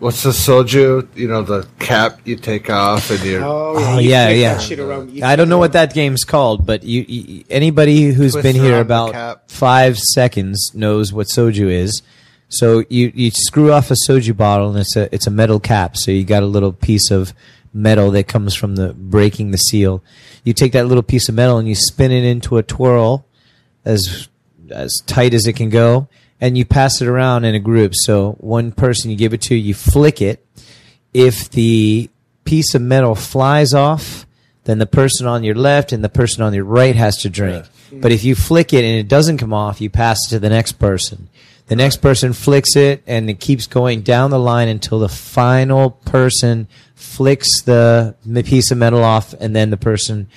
[0.00, 1.08] what's the soju?
[1.16, 3.38] You know the cap you take off and you.
[3.38, 4.54] Oh, Oh you yeah, flick yeah.
[4.54, 5.22] that shit around.
[5.22, 8.56] I don't know it what that game's called, but you, you anybody who's Twist been
[8.56, 12.02] here about five seconds knows what soju is.
[12.48, 15.96] So you, you screw off a soju bottle and it's a it's a metal cap.
[15.96, 17.32] So you got a little piece of
[17.72, 20.02] metal that comes from the breaking the seal.
[20.42, 23.24] You take that little piece of metal and you spin it into a twirl
[23.84, 24.28] as
[24.70, 26.08] as tight as it can go,
[26.40, 27.92] and you pass it around in a group.
[27.94, 30.44] So one person you give it to, you flick it.
[31.12, 32.08] If the
[32.44, 34.26] piece of metal flies off,
[34.64, 37.64] then the person on your left and the person on your right has to drink.
[37.64, 38.00] Mm-hmm.
[38.00, 40.48] But if you flick it and it doesn't come off, you pass it to the
[40.48, 41.28] next person.
[41.66, 45.90] The next person flicks it and it keeps going down the line until the final
[45.90, 50.28] person flicks the piece of metal off and then the person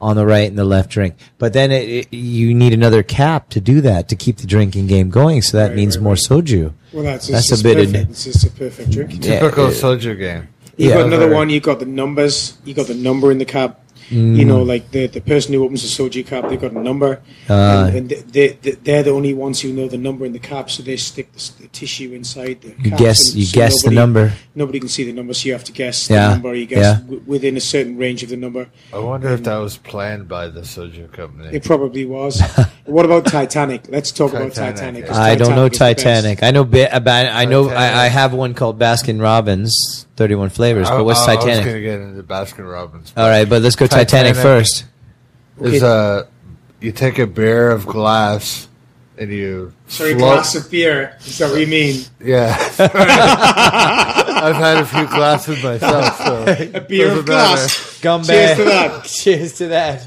[0.00, 1.14] on the right and the left drink.
[1.38, 4.86] But then it, it, you need another cap to do that to keep the drinking
[4.86, 5.42] game going.
[5.42, 6.22] So that Right, means right, more right.
[6.22, 6.72] soju.
[6.92, 8.10] Well, that's, That's it's a bit of- perfect.
[8.10, 9.12] It's just a perfect drink.
[9.24, 10.48] Yeah, Typical uh, soju game.
[10.76, 11.50] You've Yeah, got another very- one.
[11.50, 12.56] You've got the numbers.
[12.64, 13.80] You got the number in the cap.
[14.10, 14.36] Mm.
[14.36, 17.22] You know, like the, the person who opens the soju cap, they've got a number,
[17.48, 17.86] Ah.
[17.86, 20.68] and, and they, they, they're the only ones who know the number in the cap.
[20.68, 22.74] So they stick the, the tissue inside the.
[22.82, 24.32] You guess- so- you so guess the number.
[24.56, 26.54] Nobody can see the number, so you have to guess Yeah, the number.
[26.54, 27.00] You guess yeah.
[27.02, 28.68] w- within a certain range of the number.
[28.92, 31.50] I wonder if that was planned by the soju company.
[31.54, 32.40] It probably was.
[32.86, 33.86] what about Titanic?
[33.88, 35.00] Let's talk about Titanic, Titanic.
[35.02, 35.08] yeah.
[35.08, 35.98] 'cause I don't know is the best.
[36.04, 36.42] Titanic.
[36.42, 37.26] I know bit about.
[37.26, 37.68] I know.
[37.68, 40.88] I, I have one called Baskin Robbins, thirty-one flavors.
[40.88, 43.12] I- But what's I, I was going to get into Baskin Robbins.
[43.16, 44.42] All right, but let's go Titanic, Titanic.
[44.42, 44.84] first.
[45.60, 46.26] Is uh,
[46.80, 48.68] you take a beer of glass
[49.18, 51.16] and you Sorry, float- glass of beer.
[51.24, 52.04] Is that what you mean?
[52.22, 56.16] Yeah, I've had a few glasses myself.
[56.18, 56.44] So
[56.74, 58.00] A beer doesn't of glass.
[58.00, 58.26] Gumbe.
[58.26, 59.04] Cheers to that.
[59.22, 60.02] Cheers to that.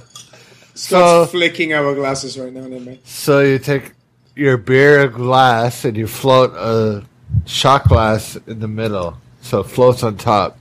[0.75, 3.07] Scott's So- flicking our glasses right now, then, mate.
[3.07, 3.91] So you take
[4.35, 7.03] your beer glass and you float a
[7.45, 10.57] shot glass in the middle, so it floats on top,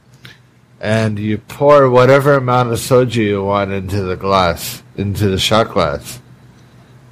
[0.81, 5.71] and you pour whatever amount of soju you want into the glass, into the shot
[5.71, 6.21] glass,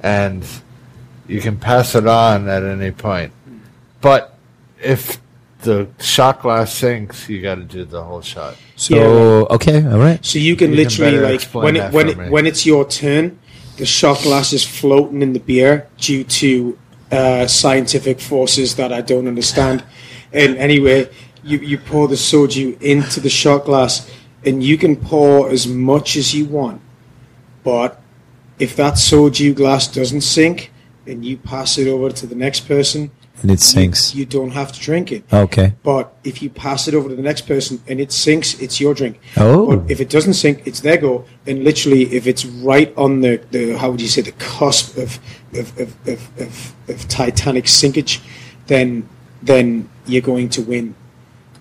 [0.01, 0.45] and
[1.27, 3.31] you can pass it on at any point.
[4.01, 4.37] But
[4.83, 5.21] if
[5.61, 8.57] the shot glass sinks, you got to do the whole shot.
[8.75, 10.23] So okay, all right.
[10.25, 12.29] So you can You literally better like when it, when it, me.
[12.29, 13.39] when it's your turn,
[13.77, 16.77] the shot glass is floating in the beer due to
[17.11, 19.83] uh, scientific forces that I don't understand.
[20.33, 21.09] and anyway,
[21.43, 24.09] you you pour the soju into the shot glass,
[24.45, 26.81] and you can pour as much as you want,
[27.63, 28.01] but
[28.59, 30.71] if that soju glass doesn't sink,
[31.07, 33.09] and you pass it over to the next person,
[33.41, 34.13] And it sinks.
[34.13, 35.23] you, you don't have to drink it.
[35.33, 35.73] Okay.
[35.81, 38.93] But if you pass it over to the next person and it sinks, it's your
[38.93, 39.19] drink.
[39.35, 39.65] Oh.
[39.65, 41.25] But if it doesn't sink, it's their go.
[41.47, 45.17] And literally, if it's right on the, the how would you say, the cusp of
[45.53, 48.21] of, of, of, of, of Titanic sinkage,
[48.67, 49.09] then
[49.41, 50.93] then you're going to win.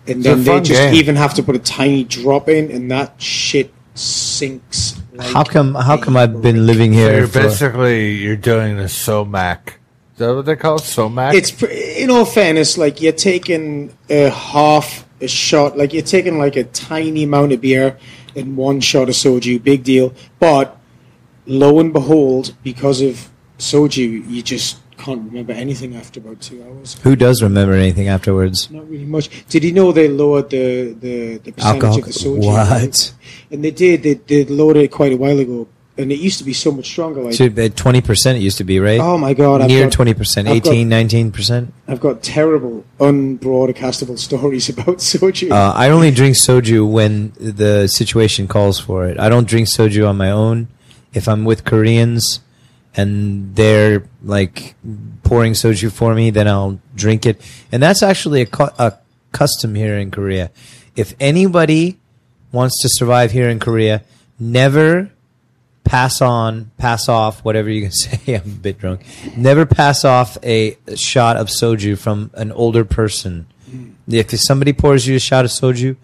[0.06, 0.94] And then they just game.
[0.94, 5.00] even have to put a tiny drop in, and that shit sinks.
[5.12, 5.74] Like How come?
[5.74, 6.66] How come I've been brick.
[6.66, 7.18] living So here?
[7.18, 9.68] you're For, basically you're doing a somaek.
[9.68, 10.82] Is that what they call it?
[10.82, 11.34] somaek?
[11.34, 16.38] It's pr- in all fairness, like you're taking a half a shot, like you're taking
[16.38, 17.98] like a tiny amount of beer
[18.34, 20.14] in one shot of soju, big deal.
[20.38, 20.76] But
[21.46, 23.28] lo and behold, because of
[23.58, 26.88] soju, you just can't remember anything after about two hours.
[27.04, 28.70] who does remember anything afterwards?
[28.70, 29.26] Not really much.
[29.48, 30.66] Did you know they lowered the
[31.04, 31.98] the, the percentage Alcohol.
[31.98, 32.46] of the soju?
[32.50, 33.14] What?
[33.50, 34.02] And they did.
[34.04, 35.58] They, they lowered it quite a while ago,
[35.98, 37.20] and it used to be so much stronger.
[37.22, 39.00] Like, Twenty percent it used to be, right?
[39.00, 41.64] oh my god, I've Near got- twenty percent, I've got- 18, 19 percent.
[41.88, 45.50] I've got terrible, unbroadcastable stories about soju.
[45.50, 49.18] Uh, I only drink soju when the situation calls for it.
[49.18, 50.68] I don't drink soju on my own.
[51.12, 52.40] If I'm with Koreans
[52.96, 54.74] and they're like
[55.22, 57.40] pouring soju for me, then I'll drink it.
[57.72, 58.94] And that's actually a, cu- a
[59.32, 60.50] custom here in Korea.
[60.96, 61.98] If anybody
[62.52, 64.02] wants to survive here in Korea,
[64.38, 65.10] never
[65.84, 68.34] pass on, pass off, whatever you can say.
[68.34, 69.02] I'm a bit drunk.
[69.36, 73.46] Never pass off a shot of soju from an older person.
[74.08, 75.96] If somebody pours you a shot of soju,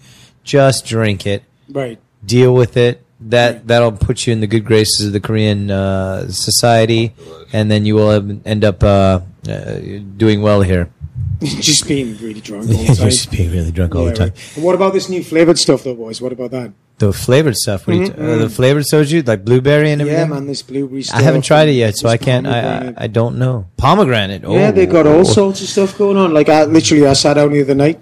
[0.45, 1.43] just drink it.
[1.69, 1.99] right.
[2.25, 3.05] Deal with it.
[3.31, 7.13] That that'll put you in the good graces of the Korean uh, society,
[7.53, 9.75] and then you will end up uh, uh,
[10.17, 10.91] doing well here.
[11.43, 13.11] just being really drunk all the time.
[13.11, 14.29] Just being really drunk all Yeah, the time.
[14.57, 14.65] right.
[14.65, 16.21] What about this new flavored stuff, though, boys?
[16.23, 16.73] What about that?
[16.99, 20.23] The flavored stuff, what you t- uh, the flavored soju, like blueberry and everything.
[20.25, 20.33] Mm-hmm.
[20.33, 21.19] Yeah, man, this blueberry stuff.
[21.21, 22.47] I haven't tried it yet, so I can't.
[22.47, 22.95] I, I.
[23.05, 23.67] I don't know.
[23.77, 24.45] Pomegranate.
[24.47, 26.33] Oh, yeah, they got all sorts of stuff going on.
[26.33, 28.01] Like I literally, I sat down the other night,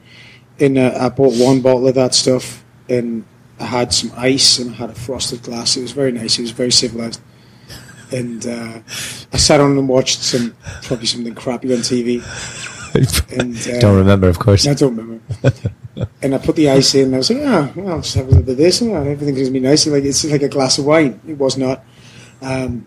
[0.61, 3.25] and uh, I bought one bottle of that stuff, and
[3.61, 5.77] I had some ice and I had a frosted glass.
[5.77, 6.39] It was very nice.
[6.39, 7.21] It was very civilized.
[8.13, 8.79] And uh,
[9.33, 12.23] I sat down and watched some probably something crappy on TV.
[13.33, 14.67] And uh, don't remember, of course.
[14.69, 15.25] I don't remember.
[16.23, 17.07] and I put the ice in.
[17.07, 18.93] and I was like, ah, well, I'll just have a little bit of this, and
[18.93, 19.87] everything's gonna be nice.
[19.87, 21.21] Like it's like a glass of wine.
[21.27, 21.85] It was not.
[22.41, 22.87] Um,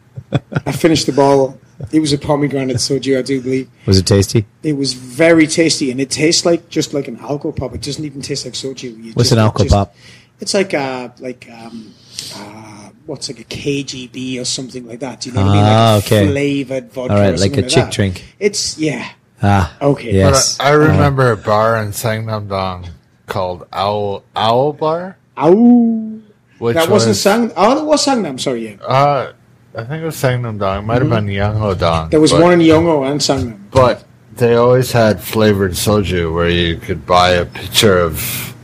[0.66, 1.60] I finished the bottle.
[1.92, 3.70] It was a pomegranate soju, I do believe.
[3.86, 4.46] Was it tasty?
[4.64, 7.76] It was very tasty, and it tastes like just like an alcohol pop.
[7.76, 8.84] It doesn't even taste like soju.
[8.84, 9.96] You What's just- an alcohol just- pop?
[10.40, 11.94] It's like a like um,
[12.36, 15.22] uh, what's like a KGB or something like that.
[15.22, 15.64] Do you know what I mean?
[15.66, 16.28] Ah, Like okay.
[16.28, 17.14] flavored vodka.
[17.14, 17.94] All right, or like something a chick that.
[17.94, 18.36] drink.
[18.40, 19.10] It's yeah.
[19.42, 20.08] Ah, Okay.
[20.12, 20.60] But yes.
[20.60, 22.88] I, I remember a bar in Sangnam-dong
[23.28, 26.20] called Owl Owl Bar, Ow.
[26.58, 27.52] which That was wasn't Sang.
[27.56, 28.40] Oh, that was Sangnam.
[28.40, 28.84] Sorry, yeah.
[28.84, 29.34] Uh,
[29.76, 30.80] I think it was Sangnam-dong.
[30.80, 31.78] It might have been Yongho-dong.
[32.06, 32.10] Mm-hmm.
[32.10, 33.60] There was but, one in Yongho and Sangnam.
[33.70, 34.04] but
[34.36, 38.56] they always had flavored soju where you could buy a pitcher of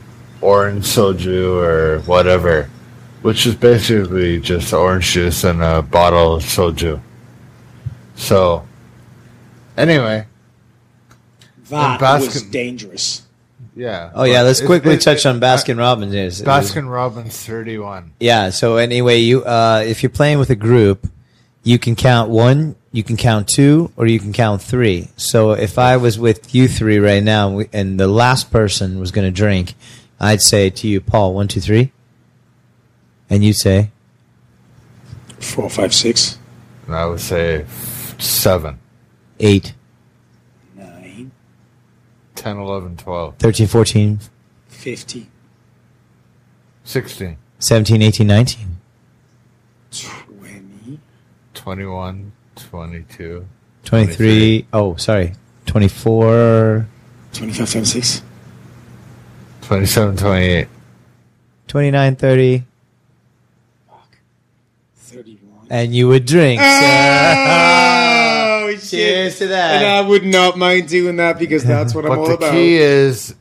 [0.44, 2.68] orange soju or whatever,
[3.22, 7.00] which is basically just orange juice and a bottle of soju.
[8.16, 8.64] So,
[9.76, 10.26] anyway,
[11.70, 13.22] That Baskin- was dangerous.
[13.74, 14.10] yeah.
[14.14, 16.14] oh yeah, let's quickly it- touch on it- Baskin Robbins.
[16.14, 18.12] Yes, Baskin Robbins 31.
[18.20, 18.50] Yeah.
[18.50, 21.08] So anyway, you uh, if you're playing with a group,
[21.64, 25.08] you can count one, you can count two, or you can count three.
[25.16, 29.26] So if I was with you three right now, and the last person was going
[29.26, 29.74] to drink,
[30.24, 31.92] I'd say to you, Paul, one, two, three,
[33.28, 33.90] and you'd say,
[35.38, 36.38] Four, five, six,
[36.86, 37.66] And I would say
[38.18, 38.78] seven.
[39.38, 39.74] eight,
[40.74, 41.30] nine,
[42.34, 44.18] 10, 11, 12, 13, 14,
[44.68, 45.28] fifty,
[46.84, 48.76] 16, 17, 18, 19.
[49.90, 50.98] twenty,
[51.52, 53.46] 21, 22,
[53.84, 55.34] 23, oh, sorry,
[55.66, 56.86] 24,
[57.34, 58.22] twenty-five, twenty-six.
[59.66, 60.68] 27, 28.
[61.68, 62.64] 29, 30,
[64.98, 65.66] Thirty-one.
[65.70, 66.60] and you would drink.
[66.62, 68.80] Oh, shit.
[68.90, 69.76] Cheers to that.
[69.76, 72.52] And I would not mind doing that because that's what I'm But all the about.
[72.52, 73.34] The key is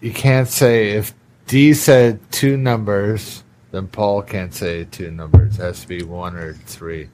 [0.00, 1.12] you can't say if
[1.46, 5.58] D said two numbers, then Paul can't say two numbers.
[5.58, 7.10] It has to be one or three.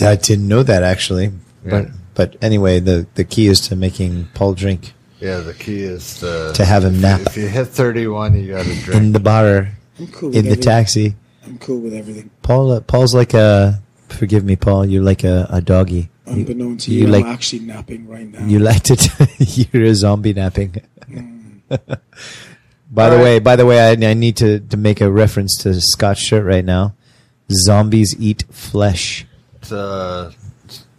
[0.00, 1.32] I didn't know that actually,
[1.64, 6.20] but but anyway, the the key is to making Paul drink Yeah, the key is
[6.20, 9.00] to, to have him nap If you hit 31, you got to drink.
[9.02, 9.68] in the bar
[9.98, 10.60] I'm cool in the everything.
[10.62, 11.14] taxi.
[11.44, 12.30] I'm cool with everything.
[12.42, 14.84] Paul uh, Paul's like a forgive me, Paul.
[14.84, 16.10] You're like a, a doggy.
[16.26, 18.44] You, Unbeknown to you you, like- I'm actually napping right now.
[18.44, 20.76] you like to t- you're a zombie napping.
[21.68, 21.98] by the
[22.98, 23.22] All right.
[23.22, 26.44] way, by the way, I, I need to to make a reference to Scott's shirt
[26.44, 26.94] right now.
[27.50, 29.24] Zombies eat flesh.
[29.62, 30.32] It's, uh,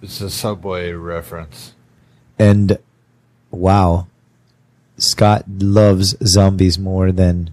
[0.02, 1.73] It's a Subway reference.
[2.39, 2.77] And
[3.51, 4.07] wow,
[4.97, 7.51] Scott loves zombies more than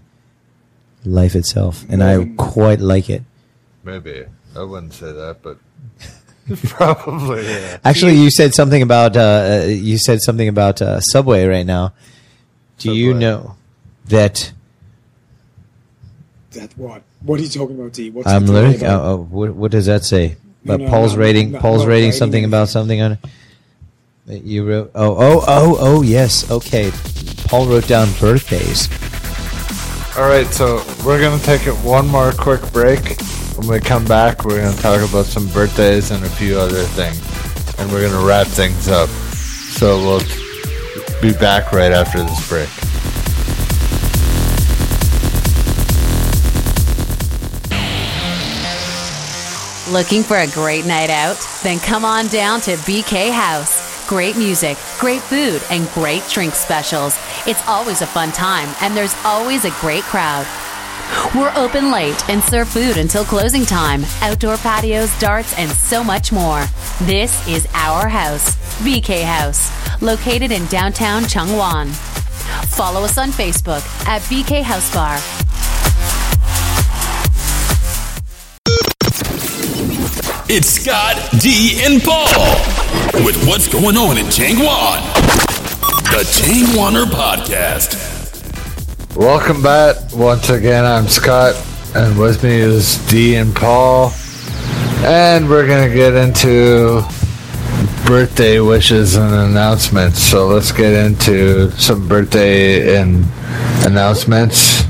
[1.03, 3.23] life itself, and I quite like it.
[3.83, 5.57] Maybe I wouldn't say that, but
[6.63, 7.45] probably.
[7.45, 7.77] Yeah.
[7.83, 9.19] Actually, you said something about uh,
[9.63, 11.93] uh, you said something about uh, Subway right now.
[12.77, 13.55] Do you know
[14.05, 14.51] that
[16.51, 17.03] That what?
[17.21, 18.11] What are you talking about, D?
[18.11, 18.83] What's I'm the lyric?
[18.83, 20.37] Oh, oh, what, what does that say?
[20.63, 21.51] About No, Paul's no, rating.
[21.51, 23.19] no, Paul's no, rating rating something about something on it.
[24.25, 24.91] That You wrote.
[24.95, 26.01] Oh, oh, oh, oh.
[26.01, 26.49] Yes.
[26.49, 26.91] Okay.
[27.47, 28.89] Paul wrote down birthdays.
[30.17, 33.21] All right, so we're gonna take it one more quick break.
[33.57, 37.21] When we come back, we're gonna talk about some birthdays and a few other things,
[37.77, 39.09] and we're gonna wrap things up.
[39.09, 42.69] So we'll be back right after this break.
[49.93, 51.37] Looking for a great night out?
[51.61, 53.84] Then come on down to BK House.
[54.07, 57.17] Great music, great food, and great drink specials.
[57.47, 60.45] It's always a fun time, and there's always a great crowd.
[61.35, 66.31] We're open late and serve food until closing time, outdoor patios, darts, and so much
[66.31, 66.65] more.
[67.01, 69.71] This is our house, BK House,
[70.03, 71.87] located in downtown Changwon.
[72.75, 75.17] Follow us on Facebook at BK House Bar.
[80.47, 82.27] It's Scott, D, and Paul
[83.25, 85.01] with what's going on in Changwon.
[86.11, 87.95] The Changwaner Podcast.
[89.15, 90.85] Welcome back once again.
[90.85, 91.55] I'm Scott,
[91.95, 94.13] and with me is D and Paul,
[95.03, 97.01] and we're gonna get into
[98.05, 100.19] birthday wishes and announcements.
[100.19, 103.25] So let's get into some birthday and
[103.83, 104.83] announcements.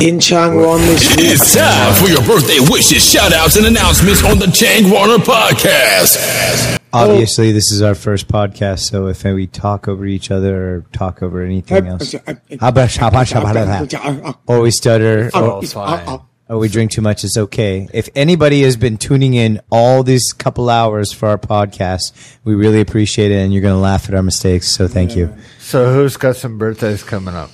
[0.00, 1.26] In Changwon this week.
[1.32, 6.78] It's time for your birthday wishes, shout outs, and announcements on the Changwaner Podcast.
[6.92, 11.20] Obviously, this is our first podcast, so if we talk over each other or talk
[11.20, 12.34] over anything uh, else, uh, uh,
[14.46, 16.20] or oh, we stutter, or, All fine.
[16.48, 17.88] or we drink too much, it's okay.
[17.92, 22.80] If anybody has been tuning in all these couple hours for our podcast, we really
[22.80, 24.68] appreciate it, and you're going to laugh at our mistakes.
[24.68, 25.34] So thank you.
[25.58, 27.50] So who's got some birthdays coming up?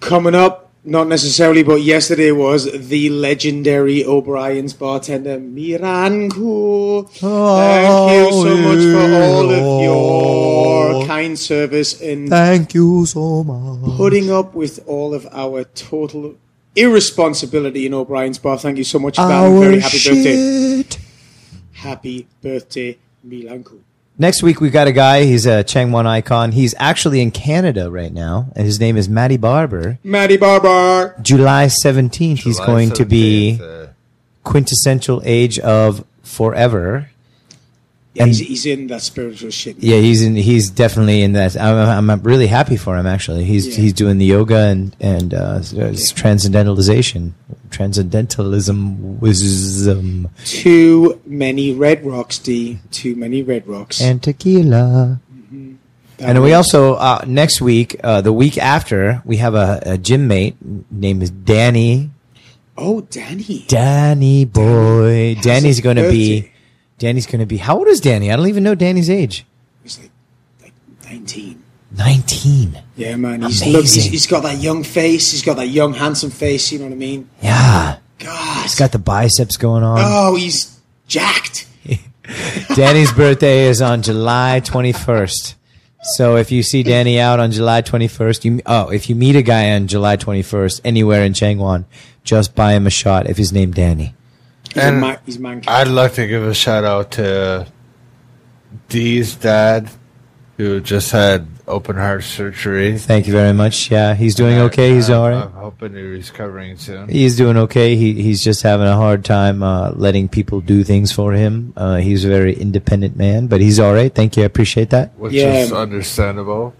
[0.00, 7.08] Coming up, not necessarily, but yesterday was the legendary O'Brien's bartender, Miranku.
[7.08, 11.06] Thank you so much for all of your oh.
[11.06, 13.96] kind service in Thank you so much.
[13.96, 16.36] putting up with all of our total
[16.74, 18.58] irresponsibility in O'Brien's bar.
[18.58, 19.48] Thank you so much for that.
[19.50, 20.98] very happy birthday.
[21.74, 23.80] Happy birthday, Milanku.
[24.18, 25.24] Next week we've got a guy.
[25.24, 26.52] He's a Changwon icon.
[26.52, 29.98] He's actually in Canada right now, and his name is Matty Barber.
[30.04, 31.16] Maddie Barber.
[31.22, 33.92] July seventeenth, he's July going to be 17th, uh,
[34.44, 37.10] quintessential age of forever.
[38.14, 39.78] Yeah, he's, he's in that spiritual shit.
[39.78, 40.36] Yeah, he's in.
[40.36, 41.56] He's definitely in that.
[41.56, 43.06] I'm, I'm really happy for him.
[43.06, 43.82] Actually, he's Yeah.
[43.82, 45.72] he's doing the yoga and and uh, s-
[46.12, 47.32] transcendentalization,
[47.70, 52.78] transcendentalism, wisdom, Too many red rocks, D.
[52.90, 54.00] Too many red rocks.
[54.00, 55.20] and tequila.
[56.18, 59.98] That And we also uh, next week, uh, the week after, we have a, a
[59.98, 60.56] gym mate
[60.90, 62.10] named is Danny.
[62.76, 63.64] Oh, Danny.
[63.68, 66.51] Danny boy, Danny's going to be.
[67.02, 67.56] Danny's going to be.
[67.56, 68.30] How old is Danny?
[68.30, 69.44] I don't even know Danny's age.
[69.82, 70.12] He's like,
[70.62, 70.72] like
[71.04, 71.60] 19.
[71.90, 72.80] Nineteen.
[72.94, 73.42] Yeah, man.
[73.42, 75.32] He's, look, he's, he's got that young face.
[75.32, 76.70] He's got that young, handsome face.
[76.70, 77.28] You know what I mean?
[77.42, 78.62] Yeah, God.
[78.62, 79.98] he's got the biceps going on.
[80.00, 81.66] oh, he's jacked.
[82.76, 85.54] Danny's birthday is on July 21st.
[86.14, 89.42] So if you see Danny out on July 21st, you oh, if you meet a
[89.42, 91.84] guy on July 21st anywhere in Changwon,
[92.22, 94.14] just buy him a shot if his name Danny.
[94.74, 95.62] He's, And a man, he's man.
[95.68, 97.66] I'd like to give a shout out to
[98.88, 99.88] Dee's dad,
[100.56, 102.98] who just had open heart surgery.
[102.98, 103.90] Thank you very much.
[103.90, 104.94] Yeah, he's doing okay.
[104.94, 105.44] He's I'm- all right.
[105.44, 107.08] I'm hoping he's recovering soon.
[107.08, 107.96] He's doing okay.
[107.96, 111.72] He he's just having a hard time uh, letting people do things for him.
[111.76, 114.14] Uh, he's a very independent man, but he's all right.
[114.14, 114.42] Thank you.
[114.42, 115.12] I appreciate that.
[115.18, 115.54] which Yeah.
[115.64, 116.74] is understandable.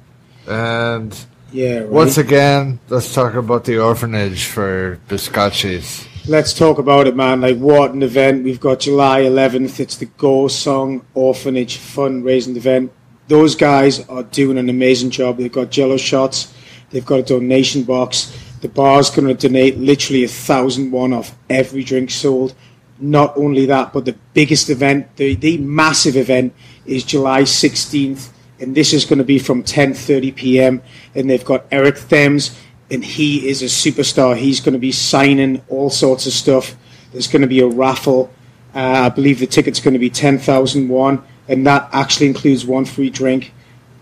[0.49, 1.15] And
[1.53, 1.89] Yeah, right.
[1.89, 6.07] once again, let's talk about the orphanage for Biskatchys.
[6.29, 7.41] Let's talk about it, man.
[7.41, 8.45] Like, what an event.
[8.45, 9.81] We've got July 11th.
[9.81, 12.93] It's the Go Song Orphanage fundraising event.
[13.27, 15.39] Those guys are doing an amazing job.
[15.39, 16.55] They've got jello shots.
[16.91, 18.39] They've got a donation box.
[18.61, 22.55] The bar's going to donate literally a thousand one off every drink sold.
[23.01, 26.55] Not only that, but the biggest event, the, the massive event,
[26.87, 28.29] is July 16th,
[28.61, 30.83] and this is going to be from 10:30 p.m.
[31.17, 32.57] And they've got Eric Thames,
[32.93, 34.37] and he is a superstar.
[34.37, 36.77] He's going to be signing all sorts of stuff.
[37.13, 38.31] There's going to be a raffle.
[38.75, 41.25] Uh, I believe the ticket's going to be 10,000 won.
[41.49, 43.53] and that actually includes one free drink.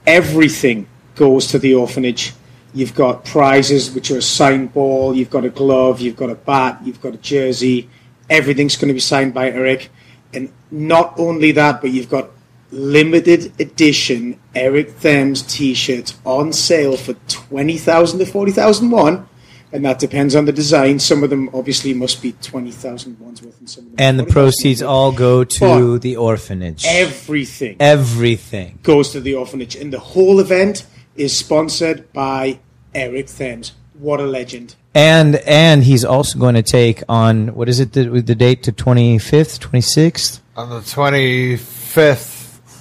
[0.07, 2.33] Everything goes to the orphanage.
[2.75, 5.15] You've got prizes, which are a signed ball.
[5.15, 6.01] You've got a glove.
[6.01, 6.81] You've got a bat.
[6.85, 7.89] You've got a jersey.
[8.29, 9.89] Everything's going to be signed by Eric.
[10.35, 12.31] And not only that, but you've got
[12.71, 19.27] limited edition Eric Thames t-shirts on sale for 20,000 to 40,000 won.
[19.73, 20.99] And that depends on the design.
[20.99, 23.57] Some of them obviously must be 20,000 ones worth.
[23.61, 24.89] And, some of them And the proceeds worth.
[24.91, 26.85] all go to But the orphanage.
[26.89, 28.81] Everything Everything.
[28.83, 29.77] goes to the orphanage.
[29.77, 32.59] And the whole event is sponsored by
[32.97, 33.73] Eric Thames.
[33.95, 34.75] What a legend.
[34.93, 38.73] And and he's also going to take on what is it the, the date to
[38.73, 40.41] 25th, 26th?
[40.57, 42.40] On the 25th,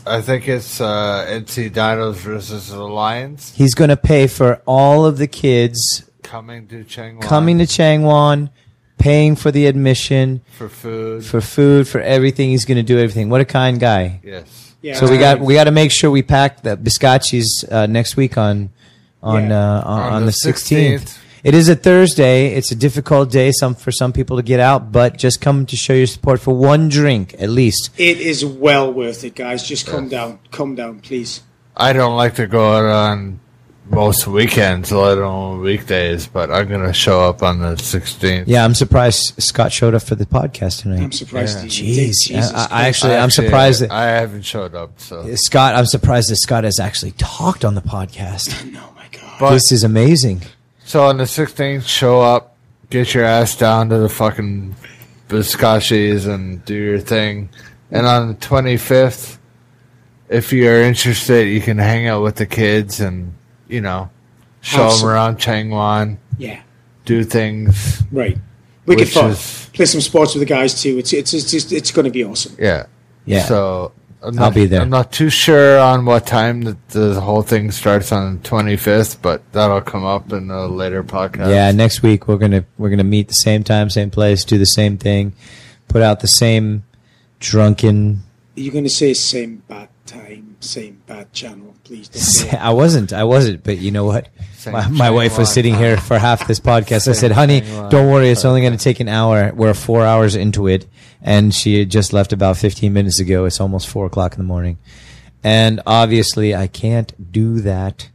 [0.10, 5.06] I think it's uh, NC Dinos versus the Lions He's going to pay for all
[5.06, 8.49] of the kids coming to Changwon coming to Changwon,
[8.98, 11.26] paying for the admission, for food.
[11.26, 12.49] for food, for everything.
[12.49, 13.30] He's going to do everything.
[13.30, 14.19] What a kind guy.
[14.23, 14.65] yes.
[14.81, 18.15] Yeah, So we got we got to make sure we pack the biscottis uh, next
[18.15, 18.69] week on
[19.22, 19.80] on Yeah.
[19.80, 21.19] uh, on, On on the the sixteenth.
[21.44, 21.48] 16th.
[21.48, 22.53] It is a Thursday.
[22.53, 25.76] It's a difficult day some for some people to get out, but just come to
[25.76, 27.90] show your support for one drink at least.
[27.98, 29.68] It is well worth it, guys.
[29.68, 30.40] Just calm down.
[30.52, 31.41] Come down, please.
[31.76, 33.40] I don't like to go out on
[33.90, 38.44] most weekends, let alone weekdays, but I'm going to show up on the 16th.
[38.45, 41.02] Yeah, I'm surprised Scott showed up for the podcast tonight.
[41.02, 41.57] I'm surprised.
[41.57, 41.64] Yeah.
[41.64, 42.10] that you did.
[42.10, 42.72] Jeez, Jesus I, I Christ.
[42.72, 45.36] actually I'm Actually, surprised that I haven't showed up, so.
[45.36, 45.76] Scott.
[45.76, 48.53] I'm surprised that Scott has actually talked on the podcast.
[48.78, 49.38] Oh my god.
[49.40, 50.41] But this is amazing.
[50.90, 52.56] So on the 16th, show up,
[52.90, 54.76] get your ass down to the fucking
[55.28, 57.49] biscottis and do your thing.
[57.91, 59.38] And on the 25th,
[60.30, 63.36] if you're interested, you can hang out with the kids and,
[63.68, 64.10] you know,
[64.61, 66.60] show Have them some- around Changwon, Yeah.
[67.06, 68.02] do things.
[68.11, 68.40] Right.
[68.86, 69.30] Which fun.
[69.30, 70.98] is- Play some sports with the guys too.
[70.98, 72.56] It's it's it's just, it's going to be awesome.
[72.57, 72.88] Yeah.
[73.28, 73.45] Yeah.
[73.45, 73.91] So
[74.22, 74.82] I'm I'll not, be there.
[74.82, 79.22] I'm not too sure on what time that the whole thing starts on the 25th,
[79.22, 81.50] but that'll come up in a later podcast.
[81.50, 84.66] Yeah, next week we're gonna we're gonna meet the same time, same place, do the
[84.66, 85.34] same thing,
[85.88, 86.84] put out the same
[87.40, 88.24] drunken.
[88.56, 91.73] You're going to say same bad time, same bad channel.
[91.84, 92.53] Please don't.
[92.61, 94.30] I wasn't, I wasn't, but you know what?
[94.53, 97.07] Same My, my wife was sitting here for half this podcast.
[97.07, 99.52] I said, "Honey, don't worry, it's only going to take an hour.
[99.53, 100.86] We're four hours into it,
[101.22, 103.45] and she had just left about fifteen minutes ago.
[103.45, 104.77] It's almost four o'clock in the morning,
[105.44, 108.10] and obviously I can't do that."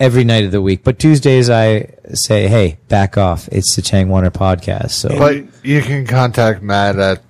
[0.00, 3.48] Every night of the week, but Tuesdays I say, "Hey, back off!
[3.50, 7.20] It's the Changwaner podcast." So But you can contact Matt at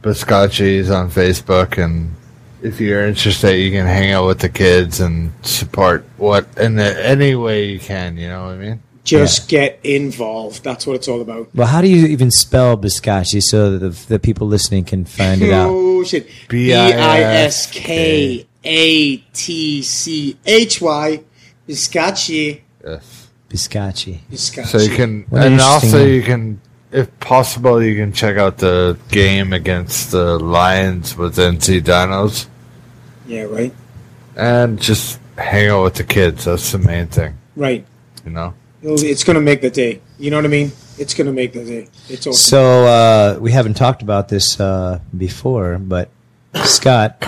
[0.00, 2.14] Biskatchys on Facebook, and
[2.62, 7.06] if you're interested, you can hang out with the kids and support what in the,
[7.06, 8.16] any way you can.
[8.16, 8.82] You know what I mean?
[9.04, 10.62] Just get involved.
[10.62, 11.48] That's what it's all about.
[11.54, 15.40] Well, how do you even spell biskatchy so that the, the people listening can find
[15.40, 15.70] it out?
[15.70, 16.26] Oh shit!
[16.48, 21.24] B B I I S S K A T C H Y.
[21.66, 22.62] Biskatchy.
[22.84, 23.28] Yes.
[23.48, 24.20] Biskatchy.
[24.30, 24.66] Biskatchy.
[24.66, 26.60] So you can, What and also you can,
[26.92, 32.46] if possible, you can check out the game against the Lions with NC Dinos,
[33.26, 33.42] Yeah.
[33.42, 33.74] Right.
[34.36, 36.44] and just hang out with the kids.
[36.44, 37.36] That's the main thing.
[37.56, 37.84] Right.
[38.24, 38.54] You know.
[38.82, 40.00] It's going to make the day.
[40.18, 40.70] You know what I mean?
[40.98, 41.88] It's going to make the day.
[42.08, 42.32] It's awesome.
[42.32, 46.10] So uh, we haven't talked about this uh, before, but
[46.64, 47.22] Scott,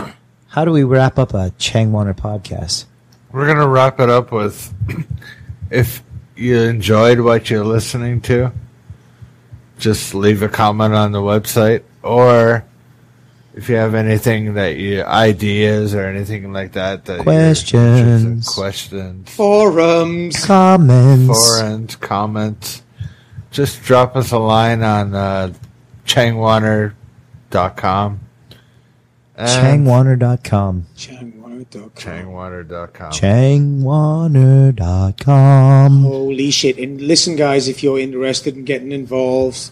[0.49, 2.87] how do we wrap up a Changwaner podcast?
[3.33, 4.75] We're gonna wrap it up with
[5.71, 6.03] if
[6.35, 8.51] you enjoyed what you're listening to,
[9.81, 12.65] just leave a comment on the website, or
[13.55, 18.49] if you have anything that you ideas or anything like that that Questions.
[18.49, 20.45] questions, Forums.
[20.45, 21.27] Comments.
[21.27, 22.83] forums, comments,
[23.51, 25.53] just drop us a line on uh,
[26.05, 28.21] changwater.com.
[29.37, 29.49] and
[31.71, 33.13] Changwarner.com.
[33.13, 33.13] Changwater.com.
[33.13, 35.13] Changwater.com.
[35.13, 36.03] Changwarner.com.
[36.03, 36.79] Holy shit.
[36.79, 39.71] And listen, guys, if you're interested in getting involved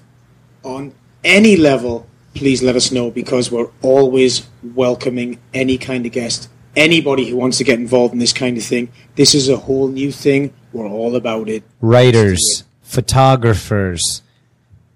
[0.62, 0.92] on
[1.24, 6.48] any level, please let us know because we're always welcoming any kind of guest.
[6.76, 8.90] Anybody who wants to get involved in this kind of thing.
[9.16, 10.52] This is a whole new thing.
[10.72, 11.64] We're all about it.
[11.80, 14.22] Writers, photographers,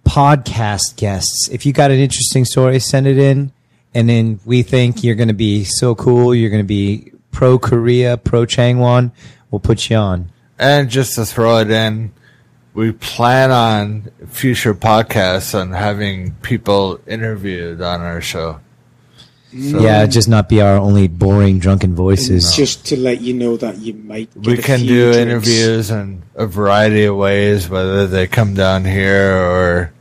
[0.06, 1.48] podcast guests.
[1.50, 3.52] If you got an interesting story, send it in.
[3.94, 6.34] And then we think you're going to be so cool.
[6.34, 9.12] You're going to be pro Korea, pro Changwon.
[9.50, 10.32] We'll put you on.
[10.58, 12.12] And just to throw it in,
[12.74, 18.60] we plan on future podcasts on having people interviewed on our show.
[19.50, 22.56] So Yeah, just not be our only boring drunken voices.
[22.56, 25.18] Just to let you know that you might get we a can few do drinks.
[25.18, 29.92] interviews in a variety of ways, whether they come down here or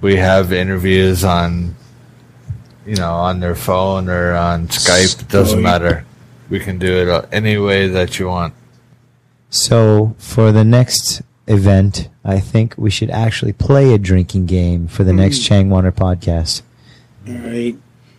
[0.00, 1.74] we have interviews on,
[2.88, 5.20] you know, on their phone or on Skype.
[5.20, 6.06] It doesn't matter.
[6.48, 8.54] We can do it uh, any way that you want.
[9.50, 15.04] So for the next event, I think we should actually play a drinking game for
[15.04, 16.62] the next Changwaner podcast.
[17.28, 17.76] All right.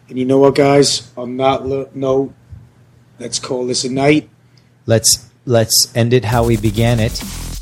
[0.07, 1.11] And you know what, guys?
[1.17, 2.33] On that lo- note,
[3.19, 4.29] let's call this a night.
[4.85, 7.13] Let's let's end it how we began it.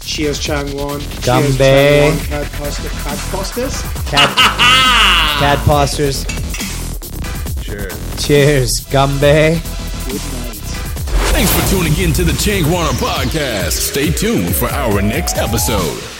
[0.01, 0.99] Cheers, Changwon.
[1.23, 1.57] Gumbe.
[1.57, 2.27] Cheers, Changwon.
[2.27, 2.89] Cad Costa.
[2.89, 3.81] Cad Costas?
[4.09, 4.37] Cad,
[5.39, 6.25] Cad Posters.
[7.67, 7.89] Sure.
[8.17, 9.19] Cheers, Gumbe.
[9.19, 10.55] Good night.
[11.33, 13.73] Thanks for tuning in to the Changwaner Podcast.
[13.73, 16.16] Stay tuned for our next episode.